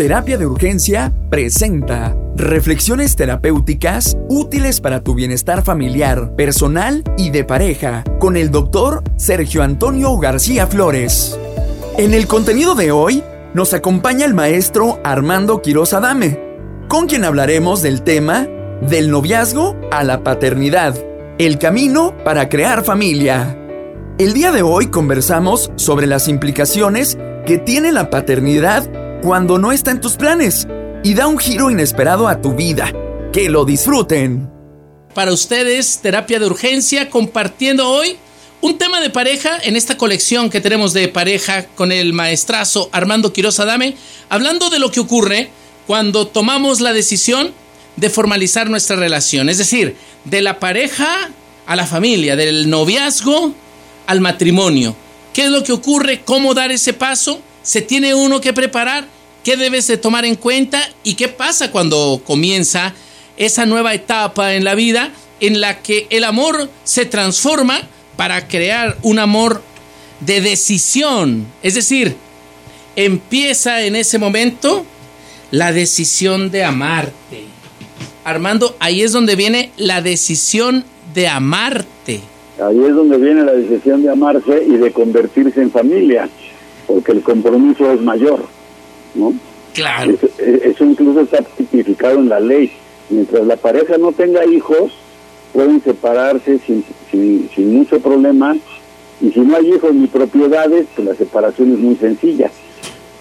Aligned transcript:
Terapia 0.00 0.38
de 0.38 0.46
Urgencia 0.46 1.12
presenta 1.28 2.16
reflexiones 2.34 3.16
terapéuticas 3.16 4.16
útiles 4.30 4.80
para 4.80 5.02
tu 5.02 5.12
bienestar 5.14 5.62
familiar, 5.62 6.34
personal 6.36 7.04
y 7.18 7.28
de 7.28 7.44
pareja 7.44 8.02
con 8.18 8.38
el 8.38 8.50
doctor 8.50 9.02
Sergio 9.18 9.62
Antonio 9.62 10.16
García 10.16 10.66
Flores. 10.66 11.38
En 11.98 12.14
el 12.14 12.26
contenido 12.26 12.74
de 12.74 12.92
hoy 12.92 13.22
nos 13.52 13.74
acompaña 13.74 14.24
el 14.24 14.32
maestro 14.32 14.98
Armando 15.04 15.60
Quiroz 15.60 15.92
Adame, 15.92 16.40
con 16.88 17.06
quien 17.06 17.26
hablaremos 17.26 17.82
del 17.82 18.00
tema 18.00 18.48
del 18.80 19.10
noviazgo 19.10 19.76
a 19.92 20.02
la 20.02 20.24
paternidad, 20.24 20.96
el 21.36 21.58
camino 21.58 22.14
para 22.24 22.48
crear 22.48 22.84
familia. 22.84 23.54
El 24.16 24.32
día 24.32 24.50
de 24.50 24.62
hoy 24.62 24.86
conversamos 24.86 25.70
sobre 25.76 26.06
las 26.06 26.26
implicaciones 26.26 27.18
que 27.44 27.58
tiene 27.58 27.92
la 27.92 28.08
paternidad 28.08 28.88
cuando 29.22 29.58
no 29.58 29.72
está 29.72 29.90
en 29.90 30.00
tus 30.00 30.16
planes 30.16 30.66
y 31.02 31.14
da 31.14 31.26
un 31.26 31.38
giro 31.38 31.70
inesperado 31.70 32.28
a 32.28 32.40
tu 32.40 32.54
vida. 32.54 32.92
Que 33.32 33.48
lo 33.48 33.64
disfruten. 33.64 34.50
Para 35.14 35.32
ustedes, 35.32 36.00
terapia 36.02 36.38
de 36.38 36.46
urgencia, 36.46 37.10
compartiendo 37.10 37.88
hoy 37.88 38.16
un 38.60 38.78
tema 38.78 39.00
de 39.00 39.10
pareja 39.10 39.58
en 39.62 39.76
esta 39.76 39.96
colección 39.96 40.50
que 40.50 40.60
tenemos 40.60 40.92
de 40.92 41.08
pareja 41.08 41.66
con 41.66 41.92
el 41.92 42.12
maestrazo 42.12 42.88
Armando 42.92 43.32
Quiroz 43.32 43.60
Adame, 43.60 43.96
hablando 44.28 44.70
de 44.70 44.78
lo 44.78 44.90
que 44.90 45.00
ocurre 45.00 45.50
cuando 45.86 46.26
tomamos 46.26 46.80
la 46.80 46.92
decisión 46.92 47.52
de 47.96 48.10
formalizar 48.10 48.70
nuestra 48.70 48.96
relación, 48.96 49.48
es 49.48 49.58
decir, 49.58 49.96
de 50.24 50.42
la 50.42 50.58
pareja 50.58 51.30
a 51.66 51.76
la 51.76 51.86
familia, 51.86 52.36
del 52.36 52.68
noviazgo 52.70 53.52
al 54.06 54.20
matrimonio. 54.20 54.94
¿Qué 55.32 55.44
es 55.44 55.50
lo 55.50 55.62
que 55.62 55.72
ocurre? 55.72 56.22
¿Cómo 56.24 56.54
dar 56.54 56.72
ese 56.72 56.92
paso? 56.92 57.40
¿Se 57.62 57.82
tiene 57.82 58.14
uno 58.14 58.40
que 58.40 58.52
preparar? 58.52 59.04
¿Qué 59.44 59.56
debes 59.56 59.86
de 59.86 59.96
tomar 59.96 60.24
en 60.24 60.36
cuenta? 60.36 60.80
¿Y 61.04 61.14
qué 61.14 61.28
pasa 61.28 61.70
cuando 61.70 62.20
comienza 62.26 62.94
esa 63.36 63.66
nueva 63.66 63.94
etapa 63.94 64.54
en 64.54 64.64
la 64.64 64.74
vida 64.74 65.12
en 65.40 65.60
la 65.60 65.80
que 65.82 66.06
el 66.10 66.24
amor 66.24 66.68
se 66.84 67.06
transforma 67.06 67.80
para 68.16 68.48
crear 68.48 68.96
un 69.02 69.18
amor 69.18 69.62
de 70.20 70.40
decisión? 70.40 71.46
Es 71.62 71.74
decir, 71.74 72.16
empieza 72.96 73.82
en 73.82 73.96
ese 73.96 74.18
momento 74.18 74.84
la 75.50 75.72
decisión 75.72 76.50
de 76.50 76.64
amarte. 76.64 77.44
Armando, 78.24 78.76
ahí 78.78 79.02
es 79.02 79.12
donde 79.12 79.36
viene 79.36 79.70
la 79.76 80.02
decisión 80.02 80.84
de 81.14 81.28
amarte. 81.28 82.20
Ahí 82.62 82.78
es 82.84 82.94
donde 82.94 83.16
viene 83.16 83.42
la 83.42 83.52
decisión 83.52 84.02
de 84.02 84.10
amarse 84.10 84.64
y 84.66 84.76
de 84.76 84.92
convertirse 84.92 85.62
en 85.62 85.70
familia, 85.70 86.28
porque 86.92 87.12
el 87.12 87.22
compromiso 87.22 87.92
es 87.92 88.00
mayor, 88.00 88.40
¿no? 89.14 89.32
Claro. 89.74 90.12
Eso, 90.38 90.84
incluso 90.84 91.20
está 91.20 91.40
tipificado 91.42 92.18
en 92.18 92.28
la 92.28 92.40
ley. 92.40 92.72
Mientras 93.08 93.46
la 93.46 93.56
pareja 93.56 93.96
no 93.96 94.10
tenga 94.10 94.44
hijos, 94.44 94.92
pueden 95.52 95.80
separarse 95.82 96.58
sin, 96.58 96.84
sin, 97.10 97.72
mucho 97.72 98.00
problema. 98.00 98.56
Y 99.20 99.30
si 99.30 99.38
no 99.40 99.56
hay 99.56 99.72
hijos 99.72 99.94
ni 99.94 100.08
propiedades, 100.08 100.86
pues 100.96 101.06
la 101.06 101.14
separación 101.14 101.74
es 101.74 101.78
muy 101.78 101.94
sencilla. 101.94 102.50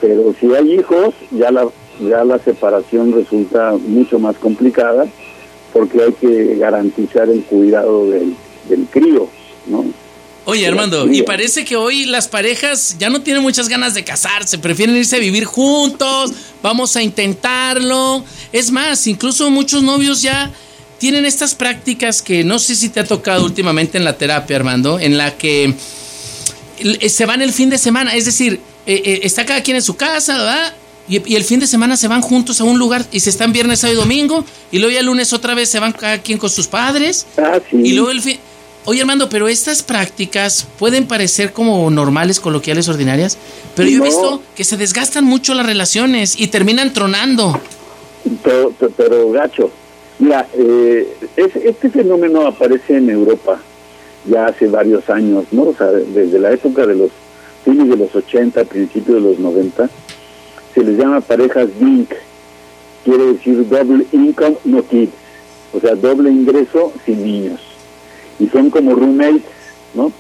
Pero 0.02 0.34
si 0.40 0.52
hay 0.56 0.74
hijos, 0.74 1.14
ya 1.30 1.52
la, 1.52 1.68
ya 2.00 2.24
la 2.24 2.40
separación 2.40 3.12
resulta 3.12 3.76
mucho 3.88 4.18
más 4.18 4.36
complicada 4.38 5.06
porque 5.74 6.02
hay 6.02 6.14
que 6.14 6.56
garantizar 6.56 7.30
el 7.30 7.44
cuidado 7.44 8.10
del, 8.10 8.34
del 8.68 8.88
crío, 8.88 9.28
¿no? 9.68 9.86
Oye, 10.50 10.66
Armando, 10.66 11.08
y 11.08 11.22
parece 11.22 11.64
que 11.64 11.76
hoy 11.76 12.06
las 12.06 12.28
parejas 12.28 12.96
ya 12.98 13.12
no 13.12 13.22
tienen 13.22 13.44
muchas 13.44 13.70
ganas 13.70 13.94
de 13.94 14.04
casarse, 14.04 14.58
prefieren 14.58 14.96
irse 14.96 15.18
a 15.18 15.20
vivir 15.20 15.46
juntos, 15.46 16.32
vamos 16.64 16.96
a 16.96 17.04
intentarlo. 17.04 18.24
Es 18.52 18.72
más, 18.72 19.06
incluso 19.06 19.52
muchos 19.52 19.84
novios 19.84 20.24
ya 20.24 20.50
tienen 20.98 21.26
estas 21.26 21.54
prácticas 21.54 22.24
que 22.24 22.44
no 22.44 22.58
sé 22.58 22.76
si 22.76 22.90
te 22.90 23.00
ha 23.00 23.04
tocado 23.04 23.46
últimamente 23.46 24.00
en 24.00 24.04
la 24.04 24.18
terapia, 24.18 24.56
Armando, 24.56 25.00
en 25.00 25.20
la 25.20 25.38
que 25.38 25.76
se 27.08 27.26
van 27.28 27.44
el 27.44 27.54
fin 27.54 27.70
de 27.70 27.78
semana, 27.78 28.16
es 28.16 28.26
decir, 28.26 28.60
eh, 28.88 29.04
eh, 29.06 29.20
está 29.22 29.46
cada 29.46 29.62
quien 29.62 29.78
en 29.78 29.84
su 29.84 29.98
casa, 29.98 30.36
¿verdad? 30.36 30.74
Y, 31.08 31.36
el 31.36 31.44
fin 31.44 31.60
de 31.60 31.68
semana 31.68 31.96
se 31.96 32.08
van 32.08 32.24
juntos 32.24 32.60
a 32.60 32.64
un 32.64 32.80
lugar 32.80 33.06
y 33.12 33.20
se 33.20 33.30
están 33.30 33.54
viernes, 33.54 33.82
sábado 33.82 34.00
y 34.00 34.02
domingo. 34.02 34.44
Y 34.72 34.80
luego 34.80 34.94
ya 34.94 35.02
el 35.02 35.06
lunes 35.06 35.32
otra 35.32 35.54
vez 35.54 35.70
se 35.70 35.80
van 35.80 35.92
cada 35.92 36.18
quien 36.24 36.40
con 36.40 36.50
sus 36.50 36.66
padres. 36.66 37.28
Ah, 37.38 37.60
sí. 37.70 37.78
Y 37.84 37.94
luego 37.94 38.10
el 38.10 38.22
fin... 38.22 38.40
Oye 38.86 39.02
Armando, 39.02 39.30
pero 39.30 39.48
estas 39.48 39.84
prácticas 39.84 40.68
pueden 40.80 41.06
parecer 41.06 41.52
como 41.54 41.90
normales, 41.92 42.40
coloquiales, 42.40 42.88
ordinarias, 42.88 43.38
pero 43.76 43.90
yo 43.90 44.00
he 44.00 44.06
visto 44.06 44.42
que 44.56 44.64
se 44.64 44.78
desgastan 44.78 45.26
mucho 45.26 45.54
las 45.54 45.66
relaciones 45.66 46.40
y 46.40 46.48
terminan 46.48 46.94
tronando. 46.94 47.60
Pero, 48.44 48.74
pero, 48.96 49.32
gacho, 49.32 49.70
mira, 50.18 50.48
eh, 50.54 51.08
este 51.38 51.90
fenómeno 51.90 52.48
aparece 52.48 52.98
en 52.98 53.10
Europa 53.10 53.60
ya 54.26 54.48
hace 54.48 54.68
varios 54.68 55.10
años, 55.10 55.46
¿no? 55.52 55.64
O 55.64 55.76
sea, 55.76 55.88
desde 55.88 56.40
la 56.40 56.52
época 56.52 56.86
de 56.86 56.96
los 56.96 57.12
fines 57.64 57.90
de 57.90 57.98
los 57.98 58.16
80, 58.16 58.64
principios 58.66 59.16
de 59.16 59.30
los 59.30 59.40
90, 59.40 59.90
se 60.74 60.84
les 60.84 60.98
llama 60.98 61.22
parejas 61.22 61.68
DINK, 61.80 62.14
quiere 63.04 63.34
decir 63.34 63.68
Double 63.68 64.06
Income 64.12 64.58
No 64.66 64.86
Kids, 64.88 65.14
o 65.74 65.80
sea, 65.80 65.96
doble 65.96 66.30
ingreso 66.32 66.94
sin 67.06 67.24
niños. 67.24 67.69
Y 68.40 68.48
son 68.48 68.70
como 68.70 68.96
roommates, 68.96 69.44
¿no? 69.94 70.12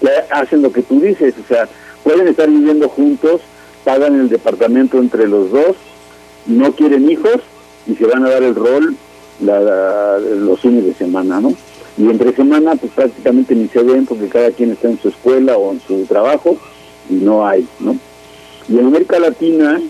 Que 0.00 0.08
hacen 0.30 0.62
lo 0.62 0.72
que 0.72 0.82
tú 0.82 1.00
dices, 1.00 1.34
o 1.42 1.46
sea, 1.46 1.68
pueden 2.02 2.28
estar 2.28 2.48
viviendo 2.48 2.88
juntos, 2.88 3.40
pagan 3.84 4.18
el 4.18 4.28
departamento 4.28 4.98
entre 4.98 5.28
los 5.28 5.50
dos, 5.50 5.76
no 6.46 6.72
quieren 6.72 7.10
hijos 7.10 7.40
y 7.86 7.94
se 7.94 8.06
van 8.06 8.24
a 8.24 8.30
dar 8.30 8.42
el 8.42 8.54
rol 8.54 8.96
los 9.40 10.60
fines 10.60 10.84
de 10.84 10.94
semana, 10.94 11.40
¿no? 11.40 11.52
Y 11.96 12.02
entre 12.02 12.34
semana, 12.34 12.76
pues 12.76 12.92
prácticamente 12.92 13.54
ni 13.54 13.68
se 13.68 13.82
ven 13.82 14.06
porque 14.06 14.28
cada 14.28 14.50
quien 14.50 14.70
está 14.70 14.88
en 14.88 15.00
su 15.00 15.08
escuela 15.08 15.56
o 15.56 15.72
en 15.72 15.80
su 15.80 16.04
trabajo 16.06 16.56
y 17.10 17.14
no 17.14 17.46
hay, 17.46 17.66
¿no? 17.80 17.96
Y 18.68 18.78
en 18.78 18.86
América 18.86 19.18
Latina, 19.18 19.80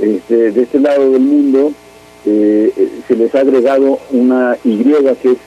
este, 0.00 0.52
de 0.52 0.62
este 0.62 0.80
lado 0.80 1.10
del 1.10 1.20
mundo, 1.20 1.72
eh, 2.24 2.72
eh, 2.76 2.88
se 3.06 3.16
les 3.16 3.34
ha 3.34 3.40
agregado 3.40 3.98
una 4.10 4.56
Y 4.64 4.78
que 4.82 5.32
es 5.32 5.38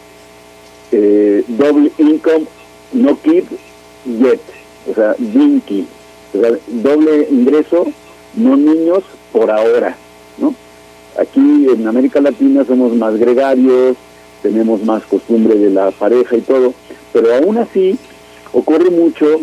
eh, 0.91 1.43
Double 1.47 1.91
Income 1.97 2.45
No 2.93 3.19
Kid 3.21 3.43
Yet, 4.05 4.41
o 4.89 4.93
sea, 4.93 5.15
DINKY, 5.17 5.87
o 6.33 6.41
sea, 6.41 6.51
doble 6.67 7.27
ingreso, 7.31 7.87
no 8.35 8.55
niños 8.55 9.03
por 9.31 9.49
ahora, 9.49 9.97
¿no? 10.37 10.53
Aquí 11.19 11.67
en 11.69 11.87
América 11.87 12.21
Latina 12.21 12.63
somos 12.65 12.93
más 12.95 13.17
gregarios, 13.17 13.97
tenemos 14.43 14.83
más 14.83 15.03
costumbre 15.05 15.55
de 15.55 15.71
la 15.71 15.89
pareja 15.91 16.37
y 16.37 16.41
todo, 16.41 16.73
pero 17.11 17.33
aún 17.33 17.57
así 17.57 17.97
ocurre 18.53 18.91
mucho 18.91 19.41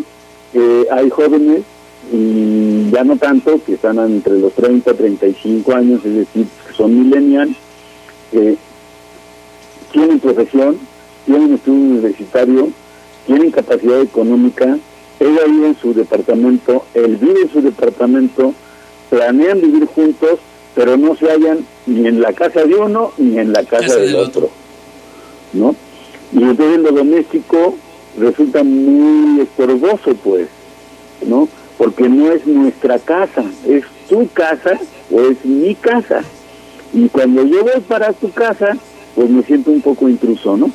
que 0.53 0.87
hay 0.91 1.09
jóvenes 1.09 1.63
y 2.11 2.89
ya 2.91 3.03
no 3.03 3.17
tanto, 3.17 3.59
que 3.65 3.73
están 3.73 3.99
entre 3.99 4.39
los 4.39 4.53
30 4.53 4.91
y 4.91 4.93
35 4.93 5.73
años, 5.73 6.05
es 6.05 6.15
decir, 6.15 6.45
que 6.67 6.73
son 6.73 6.97
millennials, 6.97 7.55
que 8.31 8.55
tienen 9.91 10.19
profesión, 10.19 10.77
tienen 11.25 11.53
estudio 11.53 11.79
universitario, 11.79 12.69
tienen 13.25 13.51
capacidad 13.51 14.01
económica, 14.01 14.77
ella 15.19 15.41
vive 15.47 15.67
en 15.67 15.77
su 15.77 15.93
departamento, 15.93 16.85
él 16.93 17.17
vive 17.17 17.41
en 17.43 17.49
su 17.49 17.61
departamento, 17.61 18.53
planean 19.09 19.61
vivir 19.61 19.85
juntos, 19.85 20.39
pero 20.75 20.97
no 20.97 21.15
se 21.15 21.29
hallan 21.29 21.65
ni 21.85 22.07
en 22.07 22.21
la 22.21 22.33
casa 22.33 22.63
de 22.65 22.75
uno 22.75 23.11
ni 23.17 23.37
en 23.37 23.53
la 23.53 23.63
casa, 23.63 23.95
del, 23.95 24.15
otro. 24.15 24.49
¿No? 25.53 25.75
Y 26.33 26.41
entonces 26.41 26.79
lo 26.79 26.91
doméstico 26.91 27.75
resulta 28.17 28.63
muy 28.63 29.41
estorboso, 29.41 30.15
pues, 30.23 30.47
¿no? 31.25 31.47
porque 31.77 32.07
no 32.07 32.31
es 32.31 32.45
nuestra 32.45 32.99
casa, 32.99 33.43
es 33.67 33.83
tu 34.09 34.27
casa 34.29 34.79
o 35.11 35.21
es 35.21 35.43
mi 35.43 35.75
casa. 35.75 36.21
Y 36.93 37.09
cuando 37.09 37.43
yo 37.45 37.63
voy 37.63 37.81
para 37.87 38.13
tu 38.13 38.31
casa, 38.31 38.77
pues 39.15 39.29
me 39.29 39.43
siento 39.43 39.71
un 39.71 39.81
poco 39.81 40.07
intruso, 40.07 40.55
¿no? 40.57 40.71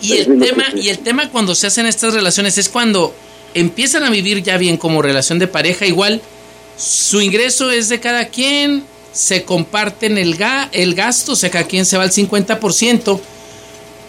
Y 0.00 0.12
el 0.12 0.38
tema 0.38 0.64
y 0.74 0.88
el 0.88 0.98
tema 0.98 1.30
cuando 1.30 1.54
se 1.54 1.66
hacen 1.66 1.86
estas 1.86 2.14
relaciones 2.14 2.58
es 2.58 2.68
cuando 2.68 3.14
empiezan 3.54 4.04
a 4.04 4.10
vivir 4.10 4.42
ya 4.42 4.58
bien 4.58 4.76
como 4.76 5.02
relación 5.02 5.38
de 5.38 5.46
pareja, 5.48 5.86
igual 5.86 6.20
su 6.76 7.20
ingreso 7.20 7.70
es 7.70 7.88
de 7.88 8.00
cada 8.00 8.26
quien, 8.26 8.84
se 9.12 9.44
comparten 9.44 10.18
el, 10.18 10.36
ga, 10.36 10.68
el 10.72 10.94
gasto, 10.94 11.32
o 11.32 11.36
sea, 11.36 11.50
cada 11.50 11.66
quien 11.66 11.86
se 11.86 11.96
va 11.96 12.02
al 12.02 12.12
50%, 12.12 13.20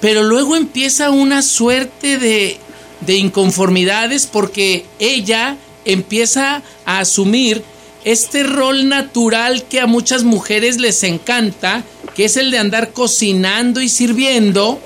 pero 0.01 0.23
luego 0.23 0.57
empieza 0.57 1.11
una 1.11 1.41
suerte 1.41 2.17
de 2.17 2.59
de 3.01 3.15
inconformidades 3.15 4.25
porque 4.25 4.85
ella 4.99 5.57
empieza 5.85 6.61
a 6.85 6.99
asumir 6.99 7.63
este 8.03 8.43
rol 8.43 8.87
natural 8.89 9.63
que 9.63 9.79
a 9.79 9.87
muchas 9.87 10.23
mujeres 10.23 10.79
les 10.79 11.03
encanta, 11.03 11.83
que 12.15 12.25
es 12.25 12.37
el 12.37 12.51
de 12.51 12.57
andar 12.57 12.91
cocinando 12.91 13.81
y 13.81 13.89
sirviendo, 13.89 14.79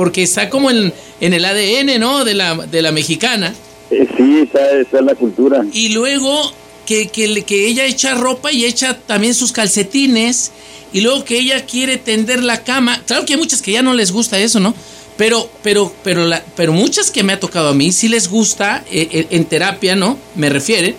porque 0.00 0.22
está 0.22 0.48
como 0.48 0.70
en, 0.70 0.94
en 1.20 1.34
el 1.34 1.44
ADN, 1.44 2.00
¿no? 2.00 2.24
De 2.24 2.32
la, 2.32 2.54
de 2.54 2.80
la 2.80 2.90
mexicana. 2.90 3.54
Eh, 3.90 4.08
sí, 4.16 4.38
está, 4.38 4.70
está 4.80 5.00
en 5.00 5.04
la 5.04 5.14
cultura. 5.14 5.62
Y 5.74 5.90
luego 5.90 6.54
que, 6.86 7.08
que, 7.08 7.44
que 7.44 7.66
ella 7.66 7.84
echa 7.84 8.14
ropa 8.14 8.50
y 8.50 8.64
echa 8.64 8.96
también 8.96 9.34
sus 9.34 9.52
calcetines 9.52 10.52
y 10.94 11.02
luego 11.02 11.22
que 11.26 11.38
ella 11.38 11.66
quiere 11.66 11.98
tender 11.98 12.42
la 12.42 12.64
cama. 12.64 13.02
Claro 13.04 13.26
que 13.26 13.34
hay 13.34 13.38
muchas 13.38 13.60
que 13.60 13.72
ya 13.72 13.82
no 13.82 13.92
les 13.92 14.10
gusta 14.10 14.38
eso, 14.38 14.58
¿no? 14.58 14.74
Pero, 15.18 15.50
pero, 15.62 15.92
pero, 16.02 16.24
la, 16.24 16.42
pero 16.56 16.72
muchas 16.72 17.10
que 17.10 17.22
me 17.22 17.34
ha 17.34 17.38
tocado 17.38 17.68
a 17.68 17.74
mí 17.74 17.92
sí 17.92 18.08
les 18.08 18.30
gusta 18.30 18.82
eh, 18.90 19.06
eh, 19.12 19.26
en 19.28 19.44
terapia, 19.44 19.96
¿no? 19.96 20.16
Me 20.34 20.48
refieren, 20.48 20.94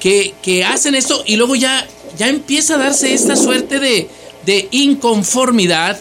que, 0.00 0.32
que, 0.40 0.64
hacen 0.64 0.94
esto 0.94 1.22
y 1.26 1.36
luego 1.36 1.54
ya, 1.54 1.86
ya 2.16 2.30
empieza 2.30 2.76
a 2.76 2.78
darse 2.78 3.12
esta 3.12 3.36
suerte 3.36 3.78
de, 3.78 4.08
de 4.46 4.68
inconformidad, 4.70 6.00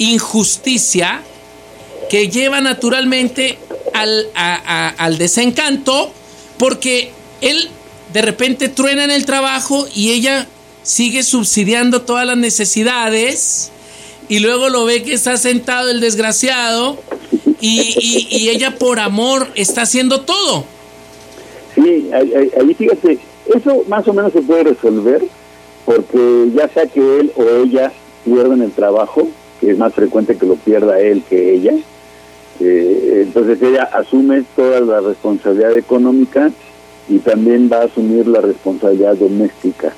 injusticia, 0.00 1.22
que 2.10 2.28
lleva 2.28 2.60
naturalmente 2.60 3.58
al, 3.94 4.26
al 4.34 5.18
desencanto, 5.18 6.12
porque 6.58 7.10
él 7.40 7.68
de 8.12 8.22
repente 8.22 8.68
truena 8.68 9.04
en 9.04 9.10
el 9.10 9.26
trabajo 9.26 9.86
y 9.94 10.12
ella 10.12 10.46
sigue 10.82 11.22
subsidiando 11.22 12.02
todas 12.02 12.26
las 12.26 12.36
necesidades 12.36 13.72
y 14.28 14.38
luego 14.40 14.68
lo 14.68 14.84
ve 14.84 15.02
que 15.02 15.14
está 15.14 15.36
sentado 15.36 15.90
el 15.90 16.00
desgraciado 16.00 16.98
y, 17.60 18.48
ella 18.48 18.76
por 18.78 19.00
amor 19.00 19.48
está 19.54 19.82
haciendo 19.82 20.20
todo. 20.20 20.64
Sí, 21.74 22.08
ahí, 22.12 22.74
fíjate, 22.74 23.18
eso 23.54 23.84
más 23.88 24.06
o 24.08 24.12
menos 24.12 24.32
se 24.32 24.42
puede 24.42 24.64
resolver 24.64 25.22
porque 25.84 26.48
ya 26.54 26.68
sea 26.68 26.86
que 26.86 27.00
él 27.00 27.32
o 27.36 27.42
ella 27.64 27.92
pierdan 28.24 28.62
el 28.62 28.72
trabajo, 28.72 29.28
que 29.60 29.70
es 29.70 29.78
más 29.78 29.94
frecuente 29.94 30.36
que 30.36 30.46
lo 30.46 30.56
pierda 30.56 31.00
él 31.00 31.22
que 31.28 31.54
ella, 31.54 31.74
eh, 32.60 33.22
entonces 33.26 33.60
ella 33.62 33.84
asume 33.84 34.44
toda 34.54 34.80
la 34.80 35.00
responsabilidad 35.00 35.76
económica 35.76 36.50
y 37.08 37.18
también 37.18 37.70
va 37.72 37.82
a 37.82 37.84
asumir 37.84 38.26
la 38.26 38.40
responsabilidad 38.40 39.16
doméstica 39.16 39.92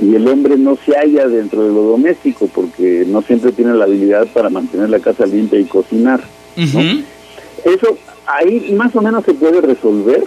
y 0.00 0.14
el 0.14 0.28
hombre 0.28 0.56
no 0.56 0.76
se 0.76 0.92
halla 0.92 1.26
dentro 1.26 1.64
de 1.64 1.72
lo 1.72 1.82
doméstico 1.82 2.48
porque 2.54 3.04
no 3.06 3.22
siempre 3.22 3.52
tiene 3.52 3.74
la 3.74 3.84
habilidad 3.84 4.28
para 4.28 4.48
mantener 4.48 4.90
la 4.90 5.00
casa 5.00 5.26
limpia 5.26 5.58
y 5.58 5.64
cocinar. 5.64 6.20
Eso 6.56 7.98
ahí 8.26 8.72
más 8.76 8.94
o 8.94 9.02
menos 9.02 9.24
se 9.24 9.34
puede 9.34 9.60
resolver, 9.60 10.22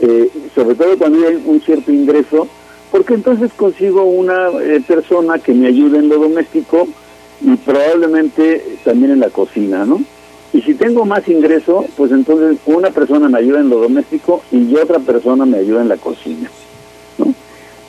eh, 0.00 0.28
sobre 0.54 0.74
todo 0.74 0.96
cuando 0.96 1.26
hay 1.26 1.42
un 1.44 1.60
cierto 1.60 1.92
ingreso, 1.92 2.48
porque 2.90 3.14
entonces 3.14 3.52
consigo 3.54 4.04
una 4.04 4.48
eh, 4.62 4.82
persona 4.86 5.38
que 5.38 5.52
me 5.52 5.66
ayude 5.66 5.98
en 5.98 6.08
lo 6.08 6.18
doméstico 6.18 6.88
y 7.42 7.56
probablemente 7.56 8.78
también 8.84 9.12
en 9.12 9.20
la 9.20 9.30
cocina, 9.30 9.84
¿no? 9.84 10.02
Y 10.52 10.60
si 10.62 10.74
tengo 10.74 11.04
más 11.06 11.26
ingreso, 11.28 11.86
pues 11.96 12.12
entonces 12.12 12.58
una 12.66 12.90
persona 12.90 13.28
me 13.28 13.38
ayuda 13.38 13.60
en 13.60 13.70
lo 13.70 13.78
doméstico 13.78 14.42
y 14.52 14.74
otra 14.76 14.98
persona 14.98 15.46
me 15.46 15.58
ayuda 15.58 15.82
en 15.82 15.88
la 15.88 15.96
cocina, 15.96 16.50
¿no? 17.18 17.34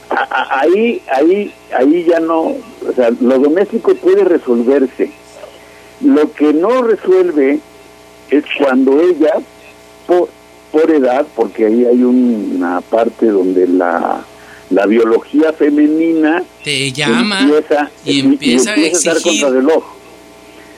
ahí, 0.10 1.01
ahí, 1.12 1.54
ahí 1.75 2.06
ya 2.07 2.19
no, 2.19 2.42
o 2.42 2.94
sea, 2.95 3.10
lo 3.21 3.39
doméstico 3.39 3.95
puede 3.95 4.24
resolverse. 4.24 5.12
Lo 6.01 6.31
que 6.33 6.54
no 6.54 6.81
resuelve 6.81 7.60
es 8.30 8.44
cuando 8.57 9.01
ella, 9.01 9.33
por, 10.07 10.30
por 10.71 10.92
edad, 10.92 11.25
porque 11.36 11.66
ahí 11.66 11.86
hay 11.86 12.04
una 12.04 12.81
parte 12.81 13.27
donde 13.27 13.68
la, 13.68 14.24
la 14.69 14.86
biología 14.86 15.54
femenina 15.54 16.44
te 16.63 16.92
llama 16.92 17.42
empieza, 17.42 17.92
y 18.06 18.19
empieza, 18.19 18.71
a, 18.71 18.75
estar 18.75 19.21
contra 19.21 19.50
reloj. 19.50 19.83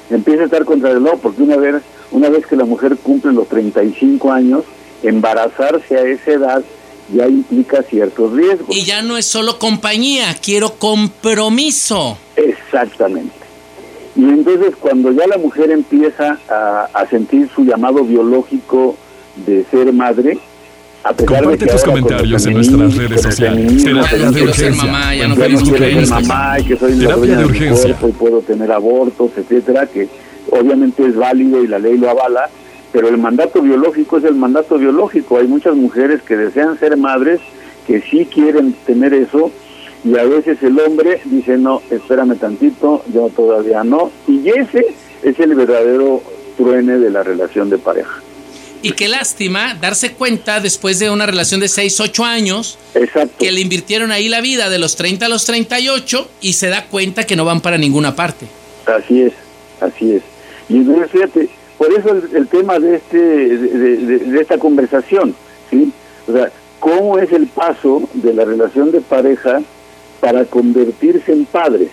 Empieza 0.09 0.43
a 0.43 0.45
estar 0.45 0.65
contra 0.65 0.93
reloj 0.93 1.19
porque 1.21 1.41
una 1.41 1.57
vez, 1.57 1.81
una 2.11 2.29
vez 2.29 2.45
que 2.45 2.55
la 2.55 2.65
mujer 2.65 2.97
cumple 2.97 3.33
los 3.33 3.47
35 3.47 4.31
años, 4.31 4.63
embarazarse 5.03 5.97
a 5.97 6.01
esa 6.01 6.31
edad 6.31 6.63
ya 7.13 7.27
implica 7.27 7.83
ciertos 7.83 8.33
riesgos. 8.33 8.75
Y 8.75 8.83
ya 8.83 9.01
no 9.01 9.17
es 9.17 9.25
solo 9.25 9.59
compañía, 9.59 10.35
quiero 10.41 10.75
compromiso. 10.75 12.17
Exactamente. 12.35 13.45
Y 14.15 14.23
entonces 14.23 14.75
cuando 14.79 15.11
ya 15.11 15.27
la 15.27 15.37
mujer 15.37 15.71
empieza 15.71 16.39
a, 16.47 17.05
sentir 17.09 17.49
su 17.53 17.65
llamado 17.65 18.03
biológico 18.03 18.95
de 19.45 19.65
ser 19.69 19.91
madre, 19.91 20.39
a 21.05 21.13
pesar 21.13 21.25
Comparte 21.27 21.51
de 21.51 21.57
que 21.65 21.71
tus 21.71 21.83
comentarios 21.83 22.45
en 22.47 22.53
nuestras 22.55 22.95
redes 22.95 23.21
sociales. 23.21 23.83
Terapia 23.83 24.31
de 24.31 24.41
urgencia. 24.41 24.83
Mamá, 24.85 25.15
ya 25.15 25.27
no, 25.27 25.35
quiero 25.35 25.59
ser 25.77 26.07
mamá, 26.07 26.57
que 26.67 26.75
soy 26.77 26.97
Terapia 26.97 27.37
de 27.37 27.45
urgencia. 27.45 27.97
y 28.01 28.11
puedo 28.11 28.41
tener 28.41 28.71
abortos, 28.71 29.31
etcétera, 29.37 29.85
que 29.85 30.07
obviamente 30.49 31.05
es 31.05 31.15
válido 31.15 31.63
y 31.63 31.67
la 31.67 31.77
ley 31.77 31.95
lo 31.99 32.09
avala, 32.09 32.49
pero 32.91 33.07
el 33.07 33.19
mandato 33.19 33.61
biológico 33.61 34.17
es 34.17 34.23
el 34.23 34.33
mandato 34.33 34.79
biológico. 34.79 35.37
Hay 35.37 35.45
muchas 35.47 35.75
mujeres 35.75 36.23
que 36.23 36.35
desean 36.35 36.79
ser 36.79 36.97
madres, 36.97 37.39
que 37.85 38.01
sí 38.01 38.25
quieren 38.25 38.73
tener 38.87 39.13
eso, 39.13 39.51
y 40.03 40.17
a 40.17 40.23
veces 40.23 40.57
el 40.63 40.79
hombre 40.79 41.21
dice, 41.25 41.59
no, 41.59 41.83
espérame 41.91 42.35
tantito, 42.35 43.03
yo 43.13 43.29
todavía 43.29 43.83
no, 43.83 44.09
y 44.27 44.49
ese 44.49 44.87
es 45.21 45.39
el 45.39 45.53
verdadero 45.53 46.23
truene 46.57 46.97
de 46.97 47.11
la 47.11 47.21
relación 47.21 47.69
de 47.69 47.77
pareja. 47.77 48.24
Y 48.81 48.91
qué 48.91 49.07
lástima 49.07 49.73
darse 49.75 50.13
cuenta 50.13 50.59
después 50.59 50.99
de 50.99 51.09
una 51.09 51.25
relación 51.25 51.59
de 51.59 51.67
6, 51.67 51.99
8 51.99 52.23
años 52.23 52.77
que 53.39 53.51
le 53.51 53.61
invirtieron 53.61 54.11
ahí 54.11 54.29
la 54.29 54.41
vida 54.41 54.69
de 54.69 54.77
los 54.79 54.95
30 54.95 55.25
a 55.25 55.29
los 55.29 55.45
38 55.45 56.29
y 56.41 56.53
se 56.53 56.69
da 56.69 56.85
cuenta 56.85 57.25
que 57.25 57.35
no 57.35 57.45
van 57.45 57.61
para 57.61 57.77
ninguna 57.77 58.15
parte. 58.15 58.47
Así 58.85 59.21
es, 59.21 59.33
así 59.81 60.13
es. 60.13 60.23
Y 60.69 60.77
entonces 60.77 61.11
fíjate, 61.11 61.49
por 61.77 61.91
eso 61.93 62.09
el, 62.33 62.47
tema 62.47 62.79
de, 62.79 62.95
este, 62.95 63.17
de, 63.17 64.41
esta 64.41 64.57
conversación, 64.57 65.35
¿sí? 65.69 65.91
O 66.27 66.31
sea, 66.31 66.51
¿cómo 66.79 67.19
es 67.19 67.31
el 67.31 67.47
paso 67.47 68.07
de 68.13 68.33
la 68.33 68.45
relación 68.45 68.91
de 68.91 69.01
pareja 69.01 69.61
para 70.21 70.45
convertirse 70.45 71.31
en 71.31 71.45
padres? 71.45 71.89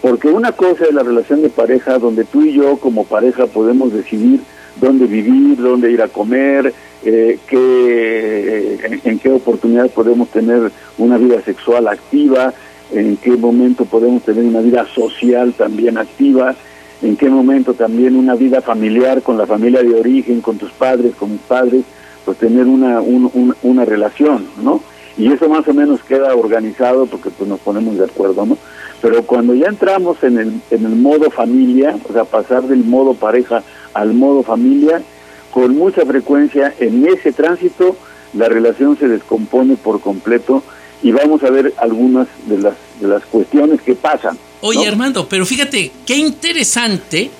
Porque 0.00 0.28
una 0.28 0.52
cosa 0.52 0.84
es 0.84 0.94
la 0.94 1.02
relación 1.02 1.42
de 1.42 1.50
pareja 1.50 1.98
donde 1.98 2.24
tú 2.24 2.42
y 2.42 2.54
yo 2.54 2.76
como 2.78 3.04
pareja 3.04 3.46
podemos 3.46 3.92
decidir 3.92 4.40
dónde 4.80 5.06
vivir, 5.06 5.58
dónde 5.58 5.90
ir 5.90 6.02
a 6.02 6.08
comer, 6.08 6.72
eh, 7.04 7.38
qué, 7.46 9.00
en, 9.04 9.18
qué 9.18 9.30
oportunidad 9.30 9.90
podemos 9.90 10.28
tener 10.28 10.70
una 10.98 11.16
vida 11.16 11.40
sexual 11.42 11.88
activa, 11.88 12.52
en 12.92 13.16
qué 13.16 13.30
momento 13.30 13.84
podemos 13.84 14.22
tener 14.22 14.44
una 14.44 14.60
vida 14.60 14.86
social 14.94 15.52
también 15.52 15.98
activa, 15.98 16.54
en 17.02 17.16
qué 17.16 17.28
momento 17.28 17.74
también 17.74 18.16
una 18.16 18.34
vida 18.34 18.60
familiar 18.60 19.22
con 19.22 19.38
la 19.38 19.46
familia 19.46 19.82
de 19.82 19.94
origen, 19.94 20.40
con 20.40 20.58
tus 20.58 20.72
padres, 20.72 21.14
con 21.14 21.32
mis 21.32 21.40
padres, 21.42 21.84
pues 22.24 22.38
tener 22.38 22.66
una, 22.66 23.00
una 23.00 23.84
relación, 23.84 24.46
¿no? 24.62 24.82
Y 25.16 25.32
eso 25.32 25.48
más 25.48 25.66
o 25.66 25.74
menos 25.74 26.02
queda 26.04 26.34
organizado 26.34 27.06
porque 27.06 27.30
pues 27.30 27.48
nos 27.48 27.58
ponemos 27.60 27.98
de 27.98 28.04
acuerdo, 28.04 28.46
¿no? 28.46 28.56
Pero 29.00 29.22
cuando 29.22 29.54
ya 29.54 29.66
entramos 29.66 30.22
en 30.22 30.38
el, 30.38 30.60
en 30.70 30.84
el 30.84 30.96
modo 30.96 31.30
familia, 31.30 31.96
o 32.08 32.12
sea, 32.12 32.24
pasar 32.24 32.64
del 32.64 32.84
modo 32.84 33.14
pareja 33.14 33.62
al 33.94 34.14
modo 34.14 34.42
familia, 34.42 35.02
con 35.50 35.76
mucha 35.76 36.04
frecuencia 36.04 36.74
en 36.78 37.06
ese 37.06 37.32
tránsito 37.32 37.96
la 38.34 38.48
relación 38.48 38.98
se 38.98 39.08
descompone 39.08 39.76
por 39.76 40.00
completo 40.00 40.62
y 41.02 41.12
vamos 41.12 41.42
a 41.42 41.50
ver 41.50 41.74
algunas 41.78 42.28
de 42.46 42.58
las, 42.58 42.74
de 43.00 43.08
las 43.08 43.24
cuestiones 43.24 43.80
que 43.80 43.94
pasan. 43.94 44.38
Oye, 44.60 44.86
Armando, 44.86 45.28
pero 45.28 45.46
fíjate, 45.46 45.92
qué 46.04 46.16
interesante, 46.16 47.30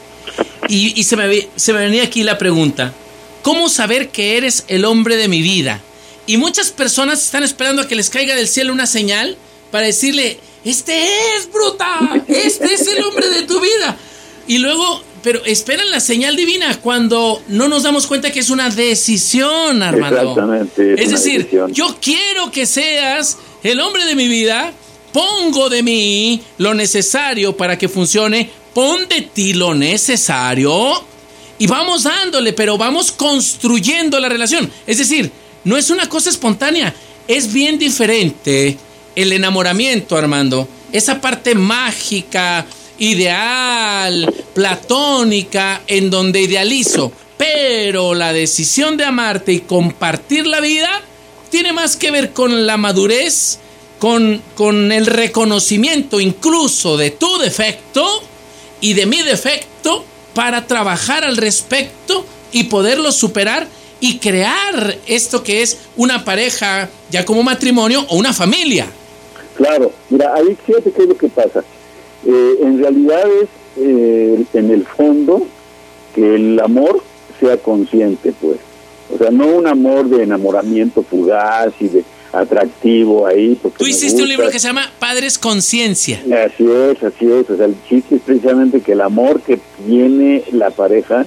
y, 0.69 1.03
se, 1.03 1.17
me, 1.17 1.49
se 1.57 1.73
me 1.73 1.81
venía 1.81 2.05
aquí 2.05 2.23
la 2.23 2.39
pregunta, 2.39 2.93
¿cómo 3.43 3.69
saber 3.69 4.11
que 4.11 4.37
eres 4.37 4.65
el 4.69 4.85
hombre 4.85 5.17
de 5.17 5.29
mi 5.29 5.43
vida? 5.43 5.81
Y 6.27 6.37
muchas 6.37 6.71
personas 6.71 7.25
están 7.25 7.43
esperando 7.43 7.83
a 7.83 7.89
que 7.89 7.97
les 7.97 8.11
caiga 8.11 8.37
del 8.37 8.49
cielo 8.49 8.73
una 8.73 8.87
señal 8.87 9.37
para 9.71 9.87
decirle, 9.87 10.39
este 10.65 11.07
es, 11.37 11.51
bruta, 11.51 12.23
este 12.29 12.75
es 12.75 12.87
el 12.87 13.03
hombre 13.05 13.29
de 13.31 13.43
tu 13.43 13.61
vida. 13.61 13.97
Y 14.47 14.59
luego, 14.59 15.03
pero 15.23 15.45
esperan 15.45 15.91
la 15.91 16.01
señal 16.01 16.37
divina 16.37 16.79
cuando 16.81 17.43
no 17.49 17.69
nos 17.69 17.83
damos 17.83 18.07
cuenta 18.07 18.31
que 18.31 18.41
es 18.41 18.51
una 18.51 18.71
decisión, 18.71 19.83
Armando. 19.83 20.21
Exactamente. 20.21 21.03
Es, 21.03 21.11
decir, 21.11 21.49
yo 21.71 21.97
quiero 22.01 22.51
que 22.51 22.67
seas 22.67 23.39
el 23.63 23.81
hombre 23.81 24.05
de 24.05 24.15
mi 24.15 24.29
vida, 24.29 24.73
pongo 25.13 25.69
de 25.69 25.83
mí 25.83 26.43
lo 26.59 26.75
necesario 26.75 27.57
para 27.57 27.77
que 27.79 27.89
funcione, 27.89 28.51
pon 28.75 29.09
de 29.09 29.23
ti 29.23 29.55
lo 29.55 29.75
necesario 29.75 31.03
y 31.59 31.67
vamos 31.67 32.05
dándole, 32.05 32.53
pero 32.53 32.79
vamos 32.79 33.11
construyendo 33.11 34.21
la 34.21 34.29
relación. 34.29 34.71
Es 34.87 34.99
decir, 34.99 35.31
no 35.65 35.77
es 35.77 35.91
una 35.91 36.09
cosa 36.09 36.31
espontánea, 36.31 36.95
es 37.27 37.53
bien 37.53 37.79
diferente 37.79 38.79
el 39.17 39.33
enamoramiento, 39.33 40.17
Armando. 40.17 40.69
Esa 40.93 41.21
parte 41.21 41.55
mágica, 41.55 42.65
ideal, 42.99 44.33
platónica, 44.55 45.83
en 45.87 46.11
donde 46.11 46.43
idealizo. 46.43 47.13
Pero 47.37 48.15
la 48.15 48.33
decisión 48.33 48.97
de 48.97 49.05
amarte 49.05 49.53
y 49.53 49.61
compartir 49.61 50.47
la 50.47 50.61
vida 50.61 51.03
tiene 51.51 51.73
más 51.73 51.97
que 51.97 52.11
ver 52.11 52.33
con 52.33 52.67
la 52.67 52.77
madurez 52.77 53.59
con, 53.99 54.43
con 54.55 54.93
el 54.93 55.07
reconocimiento 55.07 56.21
incluso 56.21 56.97
de 56.97 57.11
tu 57.11 57.39
defecto 57.39 58.07
y 58.81 58.95
de 58.95 59.07
mi 59.07 59.23
defecto 59.23 60.05
para 60.35 60.67
trabajar 60.67 61.25
al 61.25 61.37
respecto 61.37 62.25
y 62.53 62.65
poderlo 62.65 63.13
superar 63.13 63.67
y 64.01 64.19
crear 64.19 64.97
esto 65.07 65.43
que 65.43 65.63
es 65.63 65.79
una 65.97 66.25
pareja 66.25 66.89
ya 67.11 67.25
como 67.25 67.43
matrimonio 67.43 68.05
o 68.09 68.17
una 68.17 68.33
familia. 68.33 68.87
Claro, 69.57 69.91
mira, 70.09 70.33
ahí 70.35 70.57
fíjate 70.65 70.93
qué 70.93 71.03
es 71.03 71.09
lo 71.09 71.19
que 71.19 71.29
pasa. 71.29 71.65
Eh, 72.27 72.59
en 72.63 72.79
realidad 72.81 73.25
es 73.43 73.49
eh, 73.77 74.45
en 74.55 74.71
el 74.71 74.85
fondo 74.85 75.47
que 76.15 76.35
el 76.35 76.61
amor 76.61 77.03
sea 77.39 77.57
consciente, 77.59 78.33
pues. 78.41 78.59
O 79.15 79.19
sea, 79.19 79.31
no 79.31 79.47
un 79.47 79.67
amor 79.67 80.09
de 80.09 80.23
enamoramiento 80.23 81.03
fugaz 81.03 81.73
y 81.81 81.89
de 81.89 82.05
atractivo 82.33 83.27
ahí. 83.27 83.59
Tú 83.79 83.87
hiciste 83.87 84.21
un 84.23 84.29
libro 84.29 84.51
que 84.51 84.59
se 84.59 84.67
llama 84.67 84.91
Padres 84.99 85.39
Conciencia. 85.39 86.19
Así 86.45 86.67
es, 86.69 87.03
así 87.03 87.31
es. 87.31 87.49
O 87.49 87.57
sea, 87.57 87.67
el 87.67 87.77
chiste 87.89 88.17
es 88.17 88.23
precisamente 88.23 88.81
que 88.81 88.93
el 88.93 89.01
amor 89.01 89.41
que 89.41 89.59
tiene 89.87 90.45
la 90.53 90.71
pareja 90.71 91.25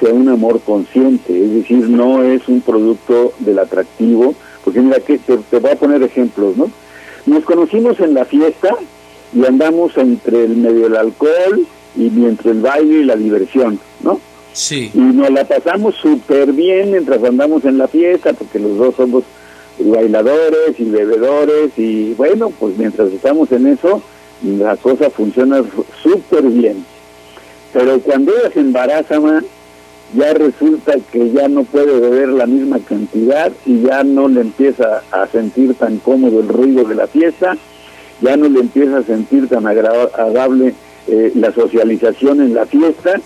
sea 0.00 0.12
un 0.12 0.28
amor 0.28 0.60
consciente, 0.60 1.42
es 1.42 1.54
decir, 1.54 1.88
no 1.88 2.22
es 2.22 2.48
un 2.48 2.60
producto 2.60 3.32
del 3.38 3.58
atractivo, 3.58 4.34
porque 4.62 4.80
mira, 4.80 5.00
que 5.00 5.16
te, 5.16 5.38
te 5.38 5.58
voy 5.58 5.70
a 5.70 5.76
poner 5.76 6.02
ejemplos, 6.02 6.54
¿no? 6.54 6.70
Nos 7.24 7.44
conocimos 7.44 7.98
en 8.00 8.12
la 8.12 8.26
fiesta 8.26 8.76
y 9.36 9.44
andamos 9.44 9.96
entre 9.98 10.44
el 10.44 10.56
medio 10.56 10.84
del 10.84 10.96
alcohol 10.96 11.66
y 11.94 12.06
entre 12.06 12.52
el 12.52 12.60
baile 12.60 13.00
y 13.00 13.04
la 13.04 13.16
diversión, 13.16 13.78
¿no? 14.02 14.18
Sí. 14.52 14.90
Y 14.94 14.98
nos 14.98 15.30
la 15.30 15.44
pasamos 15.44 15.94
súper 15.96 16.52
bien 16.52 16.92
mientras 16.92 17.22
andamos 17.22 17.66
en 17.66 17.76
la 17.76 17.86
fiesta, 17.88 18.32
porque 18.32 18.58
los 18.58 18.78
dos 18.78 18.94
somos 18.96 19.24
bailadores 19.78 20.78
y 20.78 20.84
bebedores, 20.84 21.72
y 21.76 22.14
bueno, 22.14 22.50
pues 22.58 22.78
mientras 22.78 23.12
estamos 23.12 23.52
en 23.52 23.66
eso, 23.66 24.00
la 24.42 24.76
cosa 24.76 25.10
funciona 25.10 25.62
súper 26.02 26.44
bien. 26.44 26.84
Pero 27.74 28.00
cuando 28.00 28.32
ella 28.32 28.50
se 28.54 28.60
embaraza, 28.60 29.20
man, 29.20 29.44
ya 30.14 30.32
resulta 30.32 30.94
que 31.12 31.30
ya 31.30 31.48
no 31.48 31.64
puede 31.64 32.00
beber 32.00 32.30
la 32.30 32.46
misma 32.46 32.78
cantidad 32.78 33.52
y 33.66 33.82
ya 33.82 34.02
no 34.02 34.28
le 34.28 34.40
empieza 34.40 35.02
a 35.10 35.26
sentir 35.26 35.74
tan 35.74 35.98
cómodo 35.98 36.40
el 36.40 36.48
ruido 36.48 36.84
de 36.84 36.94
la 36.94 37.06
fiesta, 37.06 37.58
ya 38.20 38.36
no 38.36 38.48
le 38.48 38.60
empieza 38.60 38.98
a 38.98 39.02
sentir 39.02 39.48
tan 39.48 39.66
agradable 39.66 40.74
eh, 41.08 41.32
la 41.34 41.52
socialización 41.52 42.40
en 42.40 42.54
la 42.54 42.66
fiesta, 42.66 43.20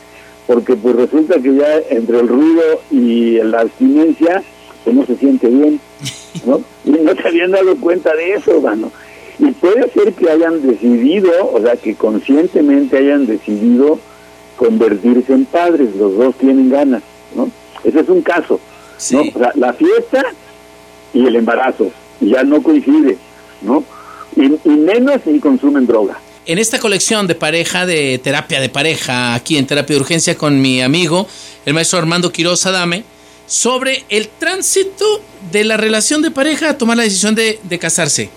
porque 0.46 0.76
pues 0.76 0.96
resulta 0.96 1.40
que 1.40 1.54
ya 1.54 1.78
entre 1.90 2.20
el 2.20 2.28
ruido 2.28 2.62
y 2.90 3.38
la 3.42 3.60
abstinencia, 3.60 4.42
pues 4.84 4.96
no 4.96 5.06
se 5.06 5.16
siente 5.16 5.48
bien, 5.48 5.80
¿no? 6.44 6.60
Y 6.84 6.90
no 6.90 7.14
se 7.14 7.28
habían 7.28 7.52
dado 7.52 7.76
cuenta 7.76 8.14
de 8.14 8.34
eso, 8.34 8.56
hermano. 8.56 8.90
Y 9.38 9.52
puede 9.52 9.88
ser 9.90 10.12
que 10.12 10.28
hayan 10.28 10.60
decidido, 10.60 11.30
o 11.52 11.60
sea, 11.62 11.76
que 11.76 11.94
conscientemente 11.94 12.98
hayan 12.98 13.26
decidido 13.26 13.98
convertirse 14.56 15.32
en 15.32 15.46
padres, 15.46 15.96
los 15.96 16.14
dos 16.16 16.34
tienen 16.34 16.68
ganas, 16.68 17.02
¿no? 17.34 17.50
Ese 17.82 18.00
es 18.00 18.08
un 18.08 18.20
caso, 18.20 18.60
¿no? 19.12 19.20
O 19.20 19.38
sea, 19.38 19.52
la 19.54 19.72
fiesta 19.72 20.22
y 21.14 21.26
el 21.26 21.36
embarazo, 21.36 21.90
ya 22.20 22.42
no 22.44 22.62
coincide, 22.62 23.16
¿no? 23.62 23.82
Y, 24.36 24.68
menos 24.68 25.20
si 25.24 25.38
consumen 25.40 25.86
droga. 25.86 26.20
En 26.46 26.58
esta 26.58 26.78
colección 26.78 27.26
de 27.26 27.34
pareja, 27.34 27.86
de 27.86 28.18
terapia 28.18 28.60
de 28.60 28.68
pareja, 28.68 29.34
aquí 29.34 29.56
en 29.56 29.66
Terapia 29.66 29.94
de 29.94 30.00
Urgencia 30.00 30.36
con 30.36 30.60
mi 30.60 30.80
amigo, 30.80 31.28
el 31.66 31.74
maestro 31.74 31.98
Armando 31.98 32.32
Quiroz 32.32 32.64
Adame, 32.66 33.04
sobre 33.46 34.04
el 34.08 34.28
tránsito 34.28 35.22
de 35.52 35.64
la 35.64 35.76
relación 35.76 36.22
de 36.22 36.30
pareja 36.30 36.70
a 36.70 36.78
tomar 36.78 36.96
la 36.96 37.02
decisión 37.02 37.34
de, 37.34 37.58
de 37.62 37.78
casarse. 37.78 38.30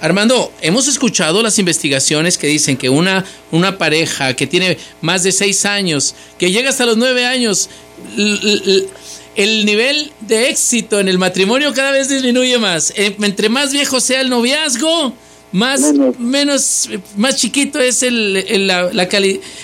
Armando, 0.00 0.50
hemos 0.62 0.88
escuchado 0.88 1.42
las 1.42 1.58
investigaciones 1.58 2.38
que 2.38 2.46
dicen 2.46 2.78
que 2.78 2.88
una, 2.88 3.24
una 3.50 3.76
pareja 3.76 4.32
que 4.34 4.46
tiene 4.46 4.78
más 5.02 5.22
de 5.22 5.32
seis 5.32 5.66
años, 5.66 6.14
que 6.38 6.50
llega 6.50 6.70
hasta 6.70 6.86
los 6.86 6.96
nueve 6.96 7.26
años, 7.26 7.68
el 9.36 9.64
nivel 9.66 10.10
de 10.20 10.48
éxito 10.48 11.00
en 11.00 11.08
el 11.08 11.18
matrimonio 11.18 11.74
cada 11.74 11.90
vez 11.90 12.08
disminuye 12.08 12.58
más. 12.58 12.92
Eh, 12.96 13.14
entre 13.20 13.48
más 13.48 13.72
viejo 13.72 14.00
sea 14.00 14.22
el 14.22 14.30
noviazgo, 14.30 15.12
más 15.52 15.80
menos, 16.18 16.88
más 17.16 17.36
chiquito 17.36 17.80
es 17.80 18.02
el, 18.02 18.66
la, 18.66 18.92
la, 18.92 19.08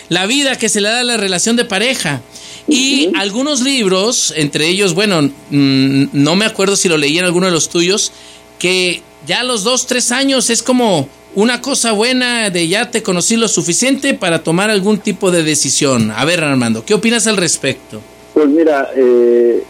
la, 0.08 0.26
vida 0.26 0.56
que 0.56 0.68
se 0.68 0.80
le 0.80 0.88
da 0.88 1.00
a 1.00 1.04
la 1.04 1.16
relación 1.16 1.56
de 1.56 1.64
pareja. 1.64 2.22
Y 2.68 3.10
algunos 3.14 3.60
libros, 3.60 4.34
entre 4.36 4.66
ellos, 4.66 4.94
bueno, 4.94 5.22
mm, 5.22 6.06
no 6.12 6.34
me 6.34 6.44
acuerdo 6.44 6.74
si 6.74 6.88
lo 6.88 6.96
leí 6.96 7.16
en 7.18 7.24
alguno 7.24 7.46
de 7.46 7.52
los 7.52 7.68
tuyos, 7.68 8.10
que 8.58 9.02
ya 9.26 9.40
a 9.40 9.44
los 9.44 9.62
dos, 9.62 9.86
tres 9.86 10.10
años 10.10 10.50
es 10.50 10.62
como 10.62 11.08
una 11.36 11.60
cosa 11.60 11.92
buena 11.92 12.50
de 12.50 12.66
ya 12.66 12.90
te 12.90 13.02
conocí 13.02 13.36
lo 13.36 13.46
suficiente 13.46 14.14
para 14.14 14.42
tomar 14.42 14.70
algún 14.70 14.98
tipo 14.98 15.30
de 15.30 15.42
decisión. 15.42 16.10
A 16.10 16.24
ver, 16.24 16.42
Armando, 16.42 16.84
¿qué 16.84 16.94
opinas 16.94 17.26
al 17.26 17.36
respecto? 17.36 18.00
Pues 18.34 18.48
mira, 18.48 18.88
eh, 18.96 19.62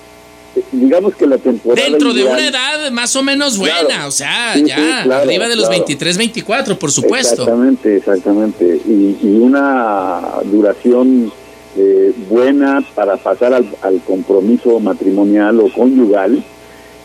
digamos 0.72 1.14
que 1.14 1.26
la 1.26 1.38
temporada... 1.38 1.88
Dentro 1.88 2.12
de 2.12 2.24
una 2.24 2.46
edad 2.46 2.90
más 2.90 3.14
o 3.16 3.22
menos 3.22 3.58
buena, 3.58 4.06
o 4.06 4.10
sea, 4.10 4.56
ya 4.56 5.02
arriba 5.02 5.48
de 5.48 5.56
los 5.56 5.68
23, 5.68 6.16
24, 6.16 6.78
por 6.78 6.90
supuesto. 6.92 7.42
Exactamente, 7.42 7.96
exactamente. 7.96 8.80
Y, 8.86 9.18
y 9.22 9.38
una 9.40 10.20
duración 10.44 11.32
eh, 11.76 12.14
buena 12.30 12.82
para 12.94 13.16
pasar 13.18 13.52
al, 13.52 13.66
al 13.82 14.00
compromiso 14.00 14.80
matrimonial 14.80 15.60
o 15.60 15.70
conyugal 15.70 16.42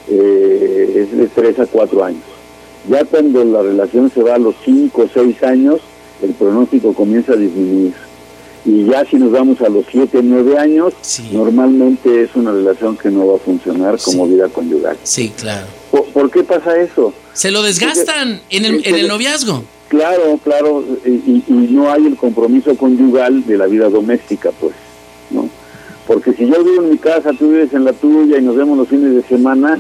eh, 0.09 0.93
es 0.95 1.17
de 1.17 1.27
3 1.27 1.59
a 1.59 1.65
4 1.65 2.03
años. 2.05 2.23
Ya 2.89 3.03
cuando 3.05 3.43
la 3.43 3.61
relación 3.61 4.09
se 4.09 4.23
va 4.23 4.35
a 4.35 4.39
los 4.39 4.55
5 4.63 5.01
o 5.01 5.09
6 5.13 5.43
años, 5.43 5.81
el 6.21 6.31
pronóstico 6.31 6.93
comienza 6.93 7.33
a 7.33 7.35
disminuir. 7.35 7.93
Y 8.63 8.85
ya 8.85 9.03
si 9.05 9.15
nos 9.17 9.31
vamos 9.31 9.59
a 9.61 9.69
los 9.69 9.85
7 9.91 10.19
o 10.19 10.21
9 10.21 10.57
años, 10.57 10.93
Sí. 11.01 11.29
normalmente 11.33 12.23
es 12.23 12.35
una 12.35 12.51
relación 12.51 12.95
que 12.95 13.09
no 13.09 13.25
va 13.27 13.35
a 13.35 13.39
funcionar 13.39 13.97
como 13.99 14.25
Sí. 14.27 14.33
vida 14.33 14.47
conyugal. 14.49 14.97
Sí, 15.03 15.31
claro. 15.35 15.65
¿Por, 15.89 16.05
por 16.05 16.29
qué 16.31 16.43
pasa 16.43 16.79
eso? 16.79 17.13
Se 17.33 17.49
lo 17.49 17.63
desgastan 17.63 18.39
en 18.49 18.65
el, 18.65 18.85
en 18.85 18.95
el 18.95 19.07
noviazgo. 19.07 19.63
Claro, 19.87 20.39
claro, 20.43 20.83
y, 21.05 21.09
y- 21.09 21.43
y 21.47 21.53
no 21.71 21.91
hay 21.91 22.05
el 22.05 22.15
compromiso 22.15 22.75
conyugal 22.77 23.45
de 23.45 23.57
la 23.57 23.65
vida 23.65 23.89
doméstica, 23.89 24.51
pues, 24.59 24.73
¿no? 25.31 25.49
Porque 26.07 26.33
si 26.33 26.45
yo 26.47 26.63
vivo 26.63 26.83
en 26.83 26.91
mi 26.91 26.97
casa, 26.97 27.31
tú 27.37 27.49
vives 27.49 27.73
en 27.73 27.83
la 27.83 27.93
tuya 27.93 28.37
y 28.37 28.41
nos 28.41 28.55
vemos 28.55 28.77
los 28.77 28.87
fines 28.87 29.13
de 29.15 29.23
semana, 29.23 29.79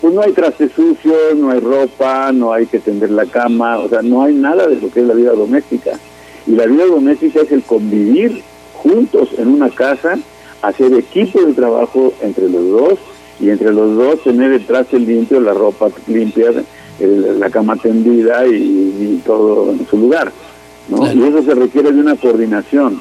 pues 0.00 0.14
no 0.14 0.22
hay 0.22 0.32
trastes 0.32 0.72
sucios, 0.72 1.36
no 1.36 1.50
hay 1.50 1.60
ropa, 1.60 2.32
no 2.32 2.52
hay 2.52 2.66
que 2.66 2.78
tender 2.78 3.10
la 3.10 3.26
cama, 3.26 3.78
o 3.80 3.88
sea, 3.88 4.00
no 4.02 4.22
hay 4.22 4.34
nada 4.34 4.66
de 4.66 4.76
lo 4.76 4.90
que 4.90 5.00
es 5.00 5.06
la 5.06 5.14
vida 5.14 5.32
doméstica. 5.32 5.98
Y 6.46 6.52
la 6.52 6.66
vida 6.66 6.86
doméstica 6.86 7.40
es 7.42 7.52
el 7.52 7.62
convivir 7.62 8.42
juntos 8.74 9.28
en 9.38 9.48
una 9.48 9.70
casa, 9.70 10.18
hacer 10.62 10.92
equipo 10.94 11.40
de 11.42 11.52
trabajo 11.52 12.12
entre 12.22 12.48
los 12.48 12.68
dos 12.70 12.98
y 13.40 13.50
entre 13.50 13.72
los 13.72 13.96
dos 13.96 14.22
tener 14.22 14.52
el 14.52 14.66
traste 14.66 14.98
limpio, 14.98 15.40
la 15.40 15.52
ropa 15.54 15.88
limpia, 16.06 16.50
el- 16.98 17.40
la 17.40 17.48
cama 17.50 17.76
tendida 17.76 18.46
y, 18.46 18.52
y 18.54 19.22
todo 19.24 19.70
en 19.72 19.86
su 19.86 19.96
lugar. 19.98 20.32
¿no? 20.88 20.98
Claro. 20.98 21.14
Y 21.18 21.22
eso 21.28 21.42
se 21.42 21.54
requiere 21.54 21.92
de 21.92 22.00
una 22.00 22.16
coordinación 22.16 23.00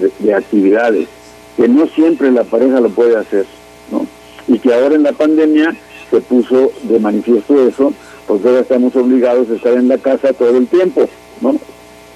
de, 0.00 0.10
de 0.20 0.34
actividades 0.34 1.08
que 1.56 1.66
no 1.68 1.86
siempre 1.88 2.30
la 2.30 2.44
pareja 2.44 2.80
lo 2.80 2.90
puede 2.90 3.16
hacer. 3.16 3.46
¿no? 3.90 4.06
Y 4.48 4.58
que 4.58 4.72
ahora 4.74 4.94
en 4.94 5.02
la 5.04 5.12
pandemia 5.12 5.74
se 6.10 6.20
puso 6.20 6.70
de 6.84 6.98
manifiesto 7.00 7.66
eso, 7.66 7.92
porque 8.28 8.48
ahora 8.48 8.60
estamos 8.60 8.94
obligados 8.94 9.50
a 9.50 9.54
estar 9.54 9.72
en 9.74 9.88
la 9.88 9.98
casa 9.98 10.32
todo 10.32 10.56
el 10.56 10.66
tiempo. 10.68 11.08
¿no? 11.40 11.56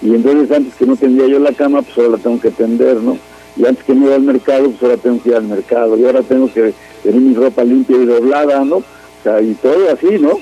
Y 0.03 0.15
entonces 0.15 0.51
antes 0.51 0.75
que 0.75 0.87
no 0.87 0.97
tendría 0.97 1.27
yo 1.27 1.39
la 1.39 1.53
cama, 1.53 1.83
pues 1.83 1.97
ahora 1.99 2.11
la 2.11 2.19
tengo 2.19 2.41
que 2.41 2.51
tender, 2.51 2.97
¿no? 2.97 3.19
Y 3.57 3.67
antes 3.67 3.85
que 3.85 3.95
me 3.95 4.07
iba 4.07 4.15
al 4.15 4.23
mercado, 4.23 4.71
pues 4.71 4.83
ahora 4.83 4.97
tengo 4.97 5.23
que 5.23 5.31
ir 5.31 5.35
al 5.35 5.45
mercado. 5.45 5.99
Y 5.99 6.05
ahora 6.05 6.23
tengo 6.23 6.53
que 6.53 6.73
tener 7.03 7.21
mi 7.21 7.35
ropa 7.35 7.65
limpia 7.65 7.97
y 7.97 8.07
doblada, 8.07 8.65
¿no? 8.65 8.77
O 8.77 8.85
sea, 9.23 9.41
y 9.43 9.55
todo 9.55 9.93
así, 9.93 10.19
¿no? 10.19 10.39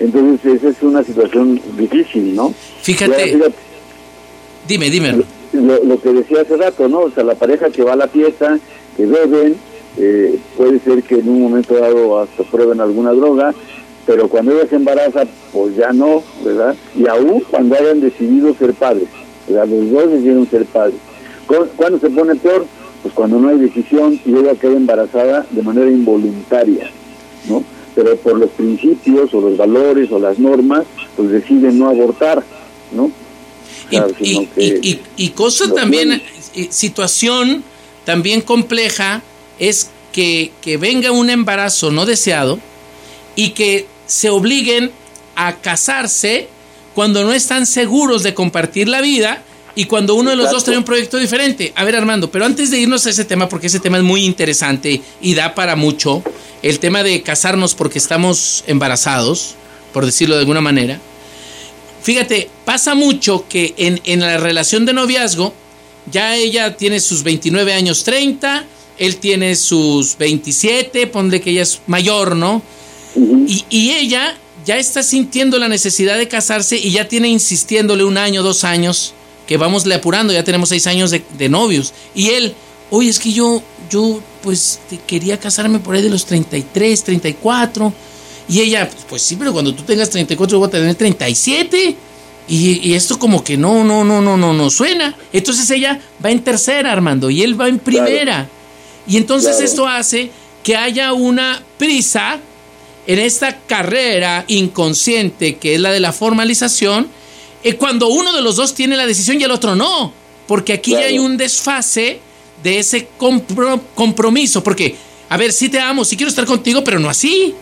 Entonces 0.00 0.54
esa 0.54 0.68
es 0.68 0.82
una 0.82 1.02
situación 1.04 1.60
difícil, 1.76 2.34
¿no? 2.34 2.52
Fíjate. 2.82 3.38
Dime, 4.66 4.90
dime. 4.90 5.24
lo, 5.52 5.84
lo 5.84 6.00
que 6.00 6.12
decía 6.12 6.42
hace 6.42 6.56
rato, 6.56 6.88
¿no? 6.88 7.00
O 7.00 7.10
sea, 7.10 7.24
la 7.24 7.34
pareja 7.34 7.70
que 7.70 7.82
va 7.82 7.92
a 7.92 7.96
la 7.96 8.08
fiesta, 8.08 8.58
que 8.96 9.06
beben, 9.06 9.56
eh, 9.96 10.38
puede 10.56 10.78
ser 10.80 11.02
que 11.02 11.16
en 11.16 11.28
un 11.28 11.42
momento 11.42 11.74
dado 11.74 12.20
hasta 12.20 12.44
prueben 12.44 12.80
alguna 12.80 13.12
droga, 13.12 13.54
pero 14.08 14.26
cuando 14.26 14.52
ella 14.58 14.66
se 14.66 14.76
embaraza, 14.76 15.24
pues 15.52 15.76
ya 15.76 15.92
no, 15.92 16.24
¿verdad? 16.42 16.74
Y 16.98 17.06
aún 17.06 17.42
cuando 17.50 17.76
hayan 17.76 18.00
decidido 18.00 18.54
ser 18.54 18.72
padres, 18.72 19.06
¿verdad? 19.46 19.68
Los 19.68 19.90
dos 19.90 20.10
decidieron 20.12 20.48
ser 20.50 20.64
padres. 20.64 20.96
¿Cu- 21.46 21.68
¿Cuándo 21.76 22.00
se 22.00 22.08
pone 22.08 22.34
peor? 22.36 22.64
Pues 23.02 23.12
cuando 23.12 23.38
no 23.38 23.50
hay 23.50 23.58
decisión 23.58 24.18
y 24.24 24.30
ella 24.34 24.54
queda 24.54 24.72
embarazada 24.78 25.44
de 25.50 25.62
manera 25.62 25.90
involuntaria, 25.90 26.90
¿no? 27.50 27.62
Pero 27.94 28.16
por 28.16 28.38
los 28.38 28.48
principios 28.50 29.34
o 29.34 29.42
los 29.42 29.58
valores 29.58 30.10
o 30.10 30.18
las 30.18 30.38
normas, 30.38 30.84
pues 31.14 31.28
deciden 31.30 31.78
no 31.78 31.90
abortar, 31.90 32.42
¿no? 32.92 33.10
Y, 33.90 33.96
y, 33.96 34.00
sino 34.24 34.40
que- 34.54 34.62
y- 34.64 34.90
y- 34.90 35.00
y 35.16 35.28
cosa 35.30 35.64
también, 35.74 36.12
eh, 36.54 36.68
situación 36.70 37.62
también 38.06 38.40
compleja 38.40 39.20
es 39.58 39.90
que, 40.12 40.50
que 40.62 40.78
venga 40.78 41.10
un 41.12 41.28
embarazo 41.28 41.90
no 41.90 42.06
deseado 42.06 42.58
y 43.36 43.50
que 43.50 43.86
se 44.08 44.30
obliguen 44.30 44.90
a 45.36 45.56
casarse 45.60 46.48
cuando 46.94 47.22
no 47.22 47.32
están 47.32 47.64
seguros 47.64 48.24
de 48.24 48.34
compartir 48.34 48.88
la 48.88 49.00
vida 49.00 49.44
y 49.76 49.84
cuando 49.84 50.16
uno 50.16 50.30
de 50.30 50.36
los 50.36 50.50
dos 50.50 50.64
trae 50.64 50.76
un 50.76 50.82
proyecto 50.82 51.18
diferente. 51.18 51.72
A 51.76 51.84
ver, 51.84 51.94
Armando, 51.94 52.28
pero 52.32 52.44
antes 52.44 52.72
de 52.72 52.80
irnos 52.80 53.06
a 53.06 53.10
ese 53.10 53.24
tema, 53.24 53.48
porque 53.48 53.68
ese 53.68 53.78
tema 53.78 53.98
es 53.98 54.02
muy 54.02 54.24
interesante 54.24 55.00
y 55.20 55.34
da 55.34 55.54
para 55.54 55.76
mucho, 55.76 56.24
el 56.62 56.80
tema 56.80 57.04
de 57.04 57.22
casarnos 57.22 57.76
porque 57.76 57.98
estamos 57.98 58.64
embarazados, 58.66 59.54
por 59.92 60.04
decirlo 60.04 60.34
de 60.34 60.40
alguna 60.40 60.60
manera. 60.60 60.98
Fíjate, 62.02 62.50
pasa 62.64 62.96
mucho 62.96 63.44
que 63.48 63.74
en, 63.76 64.00
en 64.04 64.18
la 64.18 64.38
relación 64.38 64.84
de 64.84 64.94
noviazgo, 64.94 65.54
ya 66.10 66.34
ella 66.34 66.76
tiene 66.76 66.98
sus 66.98 67.22
29 67.22 67.72
años 67.74 68.02
30, 68.02 68.64
él 68.98 69.16
tiene 69.18 69.54
sus 69.54 70.18
27, 70.18 71.06
ponle 71.06 71.40
que 71.40 71.50
ella 71.50 71.62
es 71.62 71.80
mayor, 71.86 72.34
¿no? 72.34 72.62
Y, 73.16 73.64
y 73.70 73.90
ella 73.92 74.36
ya 74.64 74.76
está 74.76 75.02
sintiendo 75.02 75.58
la 75.58 75.68
necesidad 75.68 76.18
de 76.18 76.28
casarse 76.28 76.76
y 76.76 76.90
ya 76.90 77.08
tiene 77.08 77.28
insistiéndole 77.28 78.04
un 78.04 78.18
año, 78.18 78.42
dos 78.42 78.64
años 78.64 79.14
que 79.46 79.56
vamos 79.56 79.86
le 79.86 79.94
apurando, 79.94 80.30
ya 80.30 80.44
tenemos 80.44 80.68
seis 80.68 80.86
años 80.86 81.10
de, 81.10 81.48
novios. 81.48 81.94
Y 82.14 82.28
él, 82.28 82.54
oye, 82.90 83.08
es 83.08 83.18
que 83.18 83.32
yo, 83.32 83.62
yo, 83.88 84.20
pues, 84.42 84.78
quería 85.06 85.40
casarme 85.40 85.78
por 85.78 85.94
ahí 85.94 86.02
de 86.02 86.10
los 86.10 86.26
33, 86.26 87.02
34. 87.02 87.92
Y 88.50 88.60
ella, 88.60 88.90
pues 89.08 89.22
sí, 89.22 89.36
pero 89.36 89.54
cuando 89.54 89.74
tú 89.74 89.84
tengas 89.84 90.10
34 90.10 90.52
yo 90.52 90.58
voy 90.58 90.68
a 90.68 90.70
tener 90.70 90.94
37. 90.94 91.96
Y, 92.46 92.90
y, 92.90 92.92
esto 92.92 93.18
como 93.18 93.42
que 93.42 93.56
no, 93.56 93.84
no, 93.84 94.04
no, 94.04 94.20
no, 94.20 94.36
no, 94.36 94.52
no 94.52 94.68
suena. 94.68 95.16
Entonces 95.32 95.70
ella 95.70 95.98
va 96.22 96.30
en 96.30 96.44
tercera, 96.44 96.92
Armando, 96.92 97.30
y 97.30 97.42
él 97.42 97.58
va 97.58 97.68
en 97.68 97.78
primera. 97.78 98.48
Y 99.06 99.16
entonces 99.16 99.60
esto 99.60 99.86
hace 99.86 100.30
que 100.62 100.76
haya 100.76 101.14
una 101.14 101.62
prisa 101.78 102.38
en 103.08 103.18
esta 103.18 103.60
carrera 103.60 104.44
inconsciente 104.48 105.56
que 105.56 105.74
es 105.74 105.80
la 105.80 105.90
de 105.90 105.98
la 105.98 106.12
formalización 106.12 107.08
es 107.64 107.74
cuando 107.76 108.08
uno 108.08 108.34
de 108.34 108.42
los 108.42 108.56
dos 108.56 108.74
tiene 108.74 108.98
la 108.98 109.06
decisión 109.06 109.40
y 109.40 109.44
el 109.44 109.50
otro 109.50 109.74
no. 109.74 110.12
Porque 110.46 110.74
aquí 110.74 110.94
hay 110.94 111.18
un 111.18 111.38
desfase 111.38 112.20
de 112.62 112.78
ese 112.78 113.08
compromiso. 113.94 114.62
Porque, 114.62 114.94
a 115.28 115.36
ver, 115.38 115.52
sí 115.52 115.70
te 115.70 115.80
amo, 115.80 116.04
sí 116.04 116.16
quiero 116.16 116.28
estar 116.28 116.44
contigo, 116.44 116.84
pero 116.84 116.98
no 116.98 117.08
así. 117.08 117.54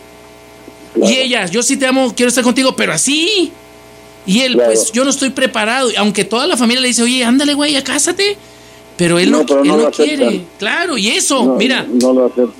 Y 1.01 1.13
ella, 1.13 1.45
yo 1.47 1.63
sí 1.63 1.77
te 1.77 1.87
amo, 1.87 2.13
quiero 2.13 2.27
estar 2.27 2.43
contigo, 2.43 2.75
pero 2.75 2.91
así. 2.91 3.51
Y 4.25 4.41
él, 4.41 4.55
pues 4.55 4.91
yo 4.91 5.05
no 5.05 5.09
estoy 5.09 5.29
preparado. 5.29 5.89
Aunque 5.97 6.25
toda 6.25 6.45
la 6.45 6.57
familia 6.57 6.81
le 6.81 6.89
dice, 6.89 7.03
oye, 7.03 7.23
ándale, 7.23 7.53
güey, 7.53 7.71
ya 7.71 7.83
cásate. 7.85 8.35
Pero 8.97 9.17
él 9.17 9.31
no, 9.31 9.45
quiere. 9.91 10.43
Claro, 10.59 10.97
y 10.97 11.07
eso, 11.09 11.55
mira, 11.55 11.85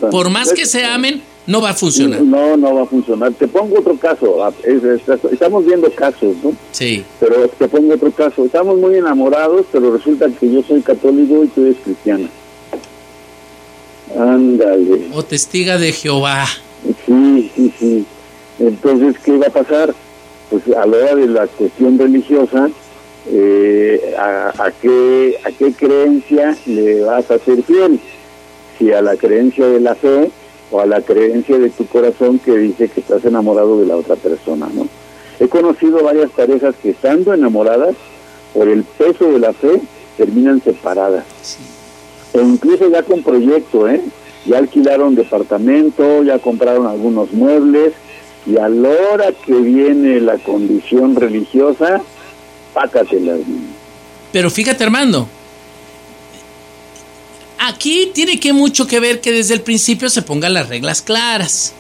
por 0.10 0.30
más 0.30 0.54
que 0.54 0.66
se 0.66 0.86
amen, 0.86 1.22
no 1.48 1.62
va 1.62 1.70
a 1.70 1.74
funcionar. 1.74 2.22
No, 2.22 2.58
no 2.58 2.76
va 2.76 2.84
a 2.84 2.86
funcionar. 2.86 3.32
Te 3.34 3.48
pongo 3.48 3.80
otro 3.80 3.96
caso. 3.98 4.44
Ah, 4.44 4.52
estamos 5.32 5.66
viendo 5.66 5.90
casos, 5.92 6.36
¿no? 6.44 6.54
Sí. 6.72 7.04
Pero 7.22 7.48
te 7.48 7.68
pongo 7.70 7.94
otro 7.94 8.12
caso. 8.12 8.46
Estamos 8.46 8.78
muy 8.78 8.96
enamorados, 8.96 9.66
pero 9.72 9.94
resulta 9.96 10.28
que 10.30 10.52
yo 10.52 10.62
soy 10.62 10.82
católico 10.82 11.46
y 11.46 11.48
tú 11.48 11.66
eres 11.66 11.78
cristiana. 11.84 12.30
Ándale. 14.18 15.08
O 15.14 15.24
testiga 15.24 15.78
de 15.78 15.94
Jehová. 15.94 16.46
Sí, 17.06 17.52
sí, 17.56 17.74
sí. 17.80 18.06
Entonces, 18.60 19.16
¿qué 19.24 19.38
va 19.38 19.48
a 19.48 19.52
pasar? 19.52 19.94
Pues 20.50 20.64
a 20.76 20.86
la 20.86 20.98
hora 20.98 21.16
de 21.16 21.28
la 21.28 21.48
cuestión 21.48 21.98
religiosa, 21.98 22.70
eh, 23.30 24.16
a, 24.18 24.54
a, 24.58 24.72
qué, 24.72 25.38
¿a 25.46 25.52
qué 25.52 25.72
creencia 25.72 26.58
le 26.66 27.02
vas 27.02 27.30
a 27.32 27.40
ser 27.40 27.64
fiel? 27.64 28.00
Si 28.78 28.92
a 28.92 29.02
la 29.02 29.16
creencia 29.16 29.66
de 29.66 29.80
la 29.80 29.96
fe, 29.96 30.30
o 30.72 30.82
a 30.82 30.86
la 30.86 31.02
creencia 31.02 31.58
de 31.58 31.70
tu 31.70 31.86
corazón 31.86 32.40
que 32.40 32.58
dice 32.58 32.90
que 32.90 33.00
estás 33.00 33.24
enamorado 33.26 33.80
de 33.80 33.86
la 33.86 33.96
otra 33.96 34.16
persona, 34.16 34.68
¿no? 34.74 34.88
He 35.40 35.48
conocido 35.48 36.04
varias 36.04 36.32
parejas 36.32 36.76
que 36.82 36.90
estando 36.92 37.34
enamoradas, 37.34 37.96
por 38.54 38.68
el 38.68 38.84
peso 38.84 39.32
de 39.32 39.40
la 39.40 39.54
fe, 39.54 39.82
terminan 40.18 40.62
separadas. 40.64 41.26
E 42.34 42.42
incluso 42.42 42.90
ya 42.90 43.04
con 43.04 43.22
proyecto, 43.22 43.88
¿eh? 43.88 44.02
Ya 44.46 44.58
alquilaron 44.58 45.16
departamento, 45.16 46.24
ya 46.24 46.40
compraron 46.40 46.88
algunos 46.88 47.32
muebles, 47.34 47.94
y 48.46 48.58
a 48.58 48.70
la 48.70 48.90
hora 49.12 49.32
que 49.46 49.54
viene 49.54 50.22
la 50.22 50.38
condición 50.38 51.16
religiosa, 51.16 52.02
pácatelas. 52.74 53.40
Pero 54.32 54.50
fíjate, 54.50 54.84
Armando, 54.84 55.28
aquí 57.60 58.12
tiene 58.14 58.40
que 58.40 58.54
mucho 58.54 58.88
que 58.88 59.00
ver 59.00 59.22
que 59.22 59.32
desde 59.32 59.54
el 59.54 59.62
principio 59.62 60.10
se 60.10 60.22
pongan 60.22 60.54
las 60.54 60.70
reglas 60.70 61.02
claras. 61.02 61.74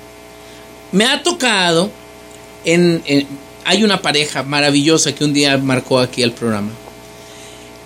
Me 0.92 1.06
ha 1.06 1.24
tocado, 1.24 1.92
en, 2.66 3.04
hay 3.66 3.84
una 3.84 4.02
pareja 4.02 4.44
maravillosa 4.44 5.14
que 5.14 5.24
un 5.24 5.34
día 5.34 5.58
marcó 5.58 6.00
aquí 6.00 6.24
el 6.24 6.32
programa, 6.32 6.72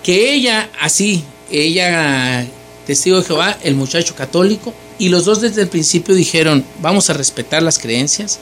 que 0.02 0.34
ella, 0.34 0.70
así, 0.80 1.24
ella, 1.50 2.46
testigo 2.86 3.18
de 3.18 3.24
Jehová, 3.24 3.58
el 3.62 3.74
muchacho 3.74 4.14
católico, 4.14 4.72
y 4.98 5.08
los 5.08 5.24
dos 5.24 5.40
desde 5.40 5.62
el 5.62 5.68
principio 5.68 6.14
dijeron, 6.14 6.64
vamos 6.80 7.10
a 7.10 7.14
respetar 7.14 7.62
las 7.62 7.78
creencias, 7.78 8.38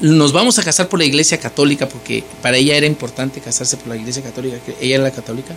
nos 0.00 0.32
vamos 0.32 0.58
a 0.58 0.62
casar 0.62 0.88
por 0.88 0.98
la 0.98 1.06
iglesia 1.06 1.38
católica, 1.38 1.88
porque 1.88 2.22
para 2.42 2.58
ella 2.58 2.76
era 2.76 2.86
importante 2.86 3.40
casarse 3.40 3.76
por 3.78 3.88
la 3.88 3.96
iglesia 3.96 4.22
católica, 4.22 4.58
ella 4.80 4.96
era 4.96 5.04
la 5.04 5.10
católica 5.10 5.54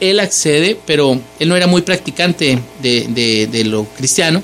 él 0.00 0.18
accede, 0.18 0.78
pero 0.86 1.20
él 1.38 1.48
no 1.48 1.56
era 1.56 1.66
muy 1.66 1.82
practicante 1.82 2.58
de, 2.82 3.62
lo 3.66 3.84
cristiano. 3.84 4.42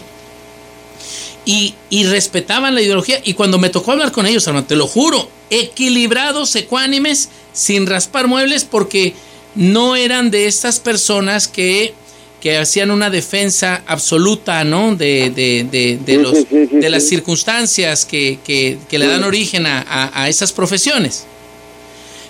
Y, 1.45 1.75
respetaban 2.05 2.75
la 2.75 2.83
ideología. 2.83 3.21
Y 3.25 3.35
cuando 3.35 3.59
me 3.59 3.71
tocó 3.71 3.92
hablar 3.92 4.12
con 4.12 4.27
ellos, 4.27 4.47
hermano, 4.47 4.66
te 4.66 4.77
lo 4.77 4.87
juro, 4.87 5.29
equilibrados, 5.51 6.55
ecuánimes, 6.57 7.31
sin 7.53 7.87
raspar 7.87 8.29
muebles, 8.29 8.64
porque 8.64 9.14
no 9.55 9.97
eran 9.97 10.31
de 10.31 10.47
estas 10.47 10.79
personas 10.81 11.49
que, 11.49 11.95
que 12.40 12.59
hacían 12.59 12.90
una 12.90 13.09
defensa 13.09 13.83
absoluta, 13.87 14.64
¿no? 14.64 14.95
De, 14.95 15.31
de, 15.31 16.19
los, 16.19 16.51
de 16.51 16.90
las 16.90 17.05
circunstancias 17.05 18.05
que, 18.05 18.79
le 18.90 19.07
dan 19.07 19.25
origen 19.25 19.66
a, 19.66 20.11
a 20.12 20.29
esas 20.29 20.53
profesiones. 20.53 21.25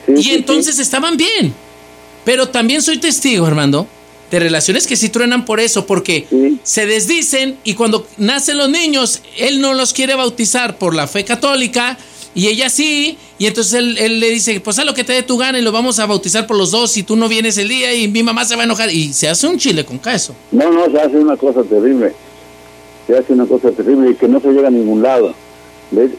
y 0.06 0.30
entonces 0.30 0.78
estaban 0.78 1.16
bien. 1.16 1.65
Pero 2.26 2.48
también 2.48 2.82
soy 2.82 2.98
testigo, 2.98 3.46
Armando, 3.46 3.86
de 4.32 4.40
relaciones 4.40 4.88
que 4.88 4.96
sí 4.96 5.10
truenan 5.10 5.44
por 5.44 5.60
eso, 5.60 5.86
porque 5.86 6.26
se 6.64 6.84
desdicen 6.84 7.56
y 7.62 7.74
cuando 7.74 8.04
nacen 8.16 8.58
los 8.58 8.68
niños, 8.68 9.22
él 9.38 9.60
no 9.60 9.74
los 9.74 9.92
quiere 9.92 10.16
bautizar 10.16 10.76
por 10.76 10.92
la 10.92 11.06
fe 11.06 11.24
católica 11.24 11.96
y 12.34 12.48
ella 12.48 12.68
sí, 12.68 13.16
y 13.38 13.46
entonces 13.46 13.74
él, 13.74 14.18
le 14.18 14.28
dice, 14.28 14.58
pues 14.58 14.76
haz 14.80 14.86
lo 14.86 14.92
que 14.92 15.04
te 15.04 15.12
dé 15.12 15.22
tu 15.22 15.38
gana 15.38 15.60
y 15.60 15.62
lo 15.62 15.70
vamos 15.70 16.00
a 16.00 16.06
bautizar 16.06 16.48
por 16.48 16.56
los 16.56 16.72
dos 16.72 16.96
y 16.96 17.04
tú 17.04 17.14
no 17.14 17.28
vienes 17.28 17.58
el 17.58 17.68
día 17.68 17.94
y 17.94 18.08
mi 18.08 18.24
mamá 18.24 18.44
se 18.44 18.56
va 18.56 18.62
a 18.62 18.64
enojar 18.64 18.90
y 18.90 19.12
se 19.12 19.28
hace 19.28 19.46
un 19.46 19.56
chile 19.56 19.84
con 19.84 20.00
queso. 20.00 20.34
No, 20.50 20.68
no, 20.72 20.90
se 20.90 21.00
hace 21.00 21.18
una 21.18 21.36
cosa 21.36 21.62
terrible, 21.62 22.12
se 23.06 23.16
hace 23.16 23.34
una 23.34 23.46
cosa 23.46 23.70
terrible 23.70 24.10
y 24.10 24.14
que 24.16 24.26
no 24.26 24.40
se 24.40 24.48
llega 24.48 24.66
a 24.66 24.72
ningún 24.72 25.00
lado. 25.00 25.32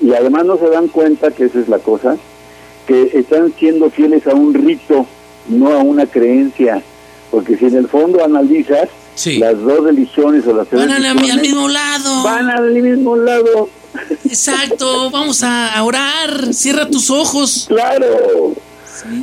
Y 0.02 0.13
además 0.13 0.46
no 0.46 0.58
se 0.58 0.70
dan 0.70 0.88
cuenta 0.88 1.32
que 1.32 1.43
esa 1.43 1.60
es 1.60 1.67
la 1.67 1.80
cosa, 1.80 2.15
que 2.88 3.12
están 3.13 3.54
siendo 3.60 3.89
fieles 3.89 4.26
a 4.26 4.34
un 4.34 4.54
rito 4.54 5.06
no 5.48 5.72
a 5.72 5.78
una 5.78 6.06
creencia, 6.06 6.82
porque 7.32 7.58
si 7.58 7.66
en 7.66 7.76
el 7.76 7.88
fondo 7.88 8.24
analizas, 8.24 8.90
las 9.26 9.60
dos 9.60 9.84
religiones 9.84 10.46
o 10.46 10.54
las 10.54 10.70
van 10.70 10.92
al 10.92 11.42
mismo 11.42 11.68
lado. 11.68 12.24
Van 12.24 12.50
al 12.50 12.72
mismo 12.74 13.16
lado. 13.16 13.70
Exacto, 14.26 15.10
vamos 15.10 15.44
a 15.44 15.84
orar, 15.84 16.54
cierra 16.54 16.88
tus 16.88 17.10
ojos. 17.10 17.66
Claro. 17.68 18.54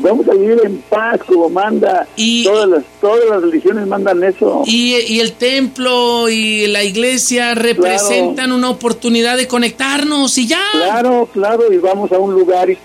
Vamos 0.02 0.28
a 0.28 0.34
vivir 0.34 0.60
en 0.64 0.78
paz 0.78 1.20
como 1.26 1.48
manda. 1.48 2.06
Y, 2.16 2.44
todas, 2.44 2.68
las, 2.68 2.84
todas 3.00 3.28
las 3.28 3.42
religiones 3.42 3.86
mandan 3.86 4.22
eso. 4.22 4.62
Y, 4.66 5.18
el 5.18 5.32
templo 5.32 6.28
y 6.28 6.68
la 6.68 6.84
iglesia 6.84 7.54
representan 7.54 8.52
una 8.52 8.70
oportunidad 8.70 9.36
de 9.36 9.48
conectarnos 9.48 10.38
y 10.38 10.46
ya. 10.46 10.62
Claro, 10.72 11.28
claro, 11.32 11.72
y 11.72 11.78
vamos 11.78 12.12
a 12.12 12.18
un 12.18 12.34
lugar 12.34 12.70
y 12.70 12.78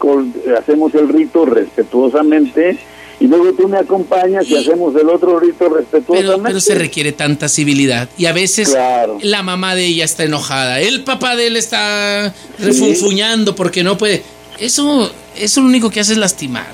hacemos 0.57 0.93
el 0.95 1.09
rito 1.09 1.45
respetuosamente 1.45 2.79
y 3.19 3.27
luego 3.27 3.51
tú 3.53 3.67
me 3.67 3.77
acompañas 3.77 4.47
y, 4.47 4.55
hacemos 4.55 4.95
el 4.95 5.09
otro 5.09 5.39
rito 5.39 5.67
respetuosamente. 5.69 6.41
Pero, 6.43 6.59
se 6.59 6.75
requiere 6.75 7.11
tanta 7.11 7.49
civilidad 7.49 8.09
y 8.17 8.27
a 8.27 8.33
veces 8.33 8.75
la 9.21 9.43
mamá 9.43 9.75
de 9.75 9.85
ella 9.85 10.05
está 10.05 10.23
enojada, 10.23 10.79
el 10.79 11.03
papá 11.03 11.35
de 11.35 11.47
él 11.47 11.57
está 11.57 12.33
refunfuñando 12.59 13.55
porque 13.55 13.83
no 13.83 13.97
puede. 13.97 14.23
Eso, 14.59 15.11
eso 15.37 15.61
lo 15.61 15.67
único 15.67 15.89
que 15.89 15.99
hace 15.99 16.13
es 16.13 16.17
lastimar. 16.17 16.67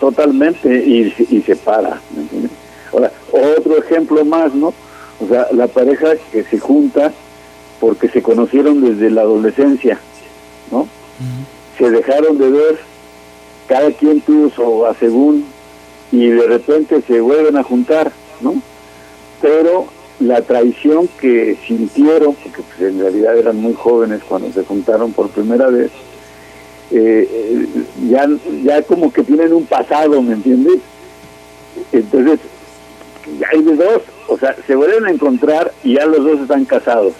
totalmente 0.00 0.68
y, 0.84 1.14
y 1.30 1.42
se 1.42 1.56
para. 1.56 2.00
Ahora, 2.92 3.12
otro 3.30 3.78
ejemplo 3.78 4.24
más, 4.24 4.54
¿no? 4.54 4.74
O 5.20 5.28
sea, 5.28 5.48
la 5.52 5.66
pareja 5.66 6.12
que 6.32 6.44
se 6.44 6.58
junta 6.58 7.12
porque 7.80 8.08
se 8.08 8.22
conocieron 8.22 8.80
desde 8.80 9.10
la 9.10 9.22
adolescencia, 9.22 9.98
¿no? 10.70 10.88
Se 11.76 11.90
dejaron 11.90 12.38
de 12.38 12.50
ver, 12.50 12.78
cada 13.68 13.90
quien 13.92 14.20
tuvo 14.20 14.50
su 14.50 14.84
según 14.98 15.44
y 16.12 16.28
de 16.28 16.46
repente 16.46 17.02
se 17.06 17.20
vuelven 17.20 17.56
a 17.56 17.62
juntar, 17.62 18.12
¿no? 18.40 18.60
Pero 19.40 19.86
la 20.20 20.42
traición 20.42 21.08
que 21.20 21.56
sintieron, 21.66 22.34
porque 22.34 22.62
pues, 22.62 22.90
en 22.90 23.00
realidad 23.00 23.36
eran 23.36 23.56
muy 23.56 23.74
jóvenes 23.74 24.22
cuando 24.28 24.52
se 24.52 24.64
juntaron 24.64 25.12
por 25.12 25.28
primera 25.28 25.68
vez, 25.68 25.90
eh, 26.90 27.66
ya, 28.08 28.26
ya 28.64 28.82
como 28.82 29.12
que 29.12 29.22
tienen 29.22 29.52
un 29.52 29.66
pasado, 29.66 30.20
¿me 30.22 30.34
entiendes? 30.34 30.80
Entonces, 31.92 32.40
hay 33.52 33.62
de 33.62 33.76
dos, 33.76 34.02
o 34.26 34.38
sea, 34.38 34.56
se 34.66 34.74
vuelven 34.74 35.06
a 35.06 35.10
encontrar 35.10 35.72
y 35.84 35.94
ya 35.94 36.06
los 36.06 36.24
dos 36.24 36.40
están 36.40 36.64
casados. 36.64 37.12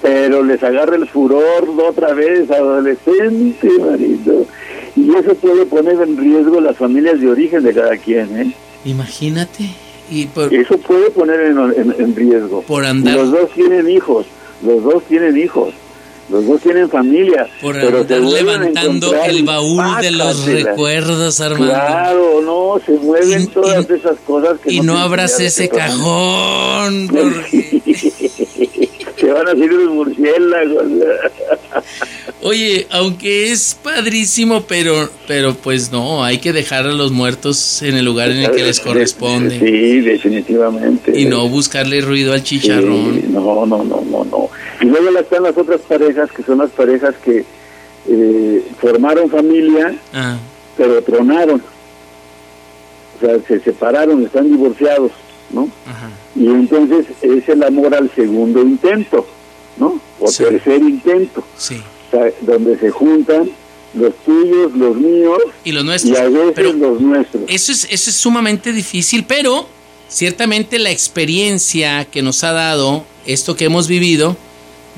Pero 0.00 0.44
les 0.44 0.62
agarra 0.62 0.94
el 0.94 1.08
furor 1.08 1.68
otra 1.84 2.14
vez, 2.14 2.48
adolescente, 2.50 3.68
marido. 3.80 4.46
Y 5.08 5.16
eso 5.16 5.34
puede 5.36 5.64
poner 5.64 5.98
en 6.02 6.18
riesgo 6.18 6.60
las 6.60 6.76
familias 6.76 7.18
de 7.18 7.30
origen 7.30 7.62
de 7.62 7.72
cada 7.72 7.96
quien, 7.96 8.38
¿eh? 8.38 8.52
Imagínate. 8.84 9.70
Y 10.10 10.28
eso 10.50 10.76
puede 10.78 11.10
poner 11.10 11.40
en, 11.40 12.14
riesgo. 12.14 12.60
Por 12.62 12.84
andar. 12.84 13.16
los 13.16 13.30
dos 13.30 13.50
tienen 13.52 13.88
hijos, 13.88 14.26
los 14.62 14.82
dos 14.82 15.02
tienen 15.04 15.38
hijos. 15.38 15.72
Los 16.30 16.46
dos 16.46 16.60
tienen 16.60 16.90
familia. 16.90 17.48
Por 17.62 17.74
pero 17.74 18.00
andar 18.00 18.20
levantando 18.20 19.14
el 19.24 19.44
baúl 19.44 19.82
de 20.02 20.10
los 20.10 20.44
recuerdos, 20.44 21.40
Armando. 21.40 21.72
Claro, 21.72 22.42
no, 22.42 22.78
se 22.84 22.92
mueven 22.92 23.46
todas 23.46 23.88
esas 23.88 24.18
cosas 24.26 24.60
que 24.60 24.74
Y 24.74 24.80
no, 24.80 24.98
abras 24.98 25.40
ese 25.40 25.70
cajón. 25.70 27.08
Porque... 27.08 28.67
se 29.28 29.34
van 29.34 29.46
a 29.46 29.50
hacer 29.50 29.70
los 29.70 29.92
murciélagos. 29.92 30.84
Oye, 32.42 32.86
aunque 32.90 33.52
es 33.52 33.74
padrísimo, 33.82 34.62
pero, 34.62 35.10
pero 35.26 35.54
pues 35.54 35.92
no, 35.92 36.24
hay 36.24 36.38
que 36.38 36.54
dejar 36.54 36.86
a 36.86 36.92
los 36.92 37.12
muertos 37.12 37.82
en 37.82 37.96
el 37.96 38.06
lugar 38.06 38.30
en 38.30 38.38
el 38.38 38.50
que 38.52 38.64
les 38.64 38.80
corresponde. 38.80 39.58
Sí, 39.58 40.00
definitivamente. 40.00 41.18
Y 41.18 41.26
no 41.26 41.46
buscarle 41.48 42.00
ruido 42.00 42.32
al 42.32 42.42
chicharrón. 42.42 43.30
no, 43.32 43.66
no, 43.66 43.84
no, 43.84 44.02
no, 44.02 44.24
no. 44.24 44.50
Y 44.80 44.86
luego 44.86 45.18
están 45.18 45.42
las 45.42 45.58
otras 45.58 45.82
parejas, 45.82 46.30
que 46.32 46.42
son 46.42 46.58
las 46.58 46.70
parejas 46.70 47.14
que 47.22 47.44
eh, 48.08 48.64
formaron 48.80 49.28
familia, 49.28 49.94
ah. 50.14 50.38
pero 50.76 51.02
tronaron. 51.02 51.62
O 53.16 53.26
sea, 53.26 53.38
se 53.46 53.60
separaron, 53.60 54.24
están 54.24 54.48
divorciados, 54.48 55.10
¿no? 55.50 55.68
Y 56.34 56.46
entonces 56.46 57.06
es 57.22 57.48
el 57.48 57.62
amor 57.62 57.94
al 57.94 58.10
segundo 58.14 58.62
intento, 58.62 59.26
¿no? 59.78 60.00
O 60.20 60.30
tercer 60.30 60.82
intento. 60.82 61.42
Sí 61.56 61.80
donde 62.40 62.78
se 62.78 62.90
juntan 62.90 63.50
los 63.94 64.14
tuyos, 64.24 64.72
los 64.74 64.96
míos 64.96 65.38
y 65.64 65.72
los 65.72 65.84
nuestros. 65.84 66.16
Y 66.16 66.20
a 66.20 66.28
veces 66.28 66.74
los 66.74 67.00
nuestros. 67.00 67.44
Eso 67.48 67.72
es, 67.72 67.86
eso 67.90 68.10
es 68.10 68.16
sumamente 68.16 68.72
difícil, 68.72 69.24
pero 69.24 69.68
ciertamente 70.08 70.78
la 70.78 70.90
experiencia 70.90 72.04
que 72.04 72.22
nos 72.22 72.44
ha 72.44 72.52
dado 72.52 73.04
esto 73.26 73.56
que 73.56 73.66
hemos 73.66 73.88
vivido 73.88 74.36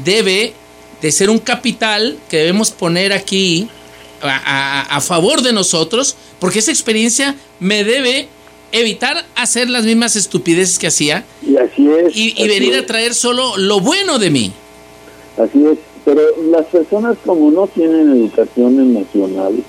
debe 0.04 0.54
de 1.02 1.12
ser 1.12 1.30
un 1.30 1.38
capital 1.38 2.18
que 2.28 2.38
debemos 2.38 2.70
poner 2.70 3.12
aquí 3.12 3.68
a, 4.22 5.00
favor 5.00 5.40
de 5.40 5.52
nosotros, 5.52 6.14
porque 6.38 6.58
esa 6.58 6.70
experiencia 6.70 7.36
me 7.58 7.84
debe 7.84 8.28
evitar 8.72 9.24
hacer 9.35 9.68
las 9.68 9.85
mismas 9.85 10.16
estupideces 10.16 10.78
que 10.78 10.87
hacía 10.87 11.24
y, 11.42 11.56
así 11.56 11.88
es, 11.88 12.16
y, 12.16 12.48
venir 12.48 12.76
a 12.76 12.87
traer 12.87 13.14
solo 13.14 13.56
lo 13.56 13.80
bueno 13.80 14.18
de 14.18 14.30
mí. 14.30 14.52
Así 15.37 15.64
es. 15.66 15.78
Pero 16.04 16.22
las 16.50 16.66
personas 16.66 17.16
como 17.24 17.50
no 17.50 17.66
tienen 17.66 18.11
educación 18.11 18.80
emocional 18.80 19.62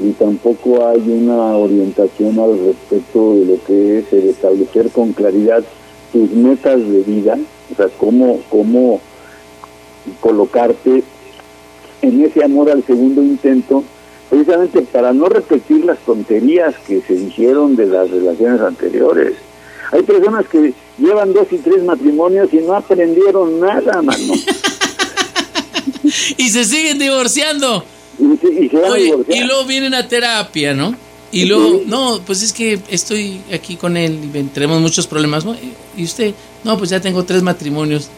y 0.00 0.10
tampoco 0.12 0.86
hay 0.86 1.00
una 1.00 1.56
orientación 1.56 2.38
al 2.38 2.58
respecto 2.58 3.34
de 3.34 3.46
lo 3.46 3.64
que 3.64 3.98
es 3.98 4.12
el 4.12 4.28
establecer 4.28 4.90
con 4.90 5.12
claridad 5.12 5.64
tus 6.12 6.30
metas 6.30 6.78
de 6.78 7.02
vida, 7.02 7.38
o 7.72 7.76
sea, 7.76 7.88
cómo, 7.98 8.40
cómo 8.48 9.00
colocarte 10.20 11.02
en 12.02 12.24
ese 12.24 12.44
amor 12.44 12.70
al 12.70 12.84
segundo 12.84 13.22
intento, 13.22 13.82
precisamente 14.28 14.82
para 14.82 15.12
no 15.12 15.26
repetir 15.26 15.84
las 15.84 15.98
tonterías 16.00 16.74
que 16.86 17.00
se 17.00 17.14
dijeron 17.14 17.76
de 17.76 17.86
las 17.86 18.10
relaciones 18.10 18.60
anteriores. 18.60 19.34
Hay 19.92 20.02
personas 20.02 20.46
que 20.48 20.74
llevan 20.98 21.32
dos 21.32 21.46
y 21.50 21.58
tres 21.58 21.82
matrimonios 21.82 22.52
y 22.52 22.58
no 22.58 22.74
aprendieron 22.74 23.60
nada, 23.60 24.02
mano. 24.02 24.34
y 26.36 26.48
se 26.48 26.64
siguen 26.64 26.98
divorciando. 26.98 27.84
Y, 28.18 29.44
luego 29.44 29.64
vienen 29.64 29.94
a 29.94 30.06
terapia, 30.06 30.74
¿no? 30.74 30.94
Y 31.30 31.44
luego, 31.44 31.82
no, 31.86 32.20
pues 32.26 32.42
es 32.42 32.52
que 32.52 32.80
estoy 32.88 33.40
aquí 33.52 33.76
con 33.76 33.96
él 33.96 34.18
y 34.24 34.42
tenemos 34.44 34.80
muchos 34.80 35.06
problemas. 35.06 35.44
Y 35.96 36.04
usted, 36.04 36.34
no, 36.64 36.76
pues 36.76 36.90
ya 36.90 37.00
tengo 37.00 37.24
tres 37.24 37.42
matrimonios. 37.42 38.08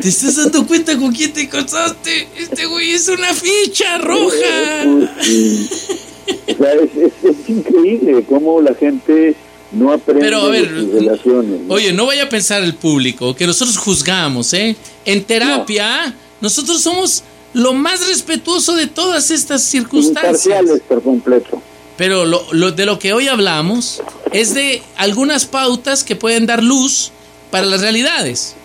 ¿Te 0.00 0.08
estás 0.08 0.36
dando 0.36 0.66
cuenta 0.66 0.96
con 0.98 1.12
quién 1.12 1.32
te 1.32 1.48
casaste? 1.48 2.28
Este 2.36 2.66
güey 2.66 2.92
es 2.92 3.08
una 3.08 3.34
ficha 3.34 3.98
roja. 3.98 4.84
o 4.86 6.56
sea, 6.56 6.72
es, 6.74 7.48
increíble 7.48 8.24
cómo 8.28 8.60
la 8.60 8.74
gente 8.74 9.34
no 9.72 9.92
aprende 9.92 10.22
Pero, 10.22 10.42
a 10.42 10.48
ver, 10.48 10.72
relaciones. 10.72 11.60
Oye, 11.68 11.92
no 11.92 12.06
vaya 12.06 12.24
a 12.24 12.28
pensar 12.28 12.62
el 12.62 12.74
público 12.74 13.34
que 13.34 13.46
nosotros 13.46 13.76
juzgamos, 13.76 14.52
¿eh? 14.54 14.76
En 15.04 15.24
terapia... 15.24 16.14
Nosotros 16.40 16.80
somos 16.80 17.22
lo 17.52 17.74
más 17.74 18.06
respetuoso 18.08 18.74
de 18.74 18.86
todas 18.86 19.30
estas 19.30 19.62
circunstancias. 19.62 20.64
por 20.88 21.02
completo. 21.02 21.62
Pero 21.96 22.24
lo, 22.24 22.72
de 22.72 22.86
lo 22.86 22.98
que 22.98 23.12
hoy 23.12 23.28
hablamos 23.28 24.02
es 24.32 24.54
de 24.54 24.82
algunas 24.96 25.44
pautas 25.44 26.02
que 26.02 26.16
pueden 26.16 26.46
dar 26.46 26.62
luz 26.62 27.12
para 27.50 27.66
las 27.66 27.82
realidades. 27.82 28.56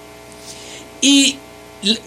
Y 1.05 1.37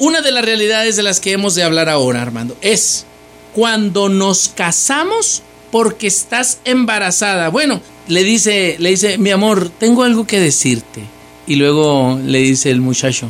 una 0.00 0.22
de 0.22 0.32
las 0.32 0.44
realidades 0.44 0.96
de 0.96 1.04
las 1.04 1.20
que 1.20 1.30
hemos 1.30 1.54
de 1.54 1.62
hablar 1.62 1.88
ahora, 1.88 2.20
Armando, 2.20 2.56
es 2.60 3.06
cuando 3.54 4.08
nos 4.08 4.48
casamos 4.48 5.40
porque 5.70 6.08
estás 6.08 6.58
embarazada. 6.64 7.48
Bueno, 7.48 7.80
le 8.08 8.24
dice, 8.24 8.74
le 8.80 8.90
dice, 8.90 9.16
mi 9.16 9.30
amor, 9.30 9.70
tengo 9.70 10.02
algo 10.02 10.26
que 10.26 10.40
decirte. 10.40 11.04
Y 11.46 11.54
luego 11.54 12.18
le 12.24 12.40
dice 12.40 12.72
el 12.72 12.80
muchacho, 12.80 13.28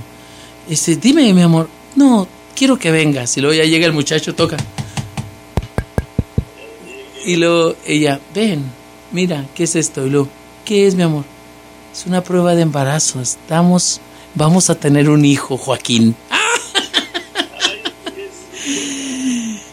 este, 0.71 0.97
dime, 0.97 1.35
mi 1.35 1.43
amor, 1.43 1.69
no, 1.97 2.27
quiero 2.57 2.79
que 2.79 2.91
vengas. 2.91 3.37
Y 3.37 3.43
luego 3.43 3.55
ya 3.55 3.69
llega 3.69 3.85
el 3.85 3.93
muchacho, 3.93 4.35
toca. 4.35 4.57
Y 7.27 7.37
luego 7.37 7.77
ella, 7.87 8.19
ven, 8.35 8.63
mira, 9.13 9.45
¿qué 9.55 9.65
es 9.65 9.77
esto? 9.77 10.07
Y 10.07 10.09
luego, 10.09 10.31
¿qué 10.65 10.87
es, 10.87 10.95
mi 10.95 11.03
amor? 11.03 11.25
Es 11.93 12.07
una 12.07 12.25
prueba 12.25 12.55
de 12.55 12.63
embarazo. 12.63 13.21
Estamos, 13.21 14.01
vamos 14.39 14.71
a 14.71 14.75
tener 14.77 15.11
un 15.11 15.25
hijo, 15.25 15.57
Joaquín. 15.57 16.17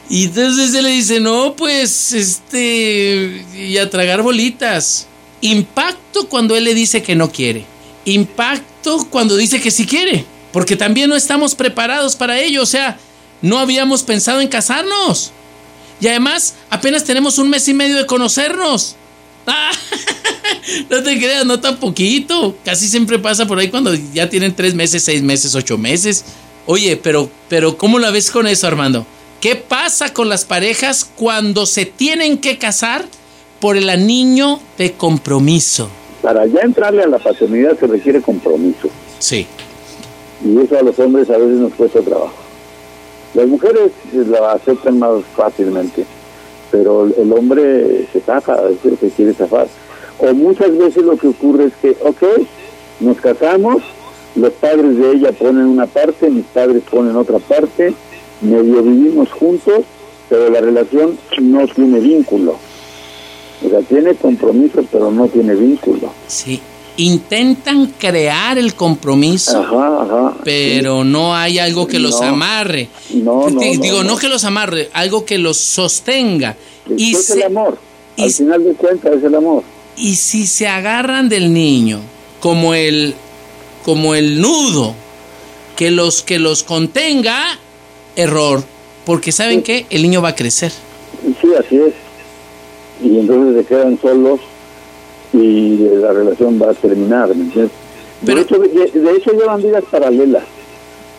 Y 0.08 0.26
entonces 0.26 0.74
él 0.76 0.84
le 0.84 0.92
dice, 0.92 1.20
no, 1.20 1.56
pues, 1.56 2.14
este, 2.14 3.44
y 3.54 3.78
a 3.78 3.90
tragar 3.90 4.22
bolitas. 4.22 5.08
Impacto 5.42 6.30
cuando 6.30 6.56
él 6.56 6.64
le 6.64 6.74
dice 6.74 7.02
que 7.02 7.16
no 7.16 7.32
quiere. 7.32 7.66
Impacto 8.06 9.08
cuando 9.10 9.36
dice 9.36 9.60
que 9.60 9.72
sí 9.72 9.86
quiere 9.86 10.26
porque 10.56 10.78
también 10.78 11.10
no 11.10 11.18
estamos 11.18 11.54
preparados 11.54 12.16
para 12.16 12.40
ello, 12.40 12.64
o 12.64 12.66
sea, 12.66 12.98
no 13.42 13.60
habíamos 13.60 14.04
pensado 14.04 14.40
en 14.40 14.48
casarnos. 14.48 15.34
Y 16.00 16.08
además, 16.08 16.54
apenas 16.70 17.04
tenemos 17.04 17.38
un 17.40 17.50
mes 17.50 17.68
y 17.68 17.74
medio 17.74 17.98
de 17.98 18.06
conocernos. 18.06 18.96
no 20.90 21.04
te 21.04 21.18
creas, 21.18 21.46
no 21.46 21.60
tan 21.60 21.78
poquito. 21.78 22.56
Casi 22.64 22.88
siempre 22.88 23.20
pasa 23.20 23.46
por 23.46 23.60
ahí 23.60 23.70
cuando 23.70 23.94
ya 24.14 24.30
tienen 24.30 24.56
tres 24.56 24.76
meses, 24.76 25.04
seis 25.04 25.22
meses, 25.22 25.56
ocho 25.56 25.78
meses. 25.78 26.26
Oye, 26.66 26.98
pero, 26.98 27.30
pero 27.50 27.78
¿cómo 27.78 28.00
la 28.00 28.12
ves 28.12 28.32
con 28.32 28.48
eso, 28.48 28.68
Armando? 28.68 29.06
¿Qué 29.42 29.56
pasa 29.56 30.14
con 30.14 30.30
las 30.30 30.46
parejas 30.46 31.10
cuando 31.16 31.66
se 31.66 31.86
tienen 31.86 32.40
que 32.40 32.58
casar 32.58 33.06
por 33.60 33.78
el 33.78 33.90
anillo 33.90 34.60
de 34.78 34.94
compromiso? 34.94 35.90
Para 36.22 36.46
ya 36.48 36.62
entrarle 36.62 37.04
a 37.04 37.08
la 37.08 37.20
paternidad 37.20 37.78
se 37.80 37.86
requiere 37.86 38.22
compromiso. 38.22 38.90
Sí 39.20 39.46
y 40.44 40.60
eso 40.60 40.78
a 40.78 40.84
los 40.84 40.98
hombres 41.00 41.30
a 41.30 41.38
veces 41.38 41.58
nos 41.58 41.74
cuesta 41.74 42.02
trabajo. 42.02 42.36
Las 43.34 43.48
mujeres 43.48 43.92
la 44.14 44.54
aceptan 44.54 45.00
más 45.00 45.24
fácilmente, 45.36 46.06
pero 46.76 47.06
el 47.06 47.32
hombre 47.32 48.06
se 48.12 48.20
taja, 48.20 48.58
se 49.00 49.10
quiere 49.12 49.34
zafar. 49.34 49.66
O 50.20 50.34
muchas 50.34 50.78
veces 50.78 51.04
lo 51.04 51.16
que 51.16 51.30
ocurre 51.30 51.66
es 51.66 51.74
que, 51.82 51.96
ok, 52.04 52.22
nos 53.00 53.18
casamos, 53.22 53.82
los 54.36 54.52
padres 54.52 54.98
de 54.98 55.12
ella 55.14 55.32
ponen 55.32 55.68
una 55.68 55.86
parte, 55.86 56.30
mis 56.30 56.44
padres 56.48 56.84
ponen 56.92 57.16
otra 57.16 57.40
parte, 57.40 57.94
medio 58.42 58.84
vivimos 58.84 59.32
juntos, 59.32 59.86
pero 60.28 60.50
la 60.50 60.60
relación 60.60 61.18
no 61.42 61.66
tiene 61.68 62.02
vínculo. 62.02 62.58
O 63.66 63.70
sea, 63.70 63.80
tiene 63.80 64.14
compromiso, 64.16 64.84
pero 64.92 65.12
no 65.12 65.30
tiene 65.30 65.56
vínculo. 65.56 66.12
Sí, 66.28 66.60
intentan 66.98 67.88
crear 68.00 68.58
el 68.58 68.74
compromiso, 68.76 69.66
pero 70.44 71.04
no 71.04 71.36
hay 71.36 71.60
algo 71.60 71.88
que 71.88 72.00
los 72.00 72.22
amarre. 72.22 72.90
No, 73.14 73.48
Digo, 73.82 74.04
no, 74.04 74.18
que 74.18 74.30
los 74.30 74.44
amarre, 74.44 74.90
algo 74.94 75.26
que 75.26 75.38
los 75.38 75.58
sostenga. 75.58 76.56
y 76.98 77.14
es 77.16 77.30
el 77.32 77.44
amor. 77.44 77.78
Al 78.18 78.32
final 78.32 78.64
de 78.64 78.74
cuentas 78.74 79.14
es 79.18 79.24
el 79.24 79.36
amor. 79.36 79.64
Y 79.98 80.16
si 80.16 80.48
se 80.48 80.68
agarran 80.68 81.30
del 81.30 81.54
niño 81.54 82.00
como 82.40 82.74
el 82.74 83.16
como 83.84 84.16
el 84.16 84.42
nudo 84.42 84.96
que 85.76 85.92
los 85.92 86.24
que 86.24 86.40
los 86.40 86.64
contenga, 86.64 87.60
error, 88.16 88.64
porque 89.06 89.32
saben 89.32 89.62
que 89.62 89.86
el 89.90 90.02
niño 90.02 90.22
va 90.22 90.30
a 90.30 90.36
crecer. 90.36 90.72
Sí, 91.42 91.48
así 91.60 91.78
es. 91.78 91.94
Y 93.04 93.20
entonces 93.20 93.62
se 93.62 93.68
quedan 93.68 94.00
solos 94.02 94.40
y 95.36 95.78
la 96.00 96.14
relación 96.14 96.62
va 96.62 96.72
a 96.72 96.74
terminar, 96.74 97.36
¿me 97.36 97.44
entiendes? 97.44 97.72
De, 98.22 98.34
hecho, 98.40 98.58
de, 98.58 99.12
hecho, 99.18 99.32
llevan 99.34 99.62
vidas 99.62 99.84
paralelas, 99.90 100.44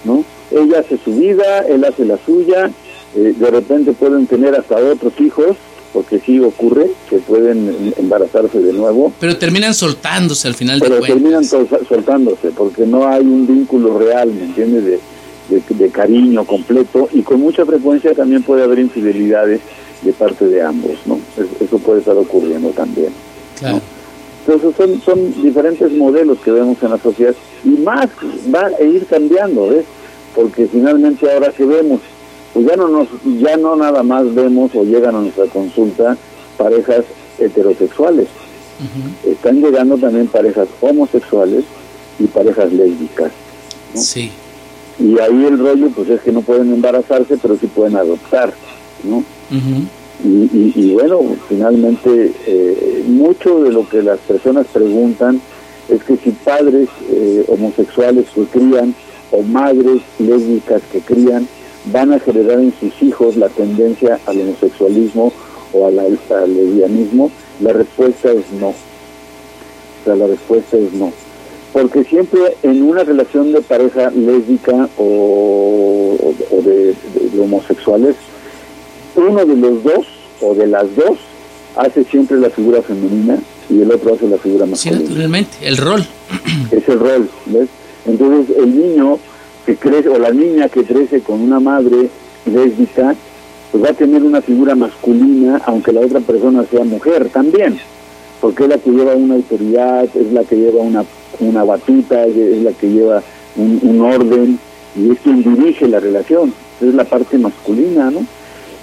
¿no? 0.05 0.25
Ella 0.51 0.81
hace 0.81 0.99
su 0.99 1.15
vida, 1.15 1.61
él 1.61 1.85
hace 1.85 2.05
la 2.05 2.19
suya, 2.25 2.71
eh, 3.15 3.35
de 3.37 3.51
repente 3.51 3.93
pueden 3.93 4.27
tener 4.27 4.55
hasta 4.55 4.77
otros 4.77 5.13
hijos, 5.21 5.57
porque 5.93 6.19
sí 6.19 6.41
ocurre 6.41 6.91
que 7.09 7.19
pueden 7.19 7.95
embarazarse 7.97 8.61
de 8.61 8.73
nuevo. 8.73 9.13
Pero 9.21 9.37
terminan 9.39 9.73
soltándose 9.73 10.49
al 10.49 10.55
final 10.55 10.81
Pero 10.81 11.01
terminan 11.01 11.45
soltándose, 11.45 12.51
porque 12.51 12.87
no 12.87 13.09
hay 13.09 13.23
un 13.23 13.47
vínculo 13.47 13.99
real, 13.99 14.33
¿me 14.33 14.45
entiendes? 14.45 14.85
De, 14.85 14.99
de, 15.49 15.91
cariño 15.91 16.45
completo 16.45 17.09
y 17.13 17.23
con 17.23 17.41
mucha 17.41 17.65
frecuencia 17.65 18.13
también 18.15 18.43
puede 18.43 18.65
haber 18.65 18.81
infidelidades 18.81 19.61
de 20.03 20.13
parte 20.13 20.47
de 20.47 20.61
ambos, 20.61 20.95
¿no? 21.07 21.21
Eso 21.61 21.79
puede 21.79 22.01
estar 22.01 22.17
ocurriendo 22.17 22.71
también. 22.71 23.13
Entonces 24.47 24.77
son, 24.77 25.01
son 25.03 25.43
diferentes 25.43 25.91
modelos 25.93 26.39
que 26.39 26.53
vemos 26.53 26.81
en 26.83 26.91
la 26.91 26.99
sociedad 26.99 27.35
y 27.65 27.71
más 27.71 28.09
va 28.55 28.71
a 28.79 28.83
ir 28.83 29.05
cambiando, 29.07 29.69
¿ves? 29.69 29.85
Porque 30.35 30.67
finalmente 30.67 31.31
ahora 31.33 31.51
que 31.51 31.65
vemos, 31.65 32.01
pues 32.53 32.67
ya 32.67 32.77
no 32.77 32.89
nos, 32.89 33.09
ya 33.41 33.57
no 33.57 33.75
nada 33.75 34.03
más 34.03 34.33
vemos 34.35 34.71
o 34.75 34.85
llegan 34.85 35.17
a 35.17 35.21
nuestra 35.21 35.47
consulta 35.47 36.17
parejas 36.57 37.05
heterosexuales. 37.39 38.29
Están 39.27 39.61
llegando 39.61 39.97
también 39.97 40.27
parejas 40.27 40.69
homosexuales 40.81 41.65
y 42.19 42.25
parejas 42.25 42.73
lésbicas. 42.73 43.33
Sí. 43.95 44.31
Y 44.99 45.19
ahí 45.19 45.45
el 45.45 45.59
rollo 45.59 45.91
pues 45.91 46.09
es 46.09 46.21
que 46.21 46.31
no 46.31 46.43
pueden 46.43 46.73
embarazarse, 46.73 47.37
pero 47.37 47.57
sí 47.57 47.67
pueden 47.67 47.97
adoptar, 47.97 48.53
¿no? 49.03 49.25
Y, 50.27 50.93
bueno, 50.93 51.21
finalmente 51.49 52.33
eh, 52.47 53.05
mucho 53.07 53.63
de 53.63 53.73
lo 53.73 53.89
que 53.89 54.03
las 54.03 54.19
personas 54.21 54.67
preguntan 54.73 55.41
es 55.89 56.03
que 56.03 56.17
si 56.17 56.31
padres 56.31 56.89
eh, 57.11 57.45
homosexuales 57.49 58.27
que 58.35 58.45
crían 58.45 58.95
o 59.31 59.43
madres 59.43 60.03
lésbicas 60.19 60.83
que 60.91 61.01
crían 61.01 61.47
van 61.93 62.13
a 62.13 62.19
generar 62.19 62.59
en 62.59 62.73
sus 62.81 63.01
hijos 63.03 63.37
la 63.37 63.49
tendencia 63.49 64.19
al 64.27 64.41
homosexualismo 64.41 65.33
o 65.73 65.87
al, 65.87 65.97
lesbianismo, 65.97 67.31
la 67.61 67.73
respuesta 67.73 68.33
es 68.33 68.51
no. 68.61 68.69
O 68.69 70.05
sea, 70.05 70.17
la 70.17 70.27
respuesta 70.27 70.77
es 70.77 70.93
no 70.93 71.13
porque 71.77 72.05
siempre 72.05 72.57
en 72.63 72.83
una 72.83 73.05
relación 73.05 73.53
de 73.53 73.61
pareja 73.61 74.11
lésbica 74.11 74.89
o, 74.97 76.17
de, 76.65 76.95
homosexuales, 77.39 78.17
uno 79.15 79.45
de 79.45 79.57
los 79.57 79.85
dos 79.85 80.07
o 80.41 80.55
de 80.55 80.67
las 80.67 80.95
dos 80.97 81.19
hace 81.77 82.05
siempre 82.05 82.39
la 82.39 82.51
figura 82.51 82.83
femenina 82.83 83.39
y 83.69 83.83
el 83.83 83.91
otro 83.91 84.15
hace 84.15 84.29
la 84.29 84.39
figura 84.39 84.67
masculina. 84.67 84.99
Sí, 84.99 85.05
naturalmente, 85.05 85.57
el 85.63 85.77
rol. 85.77 86.07
Es 86.71 86.89
el 86.89 86.99
rol, 86.99 87.29
¿ves? 87.47 87.69
Entonces 88.07 88.57
el 88.57 88.79
niño 88.79 89.19
que 89.65 89.77
crece, 89.77 90.09
o 90.09 90.19
la 90.19 90.31
niña 90.31 90.69
que 90.69 90.85
crece 90.85 91.21
con 91.21 91.41
una 91.41 91.59
madre 91.59 92.09
lésbica, 92.45 93.15
pues 93.73 93.85
va 93.85 93.91
a 93.91 93.95
tener 93.95 94.23
una 94.23 94.41
figura 94.41 94.75
masculina, 94.75 95.61
aunque 95.67 95.93
la 95.93 96.01
otra 96.01 96.21
persona 96.21 96.65
sea 96.71 96.85
mujer 96.85 97.29
también, 97.31 97.79
porque 98.41 98.63
es 98.63 98.69
la 98.69 98.79
que 98.79 98.91
lleva 98.91 99.17
una 99.17 99.35
autoridad, 99.35 100.05
es 100.05 100.33
la 100.33 100.45
que 100.45 100.57
lleva 100.57 100.81
una 100.81 101.05
una 101.41 101.65
batuta, 101.65 102.25
es 102.27 102.63
la 102.63 102.73
que 102.73 102.89
lleva 102.89 103.23
un, 103.57 104.01
orden 104.01 104.59
y 104.95 105.11
es 105.11 105.19
quien 105.21 105.43
dirige 105.43 105.89
la 105.89 106.01
relación, 106.01 106.53
es 106.81 106.95
la 106.95 107.05
parte 107.05 107.39
masculina, 107.39 108.11
¿no? 108.11 108.25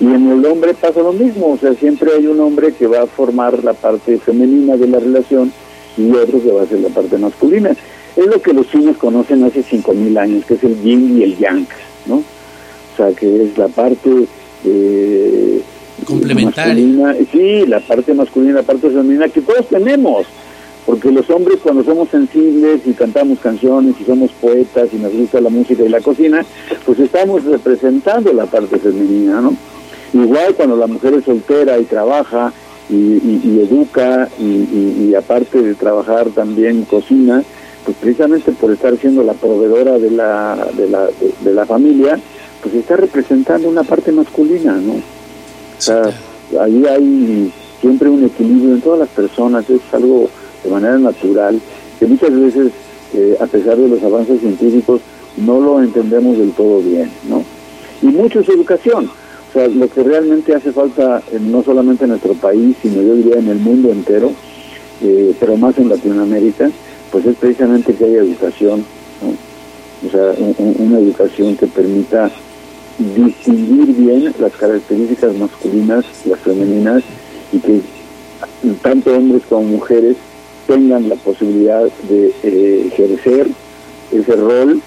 Y 0.04 0.06
en 0.06 0.30
el 0.30 0.46
hombre 0.46 0.74
pasa 0.74 1.00
lo 1.00 1.14
mismo, 1.14 1.54
o 1.54 1.58
sea, 1.58 1.74
siempre 1.76 2.12
hay 2.14 2.28
un 2.28 2.38
hombre 2.42 2.74
que 2.74 2.88
va 2.88 3.04
a 3.04 3.08
formar 3.08 3.64
la 3.64 3.72
parte 3.72 4.18
femenina 4.18 4.76
de 4.76 4.86
la 4.88 5.00
relación 5.00 5.54
y 5.98 6.12
otro 6.12 6.44
que 6.44 6.52
va 6.52 6.64
a 6.64 6.66
ser 6.66 6.82
la 6.82 6.90
parte 6.90 7.18
masculina. 7.18 7.74
Es 8.18 8.26
lo 8.26 8.42
que 8.42 8.52
los 8.52 8.70
chinos 8.70 8.98
conocen 8.98 9.46
hace 9.46 9.64
5.000 9.64 10.20
años, 10.20 10.44
que 10.44 10.56
es 10.56 10.64
el 10.66 10.78
yin 10.82 11.18
y 11.18 11.24
el 11.24 11.38
yang, 11.38 11.66
¿no? 12.06 12.16
O 12.16 12.98
sea, 12.98 13.14
que 13.14 13.44
es 13.44 13.58
la 13.58 13.70
parte... 13.70 14.28
Eh, 14.66 15.62
Complementaria. 16.06 17.16
Sí, 17.32 17.66
la 17.66 17.80
parte 17.80 18.14
masculina, 18.14 18.56
la 18.56 18.64
parte 18.64 18.90
femenina, 18.90 19.30
que 19.30 19.40
todos 19.40 19.70
tenemos 19.70 20.28
porque 20.86 21.10
los 21.14 21.30
hombres 21.30 21.60
cuando 21.64 21.82
somos 21.82 22.10
sensibles 22.10 22.82
y 22.86 22.92
cantamos 22.92 23.40
canciones 23.40 23.96
y 24.02 24.04
somos 24.04 24.32
poetas 24.34 24.90
y 24.92 24.98
nos 24.98 25.14
gusta 25.14 25.40
la 25.40 25.50
música 25.50 25.82
y 25.82 25.88
la 25.88 26.02
cocina, 26.02 26.46
pues 26.86 27.00
estamos 27.00 27.46
representando 27.46 28.34
la 28.34 28.48
parte 28.48 28.78
femenina, 28.80 29.40
¿no? 29.40 29.56
Igual 30.14 30.54
cuando 30.56 30.76
la 30.76 30.88
mujer 30.88 31.16
es 31.16 31.26
soltera 31.26 31.80
y 31.80 31.86
trabaja 31.86 32.54
y, 32.90 33.60
educa 33.60 34.30
y, 34.40 35.14
aparte 35.16 35.62
de 35.62 35.74
trabajar 35.74 36.28
también 36.30 36.86
cocina, 36.86 37.44
pues 37.84 37.98
precisamente 37.98 38.52
por 38.52 38.72
estar 38.72 38.96
siendo 38.98 39.24
la 39.24 39.34
proveedora 39.34 39.98
de 39.98 40.12
la, 40.12 40.68
de 40.74 40.88
la, 40.88 41.08
de, 41.42 41.54
la 41.54 41.66
familia, 41.66 42.20
pues 42.62 42.76
está 42.76 42.96
representando 42.96 43.68
una 43.68 43.84
parte 43.84 44.12
masculina, 44.12 44.74
¿no? 44.74 44.94
O 44.94 45.82
sea, 45.82 46.04
ahí 46.62 46.86
hay 46.86 47.52
siempre 47.82 48.10
un 48.10 48.24
equilibrio 48.24 48.76
en 48.76 48.82
todas 48.82 49.00
las 49.00 49.10
personas, 49.10 49.70
es 49.70 49.82
algo 49.92 50.30
de 50.64 50.70
manera 50.70 50.98
natural, 50.98 51.60
que 52.00 52.06
muchas 52.06 52.32
veces, 52.40 52.72
eh, 53.14 53.36
a 53.40 53.48
pesar 53.48 53.78
de 53.78 53.90
los 53.90 54.02
avances 54.04 54.40
científicos, 54.40 55.02
no 55.38 55.60
lo 55.60 55.82
entendemos 55.82 56.38
del 56.38 56.52
todo 56.52 56.80
bien, 56.80 57.12
¿no? 57.28 57.44
Y 58.02 58.06
mucho 58.06 58.42
es 58.42 58.50
educación. 58.50 59.10
O 59.54 59.60
sea, 59.60 59.68
lo 59.68 59.88
que 59.88 60.02
realmente 60.02 60.56
hace 60.56 60.72
falta, 60.72 61.22
eh, 61.32 61.38
no 61.40 61.62
solamente 61.62 62.06
en 62.06 62.10
nuestro 62.10 62.34
país, 62.34 62.76
sino 62.82 63.04
yo 63.04 63.14
diría 63.14 63.38
en 63.38 63.50
el 63.50 63.60
mundo 63.60 63.92
entero, 63.92 64.32
eh, 65.04 65.36
pero 65.40 65.58
más 65.58 65.78
en 65.78 65.90
Latinoamérica, 65.90 66.72
pues 67.12 67.24
es 67.28 67.36
precisamente 67.36 67.94
que 67.94 68.06
haya 68.06 68.22
educación. 68.22 68.84
O 70.06 70.10
sea, 70.10 70.34
una 70.58 70.98
educación 70.98 71.56
que 71.56 71.68
permita 71.68 72.32
distinguir 73.16 73.96
bien 73.96 74.34
las 74.40 74.54
características 74.54 75.36
masculinas, 75.36 76.04
las 76.26 76.40
femeninas, 76.40 77.04
y 77.52 77.60
que 77.60 77.82
tanto 78.82 79.16
hombres 79.16 79.44
como 79.48 79.64
mujeres 79.64 80.18
tengan 80.66 81.08
la 81.10 81.16
posibilidad 81.16 81.84
de 82.10 82.34
eh, 82.42 82.88
ejercer 82.92 83.48
ese 84.12 84.36
rol 84.36 84.82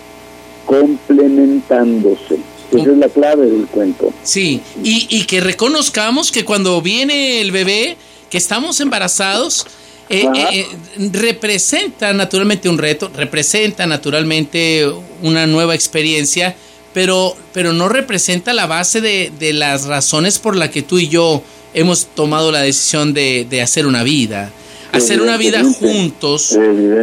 complementándose. 0.64 2.55
Esa 2.72 2.90
es 2.90 2.98
la 2.98 3.08
clave 3.08 3.46
del 3.46 3.66
cuento. 3.66 4.12
Sí, 4.22 4.60
y, 4.82 5.06
y, 5.10 5.24
que 5.24 5.40
reconozcamos 5.40 6.32
que 6.32 6.44
cuando 6.44 6.80
viene 6.82 7.40
el 7.40 7.52
bebé, 7.52 7.96
que 8.30 8.38
estamos 8.38 8.80
embarazados, 8.80 9.66
eh, 10.08 10.26
eh, 10.52 10.66
representa 11.12 12.12
naturalmente 12.12 12.68
un 12.68 12.78
reto, 12.78 13.10
representa 13.14 13.86
naturalmente 13.86 14.88
una 15.22 15.46
nueva 15.46 15.74
experiencia, 15.74 16.54
pero, 16.94 17.36
pero 17.52 17.72
no 17.72 17.88
representa 17.88 18.52
la 18.52 18.66
base 18.66 19.00
de, 19.00 19.32
de 19.38 19.52
las 19.52 19.86
razones 19.86 20.38
por 20.38 20.56
las 20.56 20.70
que 20.70 20.82
tú 20.82 20.98
y 20.98 21.08
yo 21.08 21.42
hemos 21.74 22.06
tomado 22.06 22.52
la 22.52 22.62
decisión 22.62 23.14
de, 23.14 23.46
de 23.50 23.62
hacer 23.62 23.86
una 23.86 24.02
vida. 24.02 24.52
Hacer 24.92 25.20
una 25.20 25.36
vida 25.36 25.62
juntos 25.62 26.56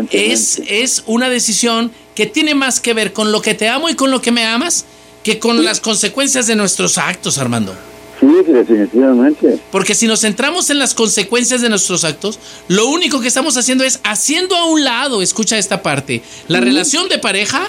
es, 0.09 0.61
es 0.67 1.03
una 1.05 1.29
decisión 1.29 1.91
que 2.15 2.25
tiene 2.25 2.55
más 2.55 2.79
que 2.79 2.93
ver 2.93 3.13
con 3.13 3.31
lo 3.31 3.41
que 3.41 3.53
te 3.53 3.67
amo 3.67 3.89
y 3.89 3.95
con 3.95 4.09
lo 4.09 4.21
que 4.21 4.31
me 4.31 4.45
amas 4.45 4.85
que 5.23 5.39
con 5.39 5.63
las 5.63 5.79
consecuencias 5.79 6.47
de 6.47 6.55
nuestros 6.55 6.97
actos, 6.97 7.37
Armando. 7.37 7.73
Sí, 8.19 8.51
definitivamente. 8.51 9.59
Porque 9.71 9.95
si 9.95 10.07
nos 10.07 10.21
centramos 10.21 10.69
en 10.69 10.79
las 10.79 10.93
consecuencias 10.93 11.61
de 11.61 11.69
nuestros 11.69 12.03
actos, 12.03 12.39
lo 12.67 12.87
único 12.87 13.19
que 13.19 13.27
estamos 13.27 13.57
haciendo 13.57 13.83
es 13.83 13.99
haciendo 14.03 14.55
a 14.55 14.65
un 14.65 14.83
lado, 14.83 15.21
escucha 15.21 15.57
esta 15.57 15.81
parte, 15.81 16.21
la 16.47 16.61
relación 16.61 17.09
de 17.09 17.19
pareja 17.19 17.67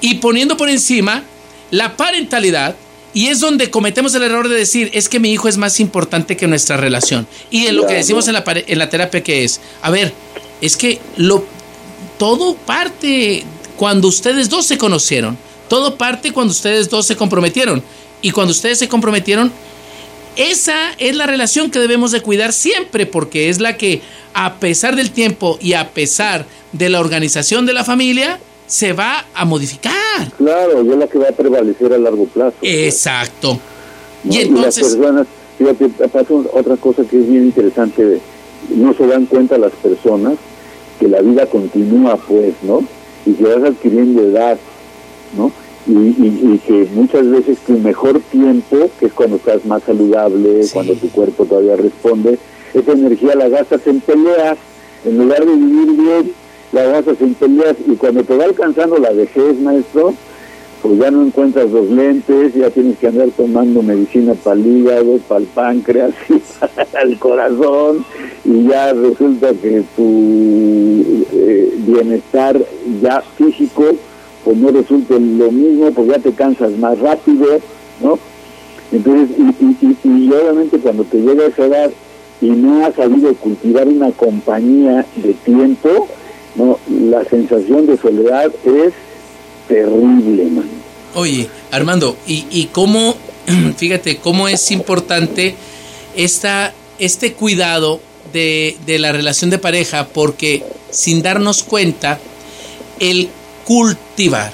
y 0.00 0.16
poniendo 0.16 0.56
por 0.56 0.68
encima 0.68 1.24
la 1.70 1.96
parentalidad 1.96 2.76
y 3.12 3.28
es 3.28 3.40
donde 3.40 3.70
cometemos 3.70 4.14
el 4.14 4.22
error 4.22 4.48
de 4.48 4.56
decir, 4.56 4.90
es 4.92 5.08
que 5.08 5.20
mi 5.20 5.32
hijo 5.32 5.48
es 5.48 5.56
más 5.56 5.80
importante 5.80 6.36
que 6.36 6.46
nuestra 6.46 6.76
relación. 6.76 7.26
Y 7.50 7.66
en 7.66 7.76
lo 7.76 7.86
que 7.86 7.94
decimos 7.94 8.28
en 8.28 8.34
la, 8.34 8.44
en 8.46 8.78
la 8.78 8.90
terapia 8.90 9.22
que 9.22 9.42
es, 9.42 9.60
a 9.80 9.90
ver, 9.90 10.12
es 10.60 10.76
que 10.76 11.00
lo, 11.16 11.44
todo 12.18 12.54
parte 12.54 13.44
cuando 13.76 14.08
ustedes 14.08 14.50
dos 14.50 14.66
se 14.66 14.76
conocieron. 14.76 15.38
Todo 15.68 15.96
parte 15.96 16.32
cuando 16.32 16.52
ustedes 16.52 16.88
dos 16.88 17.06
se 17.06 17.16
comprometieron. 17.16 17.82
Y 18.22 18.30
cuando 18.30 18.52
ustedes 18.52 18.78
se 18.78 18.88
comprometieron, 18.88 19.52
esa 20.36 20.92
es 20.98 21.16
la 21.16 21.26
relación 21.26 21.70
que 21.70 21.78
debemos 21.78 22.12
de 22.12 22.20
cuidar 22.20 22.52
siempre, 22.52 23.06
porque 23.06 23.48
es 23.48 23.60
la 23.60 23.76
que, 23.76 24.02
a 24.34 24.54
pesar 24.56 24.96
del 24.96 25.10
tiempo 25.10 25.58
y 25.60 25.74
a 25.74 25.90
pesar 25.90 26.46
de 26.72 26.88
la 26.88 27.00
organización 27.00 27.66
de 27.66 27.72
la 27.72 27.84
familia, 27.84 28.38
se 28.66 28.92
va 28.92 29.24
a 29.34 29.44
modificar. 29.44 30.32
Claro, 30.36 30.84
y 30.84 30.90
es 30.90 30.96
la 30.96 31.06
que 31.06 31.18
va 31.18 31.28
a 31.28 31.32
prevalecer 31.32 31.92
a 31.92 31.98
largo 31.98 32.26
plazo. 32.26 32.56
Exacto. 32.62 33.58
Y 34.28 34.38
entonces... 34.38 34.82
las 34.82 34.96
personas, 34.96 35.26
fíjate, 35.58 35.88
pasa 36.08 36.34
otra 36.52 36.76
cosa 36.76 37.04
que 37.04 37.18
es 37.18 37.28
bien 37.28 37.44
interesante, 37.44 38.20
no 38.74 38.92
se 38.94 39.06
dan 39.06 39.26
cuenta 39.26 39.56
las 39.56 39.72
personas 39.72 40.34
que 40.98 41.08
la 41.08 41.20
vida 41.20 41.46
continúa 41.46 42.16
pues, 42.16 42.54
¿no? 42.62 42.84
Y 43.24 43.32
que 43.32 43.44
vas 43.44 43.70
adquiriendo 43.70 44.22
edad, 44.22 44.58
¿no? 45.36 45.52
Y, 45.86 45.92
y, 45.92 46.60
que 46.66 46.88
muchas 46.94 47.30
veces 47.30 47.58
tu 47.58 47.78
mejor 47.78 48.18
tiempo, 48.32 48.90
que 48.98 49.06
es 49.06 49.12
cuando 49.12 49.36
estás 49.36 49.64
más 49.66 49.84
saludable, 49.84 50.66
cuando 50.72 50.94
tu 50.94 51.08
cuerpo 51.10 51.44
todavía 51.44 51.76
responde, 51.76 52.38
esa 52.74 52.92
energía 52.92 53.36
la 53.36 53.48
gastas 53.48 53.86
en 53.86 54.00
peleas. 54.00 54.58
En 55.04 55.18
lugar 55.18 55.46
de 55.46 55.54
vivir 55.54 55.92
bien, 55.92 56.32
la 56.72 56.86
vas 56.88 57.04
sin 57.18 57.34
peleas. 57.34 57.76
Y 57.86 57.94
cuando 57.94 58.24
te 58.24 58.36
va 58.36 58.44
alcanzando 58.44 58.98
la 58.98 59.12
vejez, 59.12 59.60
maestro, 59.60 60.14
pues 60.82 60.98
ya 60.98 61.10
no 61.10 61.22
encuentras 61.22 61.70
los 61.70 61.90
lentes, 61.90 62.54
ya 62.54 62.70
tienes 62.70 62.98
que 62.98 63.08
andar 63.08 63.28
tomando 63.36 63.82
medicina 63.82 64.34
para 64.34 64.56
el 64.56 64.66
hígado, 64.66 65.18
para 65.26 65.40
el 65.40 65.46
páncreas 65.46 66.12
y 66.28 66.40
para 66.60 67.02
el 67.02 67.18
corazón, 67.18 68.04
y 68.44 68.68
ya 68.68 68.92
resulta 68.92 69.52
que 69.54 69.82
tu 69.96 71.24
eh, 71.32 71.74
bienestar 71.78 72.60
ya 73.02 73.22
físico, 73.36 73.96
pues 74.46 74.56
no 74.58 74.70
resulta 74.70 75.14
lo 75.14 75.50
mismo, 75.50 75.90
pues 75.90 76.06
ya 76.06 76.20
te 76.20 76.30
cansas 76.30 76.70
más 76.78 76.96
rápido, 77.00 77.58
¿no? 78.00 78.16
Entonces, 78.92 79.36
y, 79.36 80.08
y 80.08 80.30
obviamente 80.30 80.78
cuando 80.78 81.02
te 81.02 81.18
llega 81.18 81.42
a 81.42 81.48
esa 81.48 81.64
edad 81.64 81.90
y 82.40 82.50
no 82.50 82.86
has 82.86 82.94
sabido 82.94 83.34
cultivar 83.34 83.88
una 83.88 84.12
compañía 84.12 85.04
de 85.16 85.34
tiempo, 85.34 86.06
no, 86.54 86.78
la 86.88 87.24
sensación 87.24 87.86
de 87.86 87.98
soledad 87.98 88.52
es 88.64 88.92
terrible, 89.66 90.44
man. 90.44 90.68
Oye, 91.16 91.48
Armando, 91.72 92.16
¿y, 92.24 92.46
y 92.48 92.66
cómo, 92.66 93.16
fíjate, 93.76 94.18
cómo 94.18 94.46
es 94.46 94.70
importante 94.70 95.56
esta, 96.14 96.72
este 97.00 97.32
cuidado 97.32 97.98
de, 98.32 98.76
de 98.86 99.00
la 99.00 99.10
relación 99.10 99.50
de 99.50 99.58
pareja? 99.58 100.06
Porque 100.06 100.62
sin 100.90 101.20
darnos 101.20 101.64
cuenta, 101.64 102.20
el 103.00 103.28
cultivar 103.66 104.52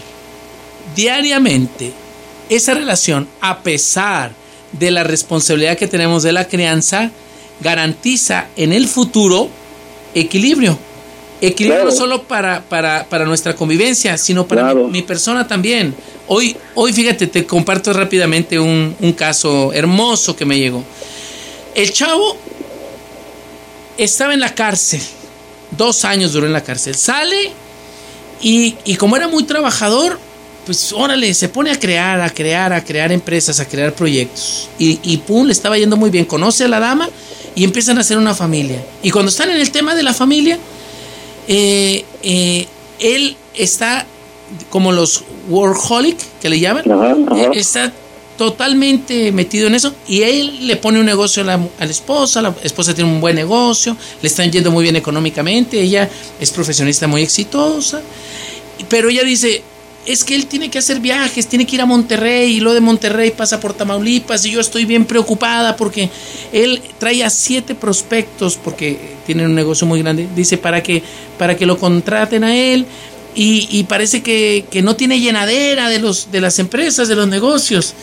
diariamente 0.96 1.92
esa 2.48 2.75
relación, 2.75 3.29
a 3.40 3.61
pesar 3.61 4.33
de 4.72 4.90
la 4.90 5.05
responsabilidad 5.05 5.77
que 5.77 5.87
tenemos 5.87 6.22
de 6.22 6.33
la 6.33 6.48
crianza, 6.48 7.11
garantiza 7.61 8.48
en 8.57 8.72
el 8.72 8.88
futuro 8.88 9.48
equilibrio. 10.14 10.79
Equilibrio 11.40 11.85
no 11.85 11.92
solo 11.92 12.22
para, 12.22 12.62
para, 12.62 13.05
para, 13.05 13.25
nuestra 13.25 13.55
convivencia, 13.55 14.16
sino 14.16 14.46
para 14.46 14.75
mi, 14.75 15.03
persona 15.03 15.46
también. 15.46 15.94
Hoy, 16.29 16.57
hoy, 16.75 16.92
fíjate, 16.92 17.27
te 17.27 17.44
comparto 17.44 17.92
rápidamente 17.92 18.59
un, 18.59 18.96
un 18.98 19.12
caso 19.12 19.72
hermoso 19.72 20.37
que 20.37 20.44
me 20.44 20.59
llegó. 20.59 20.83
El 21.75 21.92
chavo 21.92 22.37
estaba 23.98 24.33
en 24.35 24.40
la 24.40 24.55
cárcel, 24.55 25.03
dos 25.72 26.05
años 26.05 26.33
duró 26.33 26.46
en 26.46 26.53
la 26.53 26.62
cárcel. 26.62 26.94
Sale 26.94 27.53
y, 28.42 28.76
y 28.85 28.96
como 28.96 29.16
era 29.16 29.28
muy 29.28 29.44
trabajador, 29.44 30.18
pues 30.66 30.92
órale, 30.92 31.33
se 31.35 31.48
pone 31.48 31.70
a 31.70 31.78
crear, 31.78 32.20
a 32.20 32.31
crear, 32.31 32.72
a 32.72 32.85
crear 32.85 33.11
empresas, 33.12 33.59
a 33.61 33.66
crear 33.66 33.94
proyectos. 33.94 34.68
Y, 34.78 35.00
y 35.02 35.16
pum, 35.18 35.46
le 35.46 35.52
estaba 35.52 35.78
yendo 35.78 35.96
muy 35.96 36.11
bien. 36.11 36.24
Conoce 36.24 36.64
a 36.64 36.68
la 36.68 36.81
dama 36.81 37.09
y 37.55 37.64
empiezan 37.64 37.98
a 37.98 38.02
hacer 38.02 38.18
una 38.18 38.35
familia. 38.35 38.85
Y 39.02 39.11
cuando 39.11 39.31
están 39.31 39.50
en 39.50 39.57
el 39.57 39.70
tema 39.70 39.94
de 39.94 40.02
la 40.02 40.14
familia, 40.14 40.59
eh, 41.48 42.05
eh, 42.22 42.66
él 43.00 43.37
está 43.55 44.07
como 44.70 44.92
los 44.92 45.24
workaholic 45.48 46.18
que 46.40 46.48
le 46.48 46.61
llaman, 46.61 46.85
eh, 47.37 47.50
está 47.55 47.92
totalmente 48.37 49.31
metido 49.33 49.66
en 49.66 49.75
eso 49.75 49.95
y 50.09 50.23
él 50.23 50.66
le 50.66 50.77
pone 50.77 50.99
un 50.99 51.07
negocio 51.07 51.42
a 51.42 51.47
la, 51.47 51.57
la, 51.79 51.87
esposa, 51.87 52.42
la 52.42 52.55
esposa 52.62 52.95
tiene 52.95 53.11
un 53.11 53.21
buen 53.21 53.37
negocio, 53.37 53.97
le 54.21 54.27
están 54.27 54.51
yendo 54.51 54.71
muy 54.71 54.83
bien 54.83 54.97
económicamente, 54.97 55.81
ella 55.81 56.09
es 56.40 56.51
profesionista 56.51 57.07
muy 57.07 57.23
exitosa, 57.23 58.01
pero 58.88 59.11
ella 59.11 59.23
dice, 59.23 59.62
es 60.05 60.25
que 60.25 60.35
él 60.35 60.47
tiene 60.47 60.68
que 60.68 60.79
hacer 60.79 60.99
viajes, 60.99 61.47
tiene 61.47 61.64
que 61.64 61.77
ir 61.77 61.83
a 61.83 61.87
Monterrey 61.87 62.57
y 62.57 62.61
lo 62.61 62.75
de 62.75 62.81
Monterrey 62.81 63.31
pasa 63.31 63.61
por 63.61 63.75
Tamaulipas 63.75 64.45
y 64.45 64.51
yo 64.51 64.61
estoy 64.61 64.85
bien 64.85 65.05
preocupada 65.05 65.77
porque 65.77 66.11
él 66.53 66.83
trae 66.99 67.23
a 67.23 67.31
siete 67.31 67.75
prospectos 67.75 68.57
porque 68.57 68.99
tiene 69.25 69.47
un 69.47 69.55
negocio 69.55 69.87
muy 69.87 70.03
grande, 70.03 70.27
dice 70.35 70.59
para 70.59 70.83
que, 70.83 71.03
para 71.38 71.57
que 71.57 71.66
lo 71.66 71.79
contraten 71.79 72.42
a 72.42 72.57
él 72.57 72.85
y, 73.35 73.85
parece 73.85 74.23
que, 74.23 74.64
no 74.83 74.97
tiene 74.97 75.21
llenadera 75.21 75.88
de, 75.88 75.99
los, 75.99 76.31
de 76.31 76.40
las 76.40 76.59
empresas, 76.59 77.09
de 77.09 77.14
los 77.14 77.29
negocios. 77.29 77.95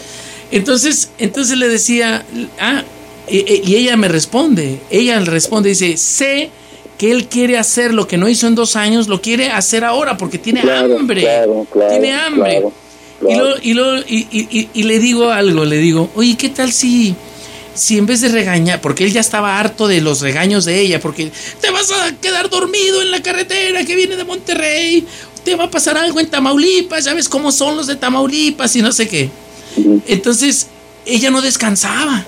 Entonces, 0.51 1.09
entonces 1.17 1.57
le 1.57 1.67
decía, 1.67 2.25
ah, 2.59 2.83
y, 3.29 3.75
ella 3.75 3.95
me 3.97 4.07
responde, 4.07 4.79
ella 4.89 5.19
le 5.19 5.29
responde, 5.29 5.69
dice, 5.69 5.97
sé 5.97 6.49
que 6.97 7.11
él 7.11 7.27
quiere 7.27 7.57
hacer 7.57 7.93
lo 7.93 8.07
que 8.07 8.17
no 8.17 8.27
hizo 8.27 8.47
en 8.47 8.55
dos 8.55 8.75
años, 8.75 9.07
lo 9.07 9.21
quiere 9.21 9.49
hacer 9.49 9.83
ahora 9.83 10.17
porque 10.17 10.37
tiene 10.37 10.61
hambre. 10.61 11.27
tiene 11.89 12.13
hambre. 12.13 12.63
y, 13.27 13.35
lo, 13.35 13.61
y, 13.61 13.73
lo, 13.73 13.97
y, 13.99 14.67
y, 14.73 14.83
le 14.83 14.99
digo 14.99 15.29
algo, 15.29 15.63
le 15.65 15.77
digo, 15.77 16.09
oye, 16.15 16.35
¿qué 16.35 16.49
tal 16.49 16.71
si, 16.73 17.15
si 17.79 17.97
en 17.97 18.05
vez 18.05 18.21
de 18.21 18.29
regañar, 18.29 18.81
porque 18.81 19.05
él 19.05 19.13
ya 19.13 19.21
estaba 19.21 19.59
harto 19.59 19.87
de 19.87 20.01
los 20.01 20.21
regaños 20.21 20.65
de 20.65 20.79
ella, 20.81 20.99
porque 20.99 21.31
te 21.61 21.71
vas 21.71 21.89
a 21.91 22.13
quedar 22.17 22.49
dormido 22.49 23.01
en 23.01 23.09
la 23.09 23.21
carretera 23.23 23.85
que 23.85 23.95
viene 23.95 24.17
de 24.17 24.25
Monterrey, 24.25 25.07
te 25.43 25.55
va 25.55 25.65
a 25.65 25.71
pasar 25.71 25.97
algo 25.97 26.19
en 26.19 26.27
Tamaulipas, 26.27 27.05
ya 27.05 27.13
ves 27.13 27.29
cómo 27.29 27.51
son 27.51 27.77
los 27.77 27.87
de 27.87 27.95
Tamaulipas 27.95 28.75
y 28.75 28.81
no 28.81 28.91
sé 28.91 29.07
qué. 29.07 29.29
Entonces, 30.07 30.67
ella 31.05 31.31
no 31.31 31.41
descansaba 31.41 32.25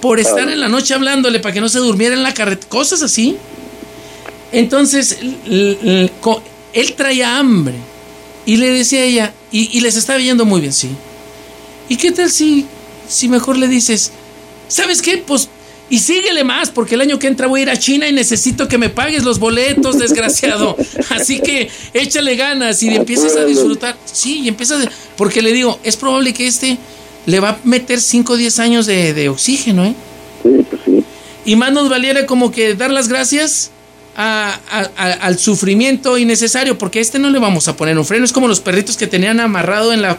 por 0.00 0.20
estar 0.20 0.48
en 0.48 0.60
la 0.60 0.68
noche 0.68 0.94
hablándole 0.94 1.40
para 1.40 1.52
que 1.52 1.60
no 1.60 1.68
se 1.68 1.78
durmiera 1.78 2.14
en 2.14 2.22
la 2.22 2.32
carretera, 2.32 2.68
cosas 2.68 3.02
así. 3.02 3.36
Entonces, 4.52 5.18
él 6.72 6.94
traía 6.96 7.38
hambre. 7.38 7.74
Y 8.46 8.56
le 8.56 8.70
decía 8.70 9.00
a 9.00 9.04
ella, 9.04 9.34
y, 9.52 9.78
les 9.80 9.96
estaba 9.96 10.18
yendo 10.18 10.46
muy 10.46 10.62
bien, 10.62 10.72
sí. 10.72 10.88
¿Y 11.90 11.96
qué 11.96 12.12
tal 12.12 12.30
si, 12.30 12.64
si 13.06 13.28
mejor 13.28 13.58
le 13.58 13.68
dices, 13.68 14.12
¿sabes 14.68 15.02
qué? 15.02 15.18
Pues, 15.18 15.48
y 15.90 15.98
síguele 15.98 16.44
más, 16.44 16.70
porque 16.70 16.94
el 16.94 17.00
año 17.00 17.18
que 17.18 17.26
entra 17.26 17.46
voy 17.46 17.60
a 17.60 17.62
ir 17.64 17.70
a 17.70 17.78
China 17.78 18.06
y 18.08 18.12
necesito 18.12 18.68
que 18.68 18.76
me 18.76 18.90
pagues 18.90 19.24
los 19.24 19.38
boletos, 19.38 19.98
desgraciado. 19.98 20.76
Así 21.10 21.40
que 21.40 21.70
échale 21.94 22.36
ganas 22.36 22.82
y 22.82 22.88
empiezas 22.88 23.36
a 23.36 23.44
disfrutar. 23.44 23.96
Sí, 24.04 24.40
y 24.40 24.48
empiezas, 24.48 24.86
porque 25.16 25.40
le 25.40 25.52
digo, 25.52 25.80
es 25.82 25.96
probable 25.96 26.34
que 26.34 26.46
este 26.46 26.76
le 27.26 27.40
va 27.40 27.50
a 27.50 27.58
meter 27.64 28.00
5 28.00 28.32
o 28.32 28.36
10 28.36 28.58
años 28.58 28.86
de, 28.86 29.14
de 29.14 29.28
oxígeno, 29.28 29.84
¿eh? 29.84 29.94
Sí, 30.42 30.66
pues 30.68 30.82
sí. 30.84 31.04
Y 31.44 31.56
más 31.56 31.72
nos 31.72 31.88
valiera 31.88 32.26
como 32.26 32.50
que 32.50 32.74
dar 32.74 32.90
las 32.90 33.08
gracias 33.08 33.70
al 34.18 35.38
sufrimiento 35.38 36.18
innecesario, 36.18 36.76
porque 36.76 36.98
a 36.98 37.02
este 37.02 37.18
no 37.18 37.30
le 37.30 37.38
vamos 37.38 37.68
a 37.68 37.76
poner 37.76 37.96
un 37.96 38.04
freno. 38.04 38.24
Es 38.24 38.32
como 38.32 38.48
los 38.48 38.60
perritos 38.60 38.96
que 38.96 39.06
tenían 39.06 39.38
amarrado 39.38 39.92
en 39.92 40.02
la, 40.02 40.18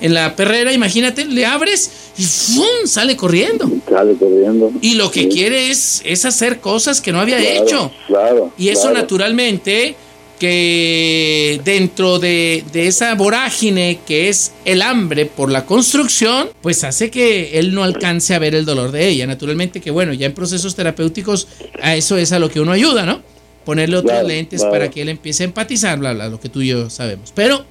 en 0.00 0.14
la 0.14 0.36
perrera, 0.36 0.72
imagínate, 0.72 1.24
le 1.24 1.46
abres 1.46 1.90
y 2.16 2.22
¡fum! 2.22 2.86
sale 2.86 3.16
corriendo. 3.16 3.70
Sale 3.88 4.14
corriendo. 4.14 4.72
Y 4.80 4.94
lo 4.94 5.10
que 5.10 5.28
quiere 5.28 5.70
es, 5.70 6.02
es 6.04 6.24
hacer 6.24 6.60
cosas 6.60 7.00
que 7.00 7.12
no 7.12 7.20
había 7.20 7.38
hecho. 7.40 7.90
Claro. 8.06 8.52
Y 8.58 8.68
eso 8.68 8.90
naturalmente 8.90 9.96
que 10.38 11.60
dentro 11.64 12.20
de, 12.20 12.62
de, 12.72 12.86
esa 12.86 13.16
vorágine 13.16 13.98
que 14.06 14.28
es 14.28 14.52
el 14.64 14.82
hambre 14.82 15.26
por 15.26 15.50
la 15.50 15.66
construcción, 15.66 16.50
pues 16.62 16.84
hace 16.84 17.10
que 17.10 17.58
él 17.58 17.74
no 17.74 17.82
alcance 17.82 18.36
a 18.36 18.38
ver 18.38 18.54
el 18.54 18.64
dolor 18.64 18.92
de 18.92 19.08
ella. 19.08 19.26
Naturalmente 19.26 19.80
que 19.80 19.90
bueno, 19.90 20.12
ya 20.12 20.26
en 20.26 20.34
procesos 20.34 20.76
terapéuticos 20.76 21.48
a 21.82 21.96
eso 21.96 22.16
es 22.16 22.30
a 22.30 22.38
lo 22.38 22.50
que 22.50 22.60
uno 22.60 22.70
ayuda, 22.70 23.04
¿no? 23.04 23.20
ponerle 23.68 23.98
otros 23.98 24.24
lentes 24.26 24.64
para 24.64 24.88
que 24.88 25.02
él 25.02 25.10
empiece 25.10 25.42
a 25.42 25.44
empatizar, 25.44 25.98
bla, 25.98 26.14
bla, 26.14 26.30
lo 26.30 26.40
que 26.40 26.48
tú 26.48 26.62
y 26.62 26.68
yo 26.68 26.88
sabemos. 26.88 27.34
Pero, 27.34 27.66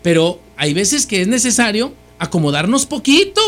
pero 0.00 0.38
hay 0.56 0.74
veces 0.74 1.06
que 1.06 1.22
es 1.22 1.28
necesario 1.28 1.92
acomodarnos 2.18 2.86
poquito. 2.86 3.40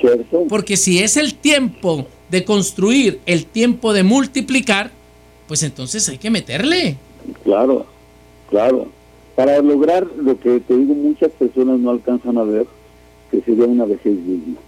¿Cierto? 0.00 0.44
Porque 0.48 0.76
si 0.76 0.98
es 0.98 1.16
el 1.16 1.34
tiempo 1.34 2.06
de 2.30 2.44
construir, 2.44 3.20
el 3.26 3.46
tiempo 3.46 3.92
de 3.92 4.02
multiplicar, 4.02 4.90
pues 5.46 5.62
entonces 5.62 6.08
hay 6.08 6.18
que 6.18 6.30
meterle. 6.30 6.96
Claro, 7.42 7.86
claro. 8.50 8.88
Para 9.36 9.60
lograr 9.60 10.06
lo 10.16 10.38
que 10.38 10.60
te 10.60 10.76
digo, 10.76 10.94
muchas 10.94 11.30
personas 11.32 11.78
no 11.78 11.90
alcanzan 11.90 12.38
a 12.38 12.44
ver, 12.44 12.66
que 13.30 13.40
sería 13.42 13.64
una 13.64 13.84
vejez 13.84 14.14
digna. 14.26 14.58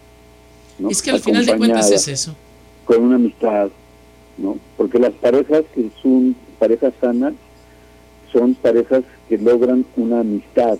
Es 0.90 1.02
que 1.02 1.11
al 1.11 1.20
final 1.20 1.46
de 1.46 1.57
cuentas 1.57 1.90
es 1.90 2.09
eso. 2.09 2.35
Con 2.85 3.02
una 3.02 3.16
amistad, 3.16 3.68
¿no? 4.38 4.59
Porque 4.76 4.98
las 4.98 5.12
parejas 5.12 5.64
que 5.74 5.90
son 6.02 6.37
parejas 6.59 6.92
sanas 7.00 7.35
son 8.33 8.55
parejas 8.55 9.02
que 9.29 9.38
logran 9.38 9.87
una 9.96 10.21
amistad, 10.21 10.79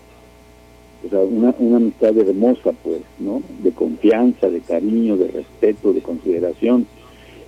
o 1.07 1.11
sea, 1.11 1.21
una, 1.21 1.55
una 1.59 1.77
amistad 1.77 2.17
hermosa, 2.17 2.73
pues, 2.83 3.01
¿no? 3.19 3.43
De 3.63 3.73
confianza, 3.73 4.49
de 4.49 4.61
cariño, 4.61 5.17
de 5.17 5.29
respeto, 5.29 5.93
de 5.93 6.03
consideración. 6.03 6.87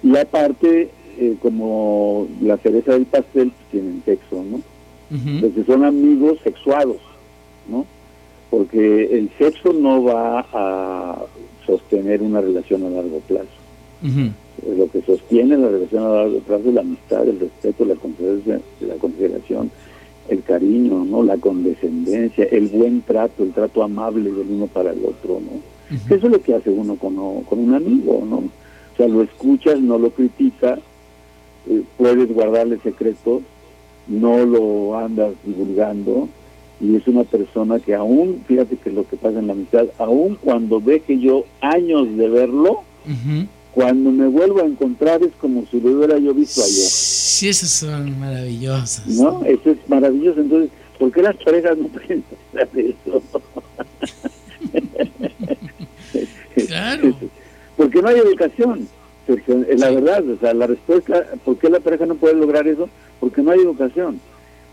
Y 0.03 0.17
aparte, 0.17 0.91
eh, 1.19 1.37
como 1.41 2.29
la 2.41 2.57
cereza 2.59 2.93
del 2.93 3.07
pastel, 3.07 3.51
pues, 3.51 3.71
tienen 3.71 4.03
sexo, 4.05 4.45
¿no? 4.45 4.61
Entonces 5.11 5.65
son 5.65 5.85
amigos 5.85 6.39
sexuados, 6.45 6.99
¿no? 7.67 7.87
Porque 8.51 9.17
el 9.17 9.31
sexo 9.39 9.73
no 9.73 10.05
va 10.05 10.47
a 10.53 11.25
sostener 11.65 12.21
una 12.21 12.43
relación 12.43 12.85
a 12.85 12.91
largo 12.91 13.21
plazo 13.21 13.49
lo 14.67 14.91
que 14.91 15.03
sostiene 15.03 15.57
la 15.57 15.69
relación 15.69 16.05
a 16.05 16.09
largo 16.09 16.39
plazo 16.41 16.69
es 16.69 16.75
la 16.75 16.81
amistad, 16.81 17.29
el 17.29 17.41
respeto, 17.41 17.85
la 17.85 17.95
consideración, 17.95 18.63
la 18.81 18.95
consideración, 18.95 19.71
el 20.29 20.43
cariño, 20.43 21.05
no, 21.05 21.23
la 21.23 21.37
condescendencia, 21.37 22.45
el 22.45 22.69
buen 22.69 23.03
trato, 23.03 23.43
el 23.43 23.53
trato 23.53 23.83
amable 23.83 24.31
del 24.31 24.47
uno 24.49 24.67
para 24.67 24.93
el 24.93 25.05
otro, 25.05 25.41
¿no? 25.41 25.61
Eso 26.15 26.27
es 26.27 26.33
lo 26.33 26.41
que 26.43 26.55
hace 26.55 26.71
uno 26.71 26.97
con, 26.97 27.15
con 27.45 27.59
un 27.59 27.75
amigo, 27.75 28.23
¿no? 28.29 28.37
O 28.37 28.97
sea, 28.97 29.09
lo 29.09 29.23
escuchas, 29.23 29.81
no 29.81 29.99
lo 29.99 30.11
critica, 30.11 30.79
eh, 31.69 31.83
puedes 31.97 32.33
guardarle 32.33 32.79
secretos, 32.83 33.43
no 34.07 34.45
lo 34.45 34.99
andas 34.99 35.35
divulgando 35.45 36.29
y 36.81 36.97
es 36.97 37.07
una 37.09 37.25
persona 37.25 37.79
que 37.79 37.95
aún, 37.95 38.43
fíjate 38.47 38.77
que 38.77 38.91
lo 38.91 39.07
que 39.07 39.17
pasa 39.17 39.39
en 39.39 39.49
la 39.49 39.53
amistad, 39.53 39.87
aún 39.99 40.39
cuando 40.43 40.81
deje 40.81 41.19
yo 41.19 41.45
años 41.61 42.17
de 42.17 42.29
verlo, 42.29 42.83
cuando 43.73 44.11
me 44.11 44.27
vuelvo 44.29 44.61
a 44.61 44.67
encontrar 44.67 45.23
es 45.23 45.33
como 45.41 45.65
si 45.71 45.81
lo 45.81 45.91
hubiera 45.93 46.19
yo 46.19 46.35
visto 46.35 46.63
ayer. 46.63 47.18
Sí, 47.39 47.49
esas 47.49 47.71
son 47.71 48.19
maravillosas. 48.19 49.07
No, 49.07 49.45
eso 49.45 49.71
es 49.71 49.79
maravilloso. 49.89 50.41
Entonces, 50.41 50.71
¿por 50.99 51.13
qué 51.13 51.23
las 51.23 51.37
parejas 51.37 51.79
no 51.79 51.87
pueden 51.87 52.25
hacer 52.61 52.97
eso? 53.07 53.23
claro. 56.67 57.15
Porque 57.77 58.03
no 58.03 58.09
hay 58.09 58.17
educación. 58.17 58.89
La 59.77 59.91
verdad, 59.91 60.29
o 60.29 60.37
sea, 60.41 60.53
la 60.53 60.67
respuesta, 60.67 61.27
¿por 61.45 61.59
qué 61.59 61.71
la 61.71 61.79
pareja 61.79 62.07
no 62.07 62.17
puede 62.17 62.35
lograr 62.35 62.67
eso? 62.67 62.89
Porque 63.21 63.41
no 63.41 63.53
hay 63.53 63.61
educación. 63.61 64.21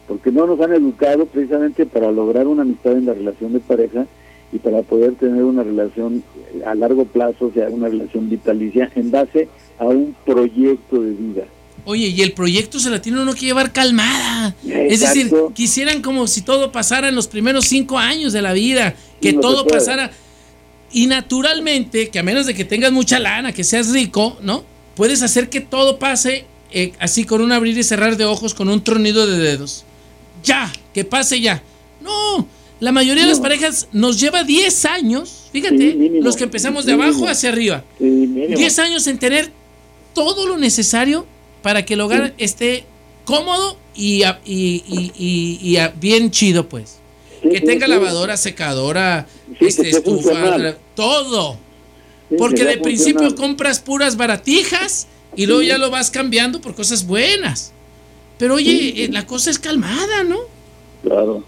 Porque 0.08 0.32
no 0.32 0.48
nos 0.48 0.60
han 0.60 0.74
educado 0.74 1.28
precisamente 1.28 1.86
para 1.86 2.12
lograr 2.12 2.48
una 2.48 2.64
amistad 2.64 2.94
en 2.94 3.06
la 3.06 3.14
relación 3.14 3.54
de 3.54 3.60
pareja 3.60 4.08
y 4.52 4.58
para 4.58 4.82
poder 4.82 5.14
tener 5.14 5.44
una 5.44 5.62
relación 5.62 6.24
a 6.66 6.74
largo 6.74 7.06
plazo, 7.06 7.46
o 7.46 7.52
sea, 7.52 7.70
una 7.70 7.90
relación 7.90 8.28
vitalicia 8.28 8.92
en 8.96 9.12
base 9.12 9.50
a 9.78 9.86
un 9.86 10.16
proyecto 10.26 11.00
de 11.00 11.12
vida. 11.12 11.44
Oye, 11.86 12.08
y 12.08 12.22
el 12.22 12.34
proyecto 12.34 12.80
se 12.80 12.90
la 12.90 13.00
tiene 13.00 13.22
uno 13.22 13.34
que 13.34 13.46
llevar 13.46 13.72
calmada. 13.72 14.56
Es 14.68 15.02
decir, 15.02 15.32
quisieran 15.54 16.02
como 16.02 16.26
si 16.28 16.42
todo 16.42 16.72
pasara 16.72 17.08
en 17.10 17.16
los 17.16 17.28
primeros 17.28 17.66
cinco 17.66 18.00
años 18.00 18.34
de 18.34 18.42
la 18.42 18.54
vida, 18.54 18.96
que 19.22 19.34
todo 19.34 19.66
pasara. 19.68 20.12
Y 20.92 21.08
naturalmente, 21.08 22.10
que 22.10 22.20
a 22.20 22.24
menos 22.24 22.48
de 22.48 22.56
que 22.56 22.66
tengas 22.66 22.92
mucha 22.92 23.20
lana, 23.20 23.52
que 23.52 23.64
seas 23.64 23.90
rico, 23.90 24.38
¿no? 24.42 24.64
Puedes 24.96 25.22
hacer 25.22 25.50
que 25.50 25.62
todo 25.62 26.00
pase 26.00 26.46
eh, 26.72 26.94
así 27.00 27.24
con 27.24 27.42
un 27.42 27.52
abrir 27.52 27.78
y 27.78 27.84
cerrar 27.84 28.18
de 28.18 28.26
ojos, 28.26 28.54
con 28.54 28.68
un 28.70 28.84
tronido 28.84 29.28
de 29.28 29.38
dedos. 29.38 29.84
Ya, 30.44 30.72
que 30.94 31.06
pase 31.06 31.40
ya. 31.40 31.62
No, 32.02 32.48
la 32.80 32.92
mayoría 32.92 33.24
de 33.24 33.30
las 33.30 33.40
parejas 33.40 33.88
nos 33.92 34.20
lleva 34.20 34.44
10 34.44 34.86
años, 34.86 35.50
fíjate, 35.52 35.96
los 36.22 36.36
que 36.36 36.46
empezamos 36.46 36.86
de 36.86 36.94
abajo 36.94 37.28
hacia 37.28 37.50
arriba. 37.50 37.84
10 38.00 38.80
años 38.80 39.06
en 39.08 39.20
tener 39.20 39.52
todo 40.14 40.48
lo 40.48 40.58
necesario 40.58 41.26
para 41.66 41.84
que 41.84 41.96
el 41.96 42.02
hogar 42.02 42.36
esté 42.38 42.84
cómodo 43.26 43.76
y, 43.96 44.22
y, 44.46 45.78
bien 46.00 46.30
chido, 46.30 46.70
pues. 46.70 47.00
que 47.42 47.60
tenga 47.60 47.88
lavadora, 47.88 48.38
secadora, 48.38 49.26
este, 49.60 49.90
estufa, 49.90 50.76
todo. 50.94 51.58
Porque 52.38 52.66
de 52.66 52.78
principio 52.78 53.34
compras 53.34 53.80
puras 53.80 54.16
baratijas 54.16 55.08
y 55.36 55.48
luego 55.48 55.64
ya 55.64 55.80
lo 55.80 55.90
vas 55.90 56.12
cambiando 56.12 56.62
por 56.62 56.76
cosas 56.76 57.08
buenas. 57.08 57.74
Pero 58.38 58.54
oye, 58.54 59.04
eh, 59.04 59.10
la 59.12 59.26
cosa 59.26 59.50
es 59.50 59.58
calmada, 59.58 60.24
¿no? 60.24 60.38
Claro. 61.02 61.44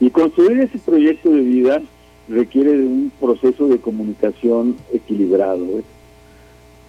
Y 0.00 0.10
construir 0.10 0.60
ese 0.60 0.76
proyecto 0.80 1.30
de 1.30 1.40
vida 1.40 1.82
requiere 2.28 2.72
de 2.72 2.84
un 2.84 3.10
proceso 3.18 3.68
de 3.68 3.78
comunicación 3.78 4.76
equilibrado. 4.92 5.64
¿eh? 5.78 5.82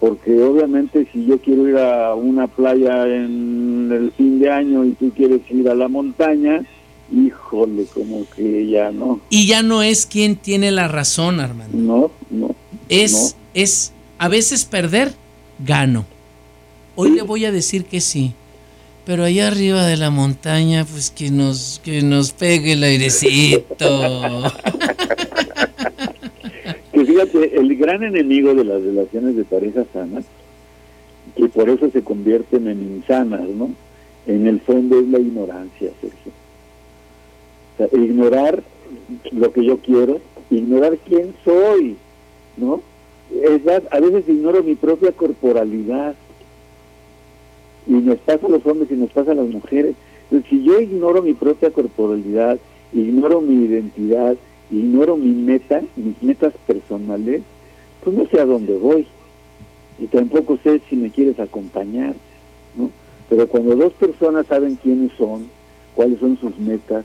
Porque 0.04 0.38
obviamente 0.42 1.08
si 1.10 1.24
yo 1.24 1.40
quiero 1.40 1.66
ir 1.66 1.78
a 1.78 2.14
una 2.14 2.46
playa 2.46 3.06
en 3.06 3.90
el 3.90 4.12
fin 4.12 4.38
de 4.38 4.50
año 4.50 4.84
y 4.84 4.90
tú 4.90 5.10
quieres 5.16 5.40
ir 5.48 5.66
a 5.66 5.74
la 5.74 5.88
montaña, 5.88 6.62
híjole, 7.10 7.86
como 7.86 8.26
que 8.36 8.68
ya 8.68 8.92
no. 8.92 9.20
Y 9.30 9.46
ya 9.46 9.62
no 9.62 9.82
es 9.82 10.04
quien 10.04 10.36
tiene 10.36 10.72
la 10.72 10.88
razón, 10.88 11.40
Armando. 11.40 11.78
No, 11.78 12.10
no. 12.28 12.54
Es, 12.90 13.34
es 13.54 13.94
a 14.18 14.28
veces 14.28 14.66
perder, 14.66 15.14
gano. 15.58 16.04
Hoy 16.96 17.12
le 17.12 17.22
voy 17.22 17.46
a 17.46 17.50
decir 17.50 17.86
que 17.86 18.02
sí 18.02 18.34
pero 19.04 19.24
allá 19.24 19.48
arriba 19.48 19.84
de 19.84 19.96
la 19.96 20.10
montaña, 20.10 20.84
pues 20.84 21.10
que 21.10 21.30
nos, 21.30 21.80
que 21.84 22.02
nos 22.02 22.32
pegue 22.32 22.72
el 22.72 22.82
airecito. 22.82 24.50
fíjate, 27.14 27.56
el 27.56 27.76
gran 27.76 28.02
enemigo 28.02 28.54
de 28.54 28.64
las 28.64 28.82
relaciones 28.82 29.36
de 29.36 29.44
pareja 29.44 29.84
sanas, 29.92 30.24
que 31.36 31.48
por 31.48 31.68
eso 31.68 31.88
se 31.90 32.02
convierten 32.02 32.66
en 32.66 32.82
insanas, 32.82 33.48
¿no? 33.48 33.70
En 34.26 34.46
el 34.46 34.60
fondo 34.60 34.98
es 34.98 35.08
la 35.08 35.20
ignorancia, 35.20 35.90
Sergio. 36.00 36.32
Ignorar 38.04 38.62
lo 39.32 39.52
que 39.52 39.64
yo 39.64 39.78
quiero, 39.78 40.20
ignorar 40.50 40.98
quién 41.06 41.34
soy, 41.44 41.96
¿no? 42.56 42.80
Es 43.42 43.62
a 43.90 44.00
veces 44.00 44.28
ignoro 44.28 44.62
mi 44.62 44.74
propia 44.74 45.12
corporalidad 45.12 46.14
y 47.86 47.92
nos 47.92 48.18
pasa 48.18 48.46
a 48.46 48.50
los 48.50 48.64
hombres 48.66 48.90
y 48.90 48.94
nos 48.94 49.10
pasa 49.10 49.32
a 49.32 49.34
las 49.34 49.48
mujeres. 49.48 49.94
Entonces, 50.30 50.50
si 50.50 50.64
yo 50.64 50.80
ignoro 50.80 51.22
mi 51.22 51.34
propia 51.34 51.70
corporalidad, 51.70 52.58
ignoro 52.92 53.40
mi 53.40 53.64
identidad, 53.66 54.36
ignoro 54.70 55.16
mi 55.16 55.32
meta, 55.32 55.82
mis 55.96 56.22
metas 56.22 56.52
personales, 56.66 57.42
pues 58.02 58.16
no 58.16 58.26
sé 58.26 58.40
a 58.40 58.46
dónde 58.46 58.76
voy. 58.76 59.06
Y 59.98 60.06
tampoco 60.06 60.58
sé 60.62 60.80
si 60.88 60.96
me 60.96 61.10
quieres 61.10 61.38
acompañar, 61.38 62.14
¿no? 62.76 62.90
Pero 63.28 63.48
cuando 63.48 63.76
dos 63.76 63.92
personas 63.94 64.46
saben 64.46 64.76
quiénes 64.76 65.12
son, 65.16 65.48
cuáles 65.94 66.18
son 66.18 66.38
sus 66.38 66.58
metas, 66.58 67.04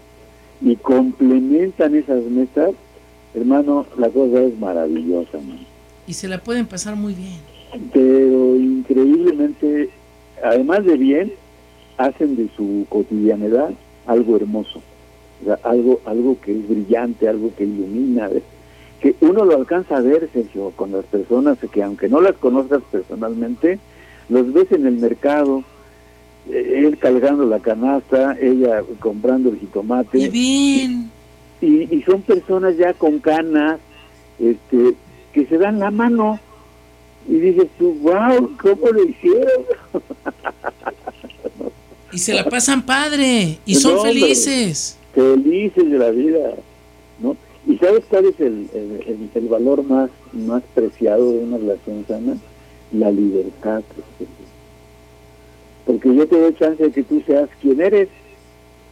y 0.62 0.76
complementan 0.76 1.96
esas 1.96 2.24
metas, 2.24 2.72
hermano, 3.34 3.86
la 3.98 4.10
cosa 4.10 4.42
es 4.42 4.58
maravillosa, 4.60 5.38
¿no? 5.38 5.56
Y 6.08 6.14
se 6.14 6.28
la 6.28 6.40
pueden 6.40 6.66
pasar 6.66 6.96
muy 6.96 7.14
bien. 7.14 7.38
Pero 7.94 8.56
increíblemente 8.56 9.90
además 10.44 10.86
de 10.86 10.98
bien, 10.98 11.34
hacen 11.98 12.36
de 12.36 12.50
su 12.56 12.86
cotidianidad 12.90 13.72
algo 14.06 14.36
hermoso, 14.36 14.82
algo, 15.64 16.02
algo 16.06 16.38
que 16.42 16.52
es 16.52 16.68
brillante, 16.68 17.28
algo 17.28 17.52
que 17.56 17.64
ilumina, 17.64 18.30
que 19.00 19.16
uno 19.22 19.46
lo 19.46 19.56
alcanza 19.56 19.98
a 19.98 20.02
ver, 20.02 20.30
Sergio, 20.34 20.72
con 20.76 20.92
las 20.92 21.06
personas 21.06 21.58
que 21.72 21.84
aunque 21.84 22.10
no 22.10 22.22
las 22.22 22.36
conozcas 22.36 22.82
personalmente, 22.92 23.80
los 24.28 24.52
ves 24.54 24.72
en 24.72 24.86
el 24.86 24.98
mercado, 24.98 25.64
eh, 26.50 26.84
él 26.86 26.98
cargando 26.98 27.46
la 27.46 27.60
canasta, 27.60 28.38
ella 28.40 28.84
comprando 29.00 29.50
el 29.50 29.60
jitomate. 29.60 30.30
bien! 30.30 31.12
Y, 31.62 31.94
y 31.94 32.02
son 32.04 32.22
personas 32.22 32.78
ya 32.78 32.94
con 32.94 33.20
canas, 33.20 33.80
este, 34.40 34.96
que 35.34 35.46
se 35.46 35.58
dan 35.58 35.80
la 35.80 35.92
mano 35.92 36.40
y 37.28 37.34
dices 37.34 37.68
tú, 37.78 37.98
wow, 38.02 38.56
¿cómo 38.62 38.88
lo 38.88 39.04
hicieron? 39.04 39.66
y 42.12 42.18
se 42.18 42.34
la 42.34 42.46
pasan 42.46 42.86
padre, 42.86 43.60
y 43.66 43.76
son 43.76 44.02
felices. 44.02 44.99
Felices 45.20 45.90
de 45.90 45.98
la 45.98 46.12
vida, 46.12 46.54
¿no? 47.22 47.36
¿Y 47.68 47.78
sabes 47.78 48.04
cuál 48.10 48.26
es 48.26 48.40
el, 48.40 48.70
el, 49.34 49.48
valor 49.48 49.84
más, 49.84 50.10
más 50.34 50.64
preciado 50.74 51.34
de 51.34 51.40
una 51.40 51.58
relación 51.58 52.06
sana? 52.08 52.38
La 52.94 53.12
libertad. 53.12 53.84
Porque 55.86 56.16
yo 56.16 56.28
te 56.28 56.40
doy 56.40 56.56
chance 56.56 56.82
de 56.82 56.92
que 56.92 57.04
tú 57.04 57.22
seas 57.26 57.50
quien 57.62 57.82
eres. 57.82 58.10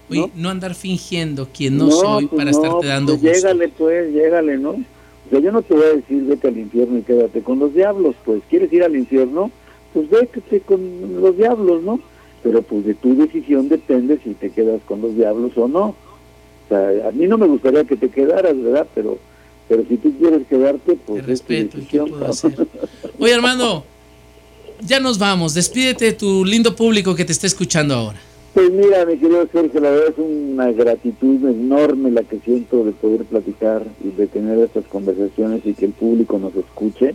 ¿no? 0.10 0.30
no 0.36 0.50
andar 0.50 0.74
fingiendo 0.74 1.48
quien 1.54 1.78
no, 1.78 1.92
soy 1.92 2.28
pues 2.28 2.38
para 2.38 2.52
estarte 2.52 2.88
dando 2.88 3.18
pues 3.18 3.38
Llégale 3.38 3.68
pues, 3.70 4.14
llégale, 4.14 4.58
¿no? 4.58 4.72
O 4.72 5.30
sea, 5.30 5.40
yo 5.40 5.52
no 5.52 5.62
te 5.62 5.74
voy 5.74 5.84
a 5.84 5.96
decir 5.96 6.24
vete 6.24 6.48
al 6.48 6.58
infierno 6.58 7.00
y 7.00 7.02
quédate 7.02 7.42
con 7.42 7.60
los 7.60 7.74
diablos, 7.74 8.16
pues 8.24 8.42
quieres 8.50 8.72
ir 8.72 8.84
al 8.84 8.96
infierno, 8.96 9.52
pues 9.94 10.10
vete 10.10 10.62
con 10.62 10.80
los 11.22 11.36
diablos, 11.36 11.84
¿no? 11.84 12.00
Pero 12.44 12.62
pues 12.62 12.86
de 12.86 12.94
tu 12.94 13.16
decisión 13.16 13.68
depende 13.68 14.20
si 14.24 14.34
te 14.34 14.52
quedas 14.52 14.82
con 14.88 15.02
los 15.02 15.16
diablos 15.16 15.52
o 15.58 15.68
no. 15.68 15.96
O 16.68 16.70
sea, 16.70 17.08
a 17.08 17.12
mí 17.12 17.28
no 17.28 17.38
me 17.38 17.48
gustaría 17.48 17.84
que 17.86 17.96
te 17.96 18.10
quedaras, 18.10 18.62
¿verdad? 18.62 18.88
Pero 18.94 19.18
pero 19.68 19.84
si 19.88 19.98
tú 19.98 20.14
quieres 20.18 20.48
quedarte, 20.48 20.98
pues 21.06 21.22
te 21.22 21.28
respeto, 21.28 21.78
¿qué 21.90 22.00
puedo 22.00 22.26
hacer? 22.26 22.56
Oye, 23.20 23.34
hermano, 23.34 23.84
ya 24.82 25.00
nos 25.00 25.20
vamos. 25.20 25.54
Despídete 25.54 26.06
de 26.06 26.14
tu 26.14 26.46
lindo 26.46 26.76
público 26.76 27.16
que 27.16 27.26
te 27.26 27.34
está 27.34 27.48
escuchando 27.48 27.94
ahora. 27.94 28.18
Pues 28.54 28.72
mira, 28.72 29.06
mi 29.06 29.18
querido 29.18 29.48
Sergio, 29.52 29.80
la 29.82 29.92
verdad 29.92 30.10
es 30.10 30.18
una 30.18 30.72
gratitud 30.72 31.48
enorme 31.48 32.12
la 32.12 32.24
que 32.24 32.40
siento 32.40 32.84
de 32.86 32.92
poder 32.92 33.26
platicar 33.26 33.84
y 34.04 34.10
de 34.10 34.26
tener 34.28 34.58
estas 34.60 34.86
conversaciones 34.86 35.62
y 35.66 35.74
que 35.74 35.86
el 35.86 35.92
público 35.92 36.40
nos 36.40 36.56
escuche, 36.56 37.14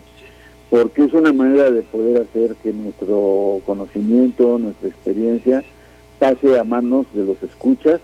porque 0.70 1.04
es 1.04 1.12
una 1.12 1.32
manera 1.32 1.70
de 1.70 1.82
poder 1.82 2.22
hacer 2.22 2.54
que 2.62 2.72
nuestro 2.72 3.60
conocimiento, 3.66 4.58
nuestra 4.58 4.88
experiencia, 4.88 5.64
pase 6.20 6.58
a 6.58 6.64
manos 6.64 7.06
de 7.12 7.24
los 7.24 7.42
escuchas 7.42 8.00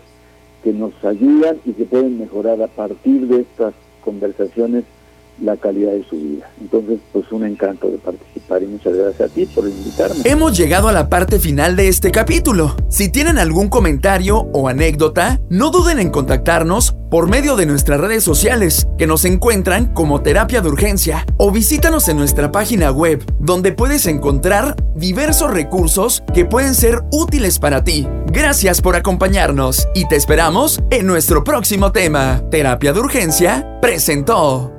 que 0.63 0.73
nos 0.73 0.93
ayudan 1.03 1.57
y 1.65 1.73
que 1.73 1.85
pueden 1.85 2.19
mejorar 2.19 2.61
a 2.61 2.67
partir 2.67 3.27
de 3.27 3.41
estas 3.41 3.73
conversaciones 4.03 4.83
la 5.41 5.57
calidad 5.57 5.91
de 5.91 6.03
su 6.09 6.15
vida. 6.15 6.49
Entonces, 6.59 6.99
pues 7.11 7.31
un 7.31 7.45
encanto 7.45 7.89
de 7.89 7.97
participar 7.97 8.63
y 8.63 8.67
muchas 8.67 8.93
gracias 8.93 9.29
a 9.29 9.33
ti 9.33 9.45
por 9.45 9.67
invitarme. 9.67 10.21
Hemos 10.25 10.57
llegado 10.57 10.87
a 10.87 10.91
la 10.91 11.09
parte 11.09 11.39
final 11.39 11.75
de 11.75 11.87
este 11.87 12.11
capítulo. 12.11 12.75
Si 12.89 13.09
tienen 13.09 13.37
algún 13.37 13.69
comentario 13.69 14.47
o 14.53 14.67
anécdota, 14.67 15.39
no 15.49 15.71
duden 15.71 15.99
en 15.99 16.09
contactarnos 16.09 16.95
por 17.09 17.27
medio 17.27 17.55
de 17.55 17.65
nuestras 17.65 17.99
redes 17.99 18.23
sociales, 18.23 18.87
que 18.97 19.07
nos 19.07 19.25
encuentran 19.25 19.93
como 19.93 20.21
Terapia 20.21 20.61
de 20.61 20.69
Urgencia, 20.69 21.25
o 21.37 21.51
visítanos 21.51 22.07
en 22.07 22.17
nuestra 22.17 22.51
página 22.51 22.91
web, 22.91 23.23
donde 23.39 23.71
puedes 23.71 24.05
encontrar 24.05 24.75
diversos 24.95 25.51
recursos 25.51 26.23
que 26.33 26.45
pueden 26.45 26.75
ser 26.75 27.01
útiles 27.11 27.57
para 27.57 27.83
ti. 27.83 28.07
Gracias 28.27 28.81
por 28.81 28.95
acompañarnos 28.95 29.87
y 29.95 30.07
te 30.07 30.15
esperamos 30.15 30.81
en 30.91 31.07
nuestro 31.07 31.43
próximo 31.43 31.91
tema. 31.91 32.43
Terapia 32.51 32.93
de 32.93 32.99
Urgencia 32.99 33.79
presentó. 33.81 34.78